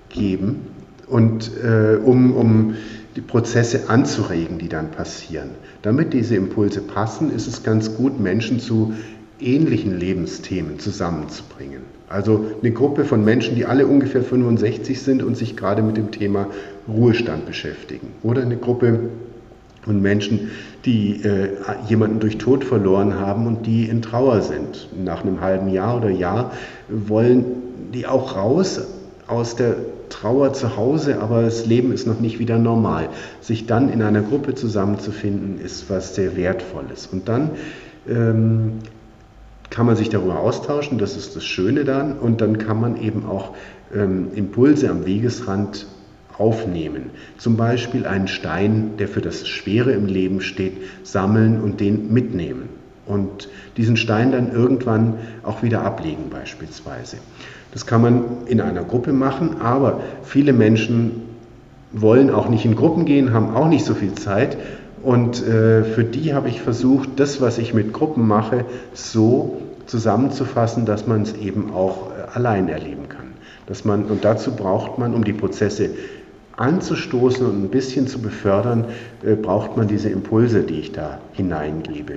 geben, 0.09 0.61
und, 1.07 1.51
äh, 1.63 1.95
um, 1.95 2.35
um 2.35 2.75
die 3.15 3.21
Prozesse 3.21 3.89
anzuregen, 3.89 4.59
die 4.59 4.69
dann 4.69 4.91
passieren. 4.91 5.49
Damit 5.81 6.13
diese 6.13 6.35
Impulse 6.35 6.81
passen, 6.81 7.33
ist 7.33 7.47
es 7.47 7.63
ganz 7.63 7.95
gut, 7.95 8.19
Menschen 8.19 8.59
zu 8.59 8.93
ähnlichen 9.39 9.97
Lebensthemen 9.99 10.79
zusammenzubringen. 10.79 11.81
Also 12.09 12.45
eine 12.61 12.71
Gruppe 12.71 13.03
von 13.03 13.23
Menschen, 13.25 13.55
die 13.55 13.65
alle 13.65 13.85
ungefähr 13.85 14.23
65 14.23 15.01
sind 15.01 15.23
und 15.23 15.35
sich 15.35 15.57
gerade 15.57 15.81
mit 15.81 15.97
dem 15.97 16.11
Thema 16.11 16.47
Ruhestand 16.87 17.45
beschäftigen. 17.45 18.07
Oder 18.23 18.43
eine 18.43 18.57
Gruppe 18.57 19.09
von 19.83 20.01
Menschen, 20.01 20.51
die 20.85 21.21
äh, 21.23 21.49
jemanden 21.87 22.19
durch 22.19 22.37
Tod 22.37 22.63
verloren 22.63 23.19
haben 23.19 23.45
und 23.45 23.65
die 23.65 23.89
in 23.89 24.01
Trauer 24.01 24.41
sind. 24.41 24.89
Nach 25.03 25.23
einem 25.23 25.41
halben 25.41 25.69
Jahr 25.69 25.97
oder 25.97 26.09
Jahr 26.09 26.51
wollen 26.87 27.45
die 27.93 28.07
auch 28.07 28.35
raus 28.35 28.81
aus 29.27 29.55
der 29.55 29.75
Trauer 30.09 30.53
zu 30.53 30.77
Hause, 30.77 31.19
aber 31.19 31.41
das 31.41 31.65
Leben 31.65 31.91
ist 31.91 32.07
noch 32.07 32.19
nicht 32.19 32.39
wieder 32.39 32.57
normal. 32.57 33.09
Sich 33.41 33.65
dann 33.65 33.91
in 33.91 34.01
einer 34.01 34.21
Gruppe 34.21 34.55
zusammenzufinden, 34.55 35.59
ist 35.59 35.89
was 35.89 36.15
sehr 36.15 36.37
Wertvolles. 36.37 37.07
Und 37.11 37.27
dann 37.27 37.51
ähm, 38.07 38.79
kann 39.69 39.85
man 39.85 39.95
sich 39.95 40.09
darüber 40.09 40.39
austauschen, 40.39 40.97
das 40.97 41.17
ist 41.17 41.35
das 41.35 41.43
Schöne 41.43 41.83
dann, 41.83 42.17
und 42.17 42.41
dann 42.41 42.57
kann 42.57 42.79
man 42.79 43.01
eben 43.01 43.25
auch 43.25 43.53
ähm, 43.93 44.29
Impulse 44.35 44.89
am 44.89 45.05
Wegesrand 45.05 45.87
aufnehmen. 46.37 47.09
Zum 47.37 47.57
Beispiel 47.57 48.05
einen 48.05 48.27
Stein, 48.27 48.91
der 48.99 49.07
für 49.07 49.21
das 49.21 49.47
Schwere 49.47 49.91
im 49.91 50.05
Leben 50.05 50.41
steht, 50.41 50.73
sammeln 51.03 51.61
und 51.61 51.79
den 51.79 52.13
mitnehmen. 52.13 52.69
Und 53.05 53.49
diesen 53.77 53.97
Stein 53.97 54.31
dann 54.31 54.51
irgendwann 54.51 55.15
auch 55.43 55.63
wieder 55.63 55.81
ablegen 55.81 56.29
beispielsweise. 56.29 57.17
Das 57.71 57.85
kann 57.85 58.01
man 58.01 58.23
in 58.47 58.61
einer 58.61 58.83
Gruppe 58.83 59.13
machen, 59.13 59.61
aber 59.61 60.01
viele 60.23 60.53
Menschen 60.53 61.23
wollen 61.91 62.29
auch 62.29 62.49
nicht 62.49 62.65
in 62.65 62.75
Gruppen 62.75 63.05
gehen, 63.05 63.33
haben 63.33 63.55
auch 63.55 63.67
nicht 63.67 63.85
so 63.85 63.93
viel 63.93 64.13
Zeit 64.13 64.57
und 65.07 65.41
äh, 65.41 65.85
für 65.85 66.03
die 66.03 66.33
habe 66.33 66.49
ich 66.49 66.59
versucht, 66.61 67.11
das, 67.15 67.39
was 67.39 67.59
ich 67.59 67.73
mit 67.73 67.93
Gruppen 67.93 68.27
mache, 68.27 68.65
so 68.93 69.61
zusammenzufassen, 69.85 70.85
dass 70.85 71.07
man 71.07 71.21
es 71.21 71.33
eben 71.37 71.71
auch 71.73 72.09
äh, 72.09 72.37
allein 72.37 72.67
erleben 72.67 73.07
kann. 73.07 73.27
Dass 73.67 73.85
man, 73.85 74.03
und 74.03 74.25
dazu 74.25 74.51
braucht 74.51 74.99
man, 74.99 75.13
um 75.13 75.23
die 75.23 75.31
Prozesse 75.31 75.91
anzustoßen 76.57 77.45
und 77.47 77.63
ein 77.63 77.69
bisschen 77.69 78.07
zu 78.07 78.21
befördern, 78.21 78.83
äh, 79.23 79.35
braucht 79.35 79.77
man 79.77 79.87
diese 79.87 80.09
Impulse, 80.09 80.63
die 80.63 80.81
ich 80.81 80.91
da 80.91 81.19
hineingebe. 81.31 82.15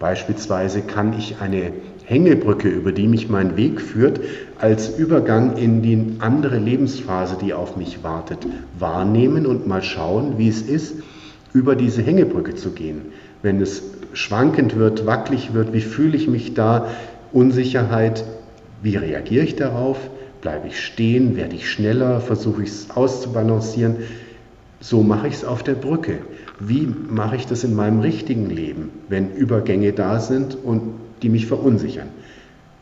Beispielsweise 0.00 0.80
kann 0.80 1.16
ich 1.16 1.36
eine 1.40 1.72
Hängebrücke, 2.06 2.68
über 2.68 2.90
die 2.90 3.06
mich 3.06 3.28
mein 3.28 3.56
Weg 3.56 3.80
führt, 3.80 4.18
als 4.58 4.98
Übergang 4.98 5.56
in 5.58 5.80
die 5.80 6.16
andere 6.18 6.58
Lebensphase, 6.58 7.36
die 7.40 7.54
auf 7.54 7.76
mich 7.76 8.02
wartet, 8.02 8.38
wahrnehmen 8.80 9.46
und 9.46 9.68
mal 9.68 9.84
schauen, 9.84 10.38
wie 10.38 10.48
es 10.48 10.62
ist, 10.62 10.96
über 11.54 11.76
diese 11.76 12.02
Hängebrücke 12.02 12.54
zu 12.54 12.70
gehen. 12.70 13.02
Wenn 13.42 13.60
es 13.60 13.82
schwankend 14.12 14.76
wird, 14.76 15.06
wackelig 15.06 15.54
wird, 15.54 15.72
wie 15.72 15.80
fühle 15.80 16.16
ich 16.16 16.28
mich 16.28 16.54
da? 16.54 16.88
Unsicherheit, 17.32 18.24
wie 18.82 18.96
reagiere 18.96 19.44
ich 19.44 19.56
darauf? 19.56 19.98
Bleibe 20.40 20.68
ich 20.68 20.80
stehen? 20.80 21.36
Werde 21.36 21.54
ich 21.54 21.70
schneller? 21.70 22.20
Versuche 22.20 22.62
ich 22.62 22.68
es 22.68 22.90
auszubalancieren? 22.90 23.96
So 24.80 25.02
mache 25.02 25.28
ich 25.28 25.34
es 25.34 25.44
auf 25.44 25.62
der 25.62 25.74
Brücke. 25.74 26.18
Wie 26.58 26.88
mache 27.08 27.36
ich 27.36 27.46
das 27.46 27.64
in 27.64 27.74
meinem 27.74 28.00
richtigen 28.00 28.50
Leben, 28.50 28.90
wenn 29.08 29.32
Übergänge 29.32 29.92
da 29.92 30.20
sind 30.20 30.56
und 30.62 30.82
die 31.22 31.28
mich 31.28 31.46
verunsichern? 31.46 32.08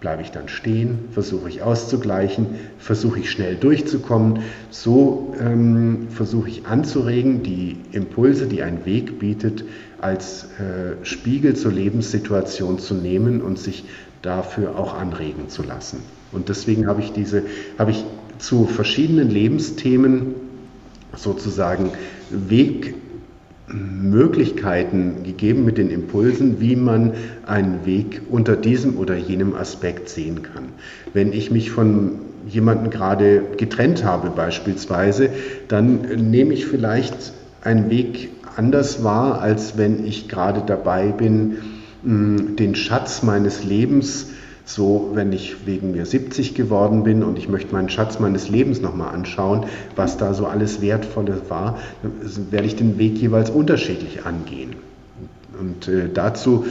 Bleibe 0.00 0.22
ich 0.22 0.30
dann 0.30 0.48
stehen, 0.48 0.98
versuche 1.12 1.48
ich 1.48 1.62
auszugleichen, 1.62 2.46
versuche 2.78 3.20
ich 3.20 3.30
schnell 3.30 3.56
durchzukommen. 3.56 4.40
So 4.70 5.34
ähm, 5.38 6.08
versuche 6.10 6.48
ich 6.48 6.66
anzuregen, 6.66 7.42
die 7.42 7.76
Impulse, 7.92 8.46
die 8.46 8.62
ein 8.62 8.86
Weg 8.86 9.18
bietet, 9.18 9.64
als 10.00 10.44
äh, 10.58 11.04
Spiegel 11.04 11.54
zur 11.54 11.72
Lebenssituation 11.72 12.78
zu 12.78 12.94
nehmen 12.94 13.42
und 13.42 13.58
sich 13.58 13.84
dafür 14.22 14.78
auch 14.78 14.94
anregen 14.94 15.48
zu 15.48 15.62
lassen. 15.62 16.02
Und 16.32 16.48
deswegen 16.48 16.86
habe 16.86 17.02
ich 17.02 17.12
diese, 17.12 17.42
habe 17.78 17.90
ich 17.90 18.04
zu 18.38 18.64
verschiedenen 18.64 19.30
Lebensthemen 19.30 20.34
sozusagen 21.16 21.90
Weg 22.30 22.94
Möglichkeiten 23.72 25.22
gegeben 25.24 25.64
mit 25.64 25.78
den 25.78 25.90
Impulsen, 25.90 26.60
wie 26.60 26.76
man 26.76 27.12
einen 27.46 27.84
Weg 27.86 28.22
unter 28.30 28.56
diesem 28.56 28.96
oder 28.96 29.16
jenem 29.16 29.54
Aspekt 29.54 30.08
sehen 30.08 30.42
kann. 30.42 30.64
Wenn 31.12 31.32
ich 31.32 31.50
mich 31.50 31.70
von 31.70 32.20
jemandem 32.48 32.90
gerade 32.90 33.42
getrennt 33.56 34.04
habe 34.04 34.30
beispielsweise, 34.30 35.30
dann 35.68 36.30
nehme 36.30 36.54
ich 36.54 36.66
vielleicht 36.66 37.32
einen 37.62 37.90
Weg 37.90 38.30
anders 38.56 39.04
wahr, 39.04 39.40
als 39.40 39.76
wenn 39.76 40.04
ich 40.04 40.28
gerade 40.28 40.62
dabei 40.66 41.08
bin, 41.08 41.58
den 42.02 42.74
Schatz 42.74 43.22
meines 43.22 43.62
Lebens 43.62 44.30
so, 44.74 45.10
wenn 45.14 45.32
ich 45.32 45.66
wegen 45.66 45.92
mir 45.92 46.06
70 46.06 46.54
geworden 46.54 47.02
bin 47.02 47.22
und 47.22 47.38
ich 47.38 47.48
möchte 47.48 47.72
meinen 47.72 47.88
Schatz 47.88 48.18
meines 48.18 48.48
Lebens 48.48 48.80
nochmal 48.80 49.14
anschauen, 49.14 49.66
was 49.96 50.16
da 50.16 50.34
so 50.34 50.46
alles 50.46 50.80
Wertvolles 50.80 51.42
war, 51.48 51.78
werde 52.50 52.66
ich 52.66 52.76
den 52.76 52.98
Weg 52.98 53.18
jeweils 53.18 53.50
unterschiedlich 53.50 54.24
angehen. 54.24 54.76
Und 55.58 55.88
äh, 55.88 56.08
dazu 56.12 56.64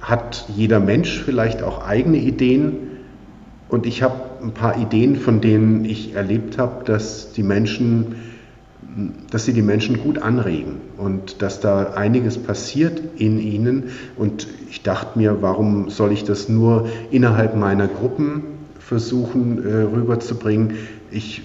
hat 0.00 0.46
jeder 0.54 0.80
Mensch 0.80 1.22
vielleicht 1.22 1.62
auch 1.62 1.86
eigene 1.86 2.18
Ideen. 2.18 2.74
Und 3.68 3.86
ich 3.86 4.02
habe 4.02 4.14
ein 4.42 4.52
paar 4.52 4.78
Ideen, 4.78 5.16
von 5.16 5.40
denen 5.40 5.84
ich 5.84 6.14
erlebt 6.14 6.58
habe, 6.58 6.84
dass 6.84 7.32
die 7.32 7.42
Menschen 7.42 8.16
dass 9.30 9.44
sie 9.44 9.52
die 9.52 9.62
Menschen 9.62 9.98
gut 9.98 10.18
anregen 10.18 10.76
und 10.96 11.42
dass 11.42 11.60
da 11.60 11.94
einiges 11.94 12.38
passiert 12.38 13.02
in 13.16 13.38
ihnen. 13.40 13.84
Und 14.16 14.46
ich 14.70 14.82
dachte 14.82 15.18
mir, 15.18 15.42
warum 15.42 15.90
soll 15.90 16.12
ich 16.12 16.24
das 16.24 16.48
nur 16.48 16.88
innerhalb 17.10 17.56
meiner 17.56 17.88
Gruppen 17.88 18.42
versuchen 18.78 19.64
äh, 19.64 19.82
rüberzubringen? 19.82 20.74
Ich 21.10 21.42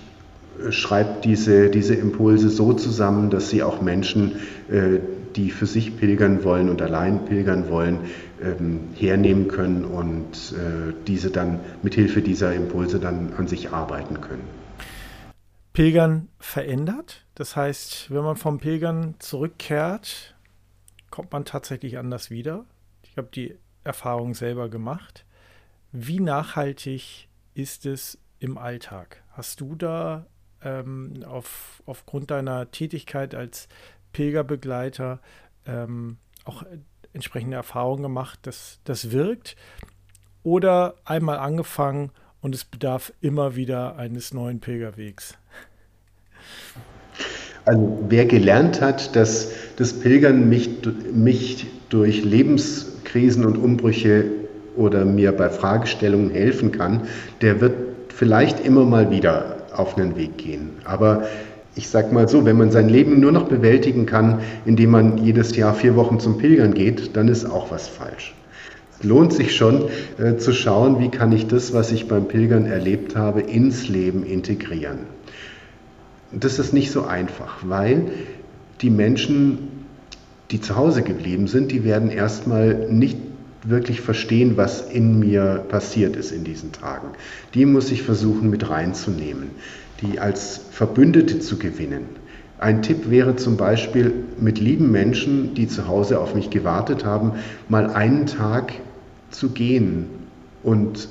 äh, 0.68 0.72
schreibe 0.72 1.22
diese, 1.24 1.70
diese 1.70 1.96
Impulse 1.96 2.50
so 2.50 2.74
zusammen, 2.74 3.30
dass 3.30 3.50
sie 3.50 3.64
auch 3.64 3.82
Menschen, 3.82 4.34
äh, 4.70 5.00
die 5.36 5.50
für 5.50 5.66
sich 5.66 5.98
pilgern 5.98 6.44
wollen 6.44 6.70
und 6.70 6.82
allein 6.82 7.26
pilgern 7.26 7.70
wollen, 7.70 8.00
ähm, 8.44 8.80
hernehmen 8.96 9.48
können 9.48 9.86
und 9.86 10.54
äh, 10.54 10.94
diese 11.08 11.30
dann 11.30 11.60
mit 11.82 11.96
Hilfe 11.96 12.22
dieser 12.22 12.54
Impulse 12.54 13.00
dann 13.00 13.30
an 13.38 13.48
sich 13.48 13.72
arbeiten 13.72 14.22
können. 14.22 14.59
Pilgern 15.80 16.28
verändert. 16.40 17.26
Das 17.36 17.56
heißt, 17.56 18.12
wenn 18.12 18.22
man 18.26 18.36
vom 18.36 18.58
Pilgern 18.58 19.16
zurückkehrt, 19.20 20.36
kommt 21.10 21.32
man 21.32 21.46
tatsächlich 21.46 21.98
anders 21.98 22.30
wieder. 22.30 22.66
Ich 23.04 23.16
habe 23.16 23.30
die 23.34 23.56
Erfahrung 23.86 24.34
selber 24.34 24.68
gemacht. 24.68 25.24
Wie 25.94 26.20
nachhaltig 26.20 27.30
ist 27.54 27.86
es 27.86 28.18
im 28.40 28.58
Alltag? 28.58 29.24
Hast 29.32 29.62
du 29.62 29.74
da 29.76 30.26
ähm, 30.62 31.24
auf, 31.26 31.82
aufgrund 31.86 32.30
deiner 32.30 32.72
Tätigkeit 32.72 33.34
als 33.34 33.70
Pilgerbegleiter 34.12 35.22
ähm, 35.66 36.18
auch 36.44 36.64
entsprechende 37.14 37.56
Erfahrungen 37.56 38.04
gemacht, 38.04 38.40
dass 38.42 38.82
das 38.84 39.12
wirkt? 39.12 39.56
Oder 40.44 40.96
einmal 41.06 41.38
angefangen 41.38 42.12
und 42.42 42.54
es 42.54 42.66
bedarf 42.66 43.14
immer 43.22 43.56
wieder 43.56 43.96
eines 43.96 44.34
neuen 44.34 44.60
Pilgerwegs? 44.60 45.39
Also 47.70 48.00
wer 48.10 48.26
gelernt 48.26 48.82
hat, 48.82 49.16
dass 49.16 49.52
das 49.76 49.94
Pilgern 49.94 50.50
mich, 50.50 50.72
mich 51.14 51.68
durch 51.90 52.26
Lebenskrisen 52.26 53.46
und 53.46 53.60
Umbrüche 53.60 54.24
oder 54.76 55.06
mir 55.06 55.32
bei 55.34 55.50
Fragestellungen 55.50 56.32
helfen 56.32 56.72
kann, 56.72 57.02
der 57.44 57.62
wird 57.62 57.76
vielleicht 58.08 58.66
immer 58.66 58.86
mal 58.86 59.12
wieder 59.12 59.58
auf 59.72 60.00
einen 60.00 60.16
Weg 60.16 60.40
gehen. 60.40 60.72
Aber 60.84 61.26
ich 61.76 61.90
sage 61.90 62.12
mal 62.12 62.28
so, 62.28 62.44
wenn 62.44 62.58
man 62.58 62.72
sein 62.72 62.90
Leben 62.90 63.20
nur 63.20 63.32
noch 63.32 63.48
bewältigen 63.48 64.08
kann, 64.08 64.40
indem 64.66 64.90
man 64.90 65.20
jedes 65.20 65.56
Jahr 65.56 65.76
vier 65.76 65.96
Wochen 65.96 66.20
zum 66.20 66.40
Pilgern 66.40 66.74
geht, 66.74 67.16
dann 67.16 67.28
ist 67.28 67.46
auch 67.46 67.70
was 67.70 67.88
falsch. 67.88 68.34
Es 68.98 69.04
lohnt 69.04 69.32
sich 69.32 69.56
schon 69.56 69.90
äh, 70.18 70.38
zu 70.38 70.54
schauen, 70.54 71.00
wie 71.00 71.10
kann 71.10 71.32
ich 71.32 71.46
das, 71.46 71.72
was 71.72 71.92
ich 71.92 72.08
beim 72.08 72.28
Pilgern 72.28 72.66
erlebt 72.66 73.16
habe, 73.16 73.42
ins 73.42 73.88
Leben 73.88 74.24
integrieren. 74.24 75.19
Das 76.32 76.60
ist 76.60 76.74
nicht 76.74 76.92
so 76.92 77.06
einfach, 77.06 77.58
weil 77.64 78.12
die 78.82 78.90
Menschen, 78.90 79.86
die 80.52 80.62
zu 80.62 80.76
Hause 80.76 81.02
geblieben 81.02 81.48
sind, 81.48 81.72
die 81.72 81.84
werden 81.84 82.10
erstmal 82.10 82.88
nicht 82.90 83.18
wirklich 83.64 84.02
verstehen, 84.02 84.56
was 84.56 84.90
in 84.90 85.20
mir 85.20 85.66
passiert 85.70 86.16
ist 86.16 86.32
in 86.32 86.44
diesen 86.44 86.72
Tagen. 86.72 87.10
Die 87.54 87.66
muss 87.66 87.92
ich 87.92 88.04
versuchen 88.04 88.50
mit 88.50 88.70
reinzunehmen, 88.70 89.50
die 90.02 90.20
als 90.20 90.62
Verbündete 90.72 91.40
zu 91.40 91.58
gewinnen. 91.58 92.06
Ein 92.60 92.82
Tipp 92.82 93.10
wäre 93.10 93.36
zum 93.36 93.58
Beispiel, 93.58 94.14
mit 94.40 94.60
lieben 94.60 94.92
Menschen, 94.92 95.54
die 95.54 95.68
zu 95.68 95.88
Hause 95.88 96.20
auf 96.20 96.36
mich 96.36 96.50
gewartet 96.50 97.06
haben, 97.06 97.34
mal 97.70 97.90
einen 97.90 98.26
Tag 98.26 98.74
zu 99.32 99.50
gehen 99.50 100.08
und 100.64 101.08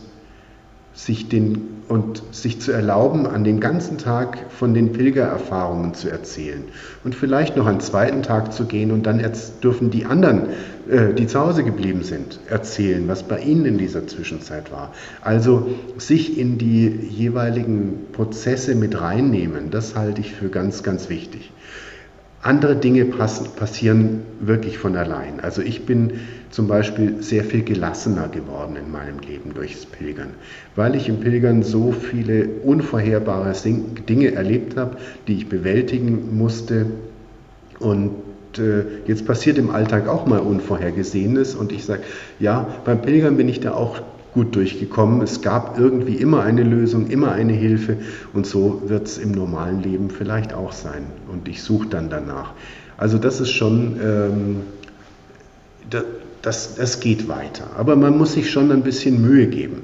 sich, 0.98 1.28
den, 1.28 1.84
und 1.86 2.24
sich 2.32 2.60
zu 2.60 2.72
erlauben, 2.72 3.24
an 3.24 3.44
den 3.44 3.60
ganzen 3.60 3.98
Tag 3.98 4.50
von 4.50 4.74
den 4.74 4.92
Pilgererfahrungen 4.92 5.94
zu 5.94 6.10
erzählen. 6.10 6.64
Und 7.04 7.14
vielleicht 7.14 7.56
noch 7.56 7.66
einen 7.66 7.78
zweiten 7.78 8.24
Tag 8.24 8.52
zu 8.52 8.64
gehen 8.64 8.90
und 8.90 9.06
dann 9.06 9.22
dürfen 9.62 9.90
die 9.90 10.06
anderen, 10.06 10.48
äh, 10.90 11.14
die 11.14 11.28
zu 11.28 11.38
Hause 11.38 11.62
geblieben 11.62 12.02
sind, 12.02 12.40
erzählen, 12.50 13.06
was 13.06 13.22
bei 13.22 13.38
ihnen 13.38 13.64
in 13.64 13.78
dieser 13.78 14.08
Zwischenzeit 14.08 14.72
war. 14.72 14.92
Also 15.22 15.68
sich 15.98 16.36
in 16.36 16.58
die 16.58 16.88
jeweiligen 16.88 18.06
Prozesse 18.10 18.74
mit 18.74 19.00
reinnehmen, 19.00 19.70
das 19.70 19.94
halte 19.94 20.20
ich 20.20 20.32
für 20.32 20.48
ganz, 20.48 20.82
ganz 20.82 21.08
wichtig. 21.08 21.52
Andere 22.42 22.76
Dinge 22.76 23.04
passieren 23.04 24.20
wirklich 24.40 24.78
von 24.78 24.94
allein. 24.96 25.40
Also 25.40 25.60
ich 25.60 25.86
bin 25.86 26.12
zum 26.50 26.68
Beispiel 26.68 27.20
sehr 27.20 27.42
viel 27.42 27.62
gelassener 27.64 28.28
geworden 28.28 28.76
in 28.76 28.92
meinem 28.92 29.18
Leben 29.18 29.54
durchs 29.54 29.84
Pilgern, 29.84 30.30
weil 30.76 30.94
ich 30.94 31.08
im 31.08 31.18
Pilgern 31.20 31.62
so 31.62 31.92
viele 31.92 32.48
unvorherbare 32.64 33.52
Dinge 34.08 34.32
erlebt 34.32 34.76
habe, 34.76 34.96
die 35.26 35.34
ich 35.34 35.48
bewältigen 35.48 36.38
musste. 36.38 36.86
Und 37.80 38.12
äh, 38.56 38.84
jetzt 39.06 39.26
passiert 39.26 39.58
im 39.58 39.70
Alltag 39.70 40.08
auch 40.08 40.26
mal 40.26 40.38
Unvorhergesehenes 40.38 41.56
und 41.56 41.72
ich 41.72 41.84
sage, 41.84 42.02
ja, 42.38 42.66
beim 42.84 43.02
Pilgern 43.02 43.36
bin 43.36 43.48
ich 43.48 43.60
da 43.60 43.72
auch 43.72 44.00
gut 44.38 44.54
durchgekommen. 44.54 45.20
Es 45.20 45.42
gab 45.42 45.80
irgendwie 45.80 46.14
immer 46.14 46.44
eine 46.44 46.62
Lösung, 46.62 47.08
immer 47.08 47.32
eine 47.32 47.54
Hilfe 47.54 47.96
und 48.32 48.46
so 48.46 48.82
wird 48.86 49.08
es 49.08 49.18
im 49.18 49.32
normalen 49.32 49.82
Leben 49.82 50.10
vielleicht 50.10 50.54
auch 50.54 50.70
sein. 50.70 51.06
Und 51.28 51.48
ich 51.48 51.60
suche 51.60 51.88
dann 51.88 52.08
danach. 52.08 52.52
Also 52.98 53.18
das 53.18 53.40
ist 53.40 53.50
schon, 53.50 53.98
ähm, 54.00 54.56
das, 56.40 56.76
das 56.76 57.00
geht 57.00 57.26
weiter. 57.26 57.64
Aber 57.76 57.96
man 57.96 58.16
muss 58.16 58.34
sich 58.34 58.48
schon 58.48 58.70
ein 58.70 58.82
bisschen 58.82 59.20
Mühe 59.20 59.48
geben. 59.48 59.82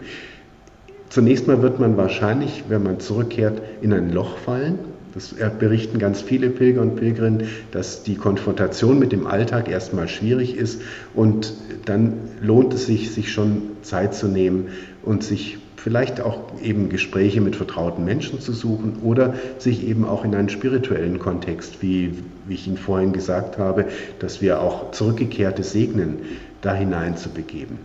Zunächst 1.09 1.49
mal 1.49 1.61
wird 1.61 1.81
man 1.81 1.97
wahrscheinlich, 1.97 2.63
wenn 2.69 2.85
man 2.85 3.01
zurückkehrt, 3.01 3.61
in 3.83 3.93
ein 3.93 4.13
Loch 4.13 4.39
fallen. 4.39 4.79
Das 5.15 5.35
berichten 5.61 5.99
ganz 5.99 6.21
viele 6.23 6.51
Pilger 6.51 6.83
und 6.83 6.97
Pilgerinnen, 6.97 7.45
dass 7.71 8.03
die 8.03 8.17
Konfrontation 8.17 8.99
mit 8.99 9.13
dem 9.13 9.27
Alltag 9.29 9.69
erstmal 9.69 10.09
schwierig 10.09 10.57
ist 10.57 10.83
und 11.15 11.55
dann 11.85 12.15
lohnt 12.43 12.75
es 12.75 12.87
sich, 12.87 13.13
sich 13.13 13.33
schon 13.33 13.63
Zeit 13.83 14.15
zu 14.15 14.27
nehmen 14.27 14.69
und 15.03 15.23
sich 15.23 15.59
vielleicht 15.77 16.21
auch 16.21 16.41
eben 16.63 16.89
Gespräche 16.89 17.41
mit 17.43 17.57
vertrauten 17.57 18.05
Menschen 18.05 18.41
zu 18.41 18.53
suchen 18.53 19.01
oder 19.03 19.35
sich 19.59 19.87
eben 19.87 20.05
auch 20.07 20.25
in 20.25 20.35
einen 20.35 20.49
spirituellen 20.49 21.19
Kontext, 21.19 21.83
wie, 21.83 22.15
wie 22.47 22.55
ich 22.55 22.67
Ihnen 22.67 22.79
vorhin 22.79 23.13
gesagt 23.13 23.59
habe, 23.59 23.85
dass 24.19 24.41
wir 24.41 24.63
auch 24.63 24.93
Zurückgekehrte 24.93 25.63
segnen, 25.63 26.21
da 26.63 26.75
hinein 26.75 27.19
zu 27.19 27.29
begeben. 27.29 27.79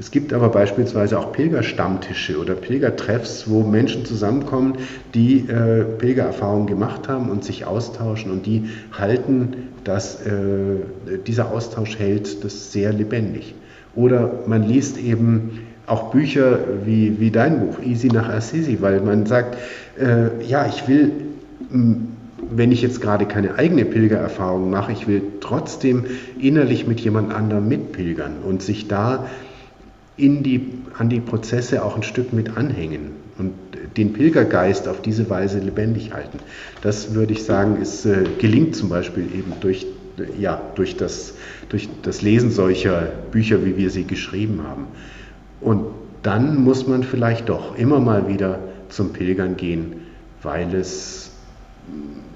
Es 0.00 0.10
gibt 0.10 0.32
aber 0.32 0.48
beispielsweise 0.48 1.18
auch 1.18 1.30
Pilgerstammtische 1.30 2.38
oder 2.38 2.54
Pilgertreffs, 2.54 3.50
wo 3.50 3.62
Menschen 3.64 4.06
zusammenkommen, 4.06 4.78
die 5.12 5.40
äh, 5.40 5.84
Pilgererfahrungen 5.84 6.66
gemacht 6.66 7.06
haben 7.06 7.28
und 7.28 7.44
sich 7.44 7.66
austauschen 7.66 8.32
und 8.32 8.46
die 8.46 8.70
halten, 8.92 9.68
dass 9.84 10.24
äh, 10.24 10.30
dieser 11.26 11.52
Austausch 11.52 11.98
hält 11.98 12.42
das 12.42 12.72
sehr 12.72 12.94
lebendig. 12.94 13.54
Oder 13.94 14.40
man 14.46 14.66
liest 14.66 14.96
eben 14.96 15.60
auch 15.86 16.10
Bücher 16.12 16.60
wie, 16.86 17.20
wie 17.20 17.30
dein 17.30 17.60
Buch, 17.60 17.82
Easy 17.82 18.08
nach 18.08 18.30
Assisi, 18.30 18.78
weil 18.80 19.02
man 19.02 19.26
sagt, 19.26 19.58
äh, 20.00 20.42
ja, 20.48 20.66
ich 20.66 20.88
will 20.88 21.12
wenn 22.52 22.72
ich 22.72 22.82
jetzt 22.82 23.00
gerade 23.00 23.26
keine 23.26 23.56
eigene 23.56 23.84
Pilgererfahrung 23.84 24.70
mache, 24.70 24.92
ich 24.92 25.06
will 25.06 25.22
trotzdem 25.40 26.06
innerlich 26.40 26.86
mit 26.86 26.98
jemand 27.00 27.32
anderem 27.32 27.68
mitpilgern 27.68 28.38
und 28.44 28.62
sich 28.62 28.88
da 28.88 29.26
in 30.20 30.42
die, 30.42 30.68
an 30.98 31.08
die 31.08 31.20
Prozesse 31.20 31.84
auch 31.84 31.96
ein 31.96 32.02
Stück 32.02 32.32
mit 32.32 32.56
anhängen 32.56 33.12
und 33.38 33.52
den 33.96 34.12
Pilgergeist 34.12 34.86
auf 34.86 35.02
diese 35.02 35.28
Weise 35.30 35.58
lebendig 35.58 36.12
halten. 36.12 36.38
Das 36.82 37.14
würde 37.14 37.32
ich 37.32 37.44
sagen, 37.44 37.80
ist, 37.80 38.04
äh, 38.04 38.24
gelingt 38.38 38.76
zum 38.76 38.88
Beispiel 38.88 39.24
eben 39.34 39.54
durch, 39.60 39.86
ja, 40.38 40.60
durch, 40.74 40.96
das, 40.96 41.34
durch 41.70 41.88
das 42.02 42.22
Lesen 42.22 42.50
solcher 42.50 43.08
Bücher, 43.30 43.64
wie 43.64 43.76
wir 43.76 43.90
sie 43.90 44.04
geschrieben 44.04 44.62
haben. 44.62 44.86
Und 45.60 45.86
dann 46.22 46.62
muss 46.62 46.86
man 46.86 47.02
vielleicht 47.02 47.48
doch 47.48 47.76
immer 47.76 47.98
mal 47.98 48.28
wieder 48.28 48.60
zum 48.90 49.12
Pilgern 49.12 49.56
gehen, 49.56 50.02
weil 50.42 50.74
es 50.74 51.32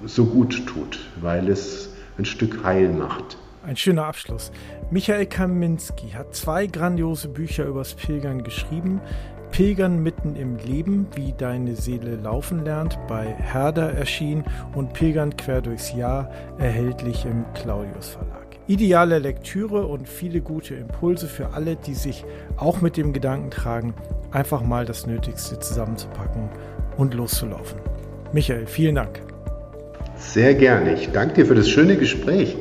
so 0.05 0.25
gut 0.25 0.65
tut, 0.65 0.99
weil 1.21 1.49
es 1.49 1.89
ein 2.17 2.25
Stück 2.25 2.63
Heil 2.63 2.89
macht. 2.89 3.37
Ein 3.65 3.77
schöner 3.77 4.05
Abschluss. 4.05 4.51
Michael 4.91 5.25
Kaminski 5.25 6.09
hat 6.09 6.35
zwei 6.35 6.67
grandiose 6.67 7.29
Bücher 7.29 7.65
übers 7.65 7.95
Pilgern 7.95 8.43
geschrieben. 8.43 9.01
Pilgern 9.49 10.03
mitten 10.03 10.35
im 10.35 10.57
Leben, 10.57 11.07
wie 11.15 11.33
deine 11.35 11.75
Seele 11.75 12.15
laufen 12.15 12.63
lernt, 12.63 12.99
bei 13.07 13.25
Herder 13.25 13.91
erschienen 13.91 14.43
und 14.75 14.93
Pilgern 14.93 15.35
quer 15.35 15.61
durchs 15.61 15.95
Jahr, 15.95 16.29
erhältlich 16.59 17.25
im 17.25 17.43
Claudius 17.55 18.09
Verlag. 18.09 18.45
Ideale 18.67 19.17
Lektüre 19.17 19.87
und 19.87 20.07
viele 20.07 20.41
gute 20.41 20.75
Impulse 20.75 21.25
für 21.25 21.53
alle, 21.53 21.75
die 21.75 21.95
sich 21.95 22.23
auch 22.57 22.81
mit 22.81 22.97
dem 22.97 23.13
Gedanken 23.13 23.49
tragen, 23.49 23.95
einfach 24.29 24.61
mal 24.61 24.85
das 24.85 25.07
Nötigste 25.07 25.57
zusammenzupacken 25.57 26.49
und 26.97 27.15
loszulaufen. 27.15 27.79
Michael, 28.31 28.67
vielen 28.67 28.93
Dank. 28.93 29.21
Sehr 30.17 30.53
gerne. 30.53 30.93
Ich 30.93 31.11
danke 31.11 31.33
dir 31.33 31.45
für 31.47 31.55
das 31.55 31.67
schöne 31.67 31.97
Gespräch. 31.97 32.55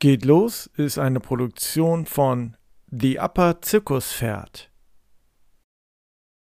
Geht 0.00 0.24
los 0.24 0.70
ist 0.78 0.96
eine 0.96 1.20
Produktion 1.20 2.06
von 2.06 2.56
The 2.90 3.18
Upper 3.18 3.60
Zirkus 3.60 4.14
Pferd. 4.14 4.69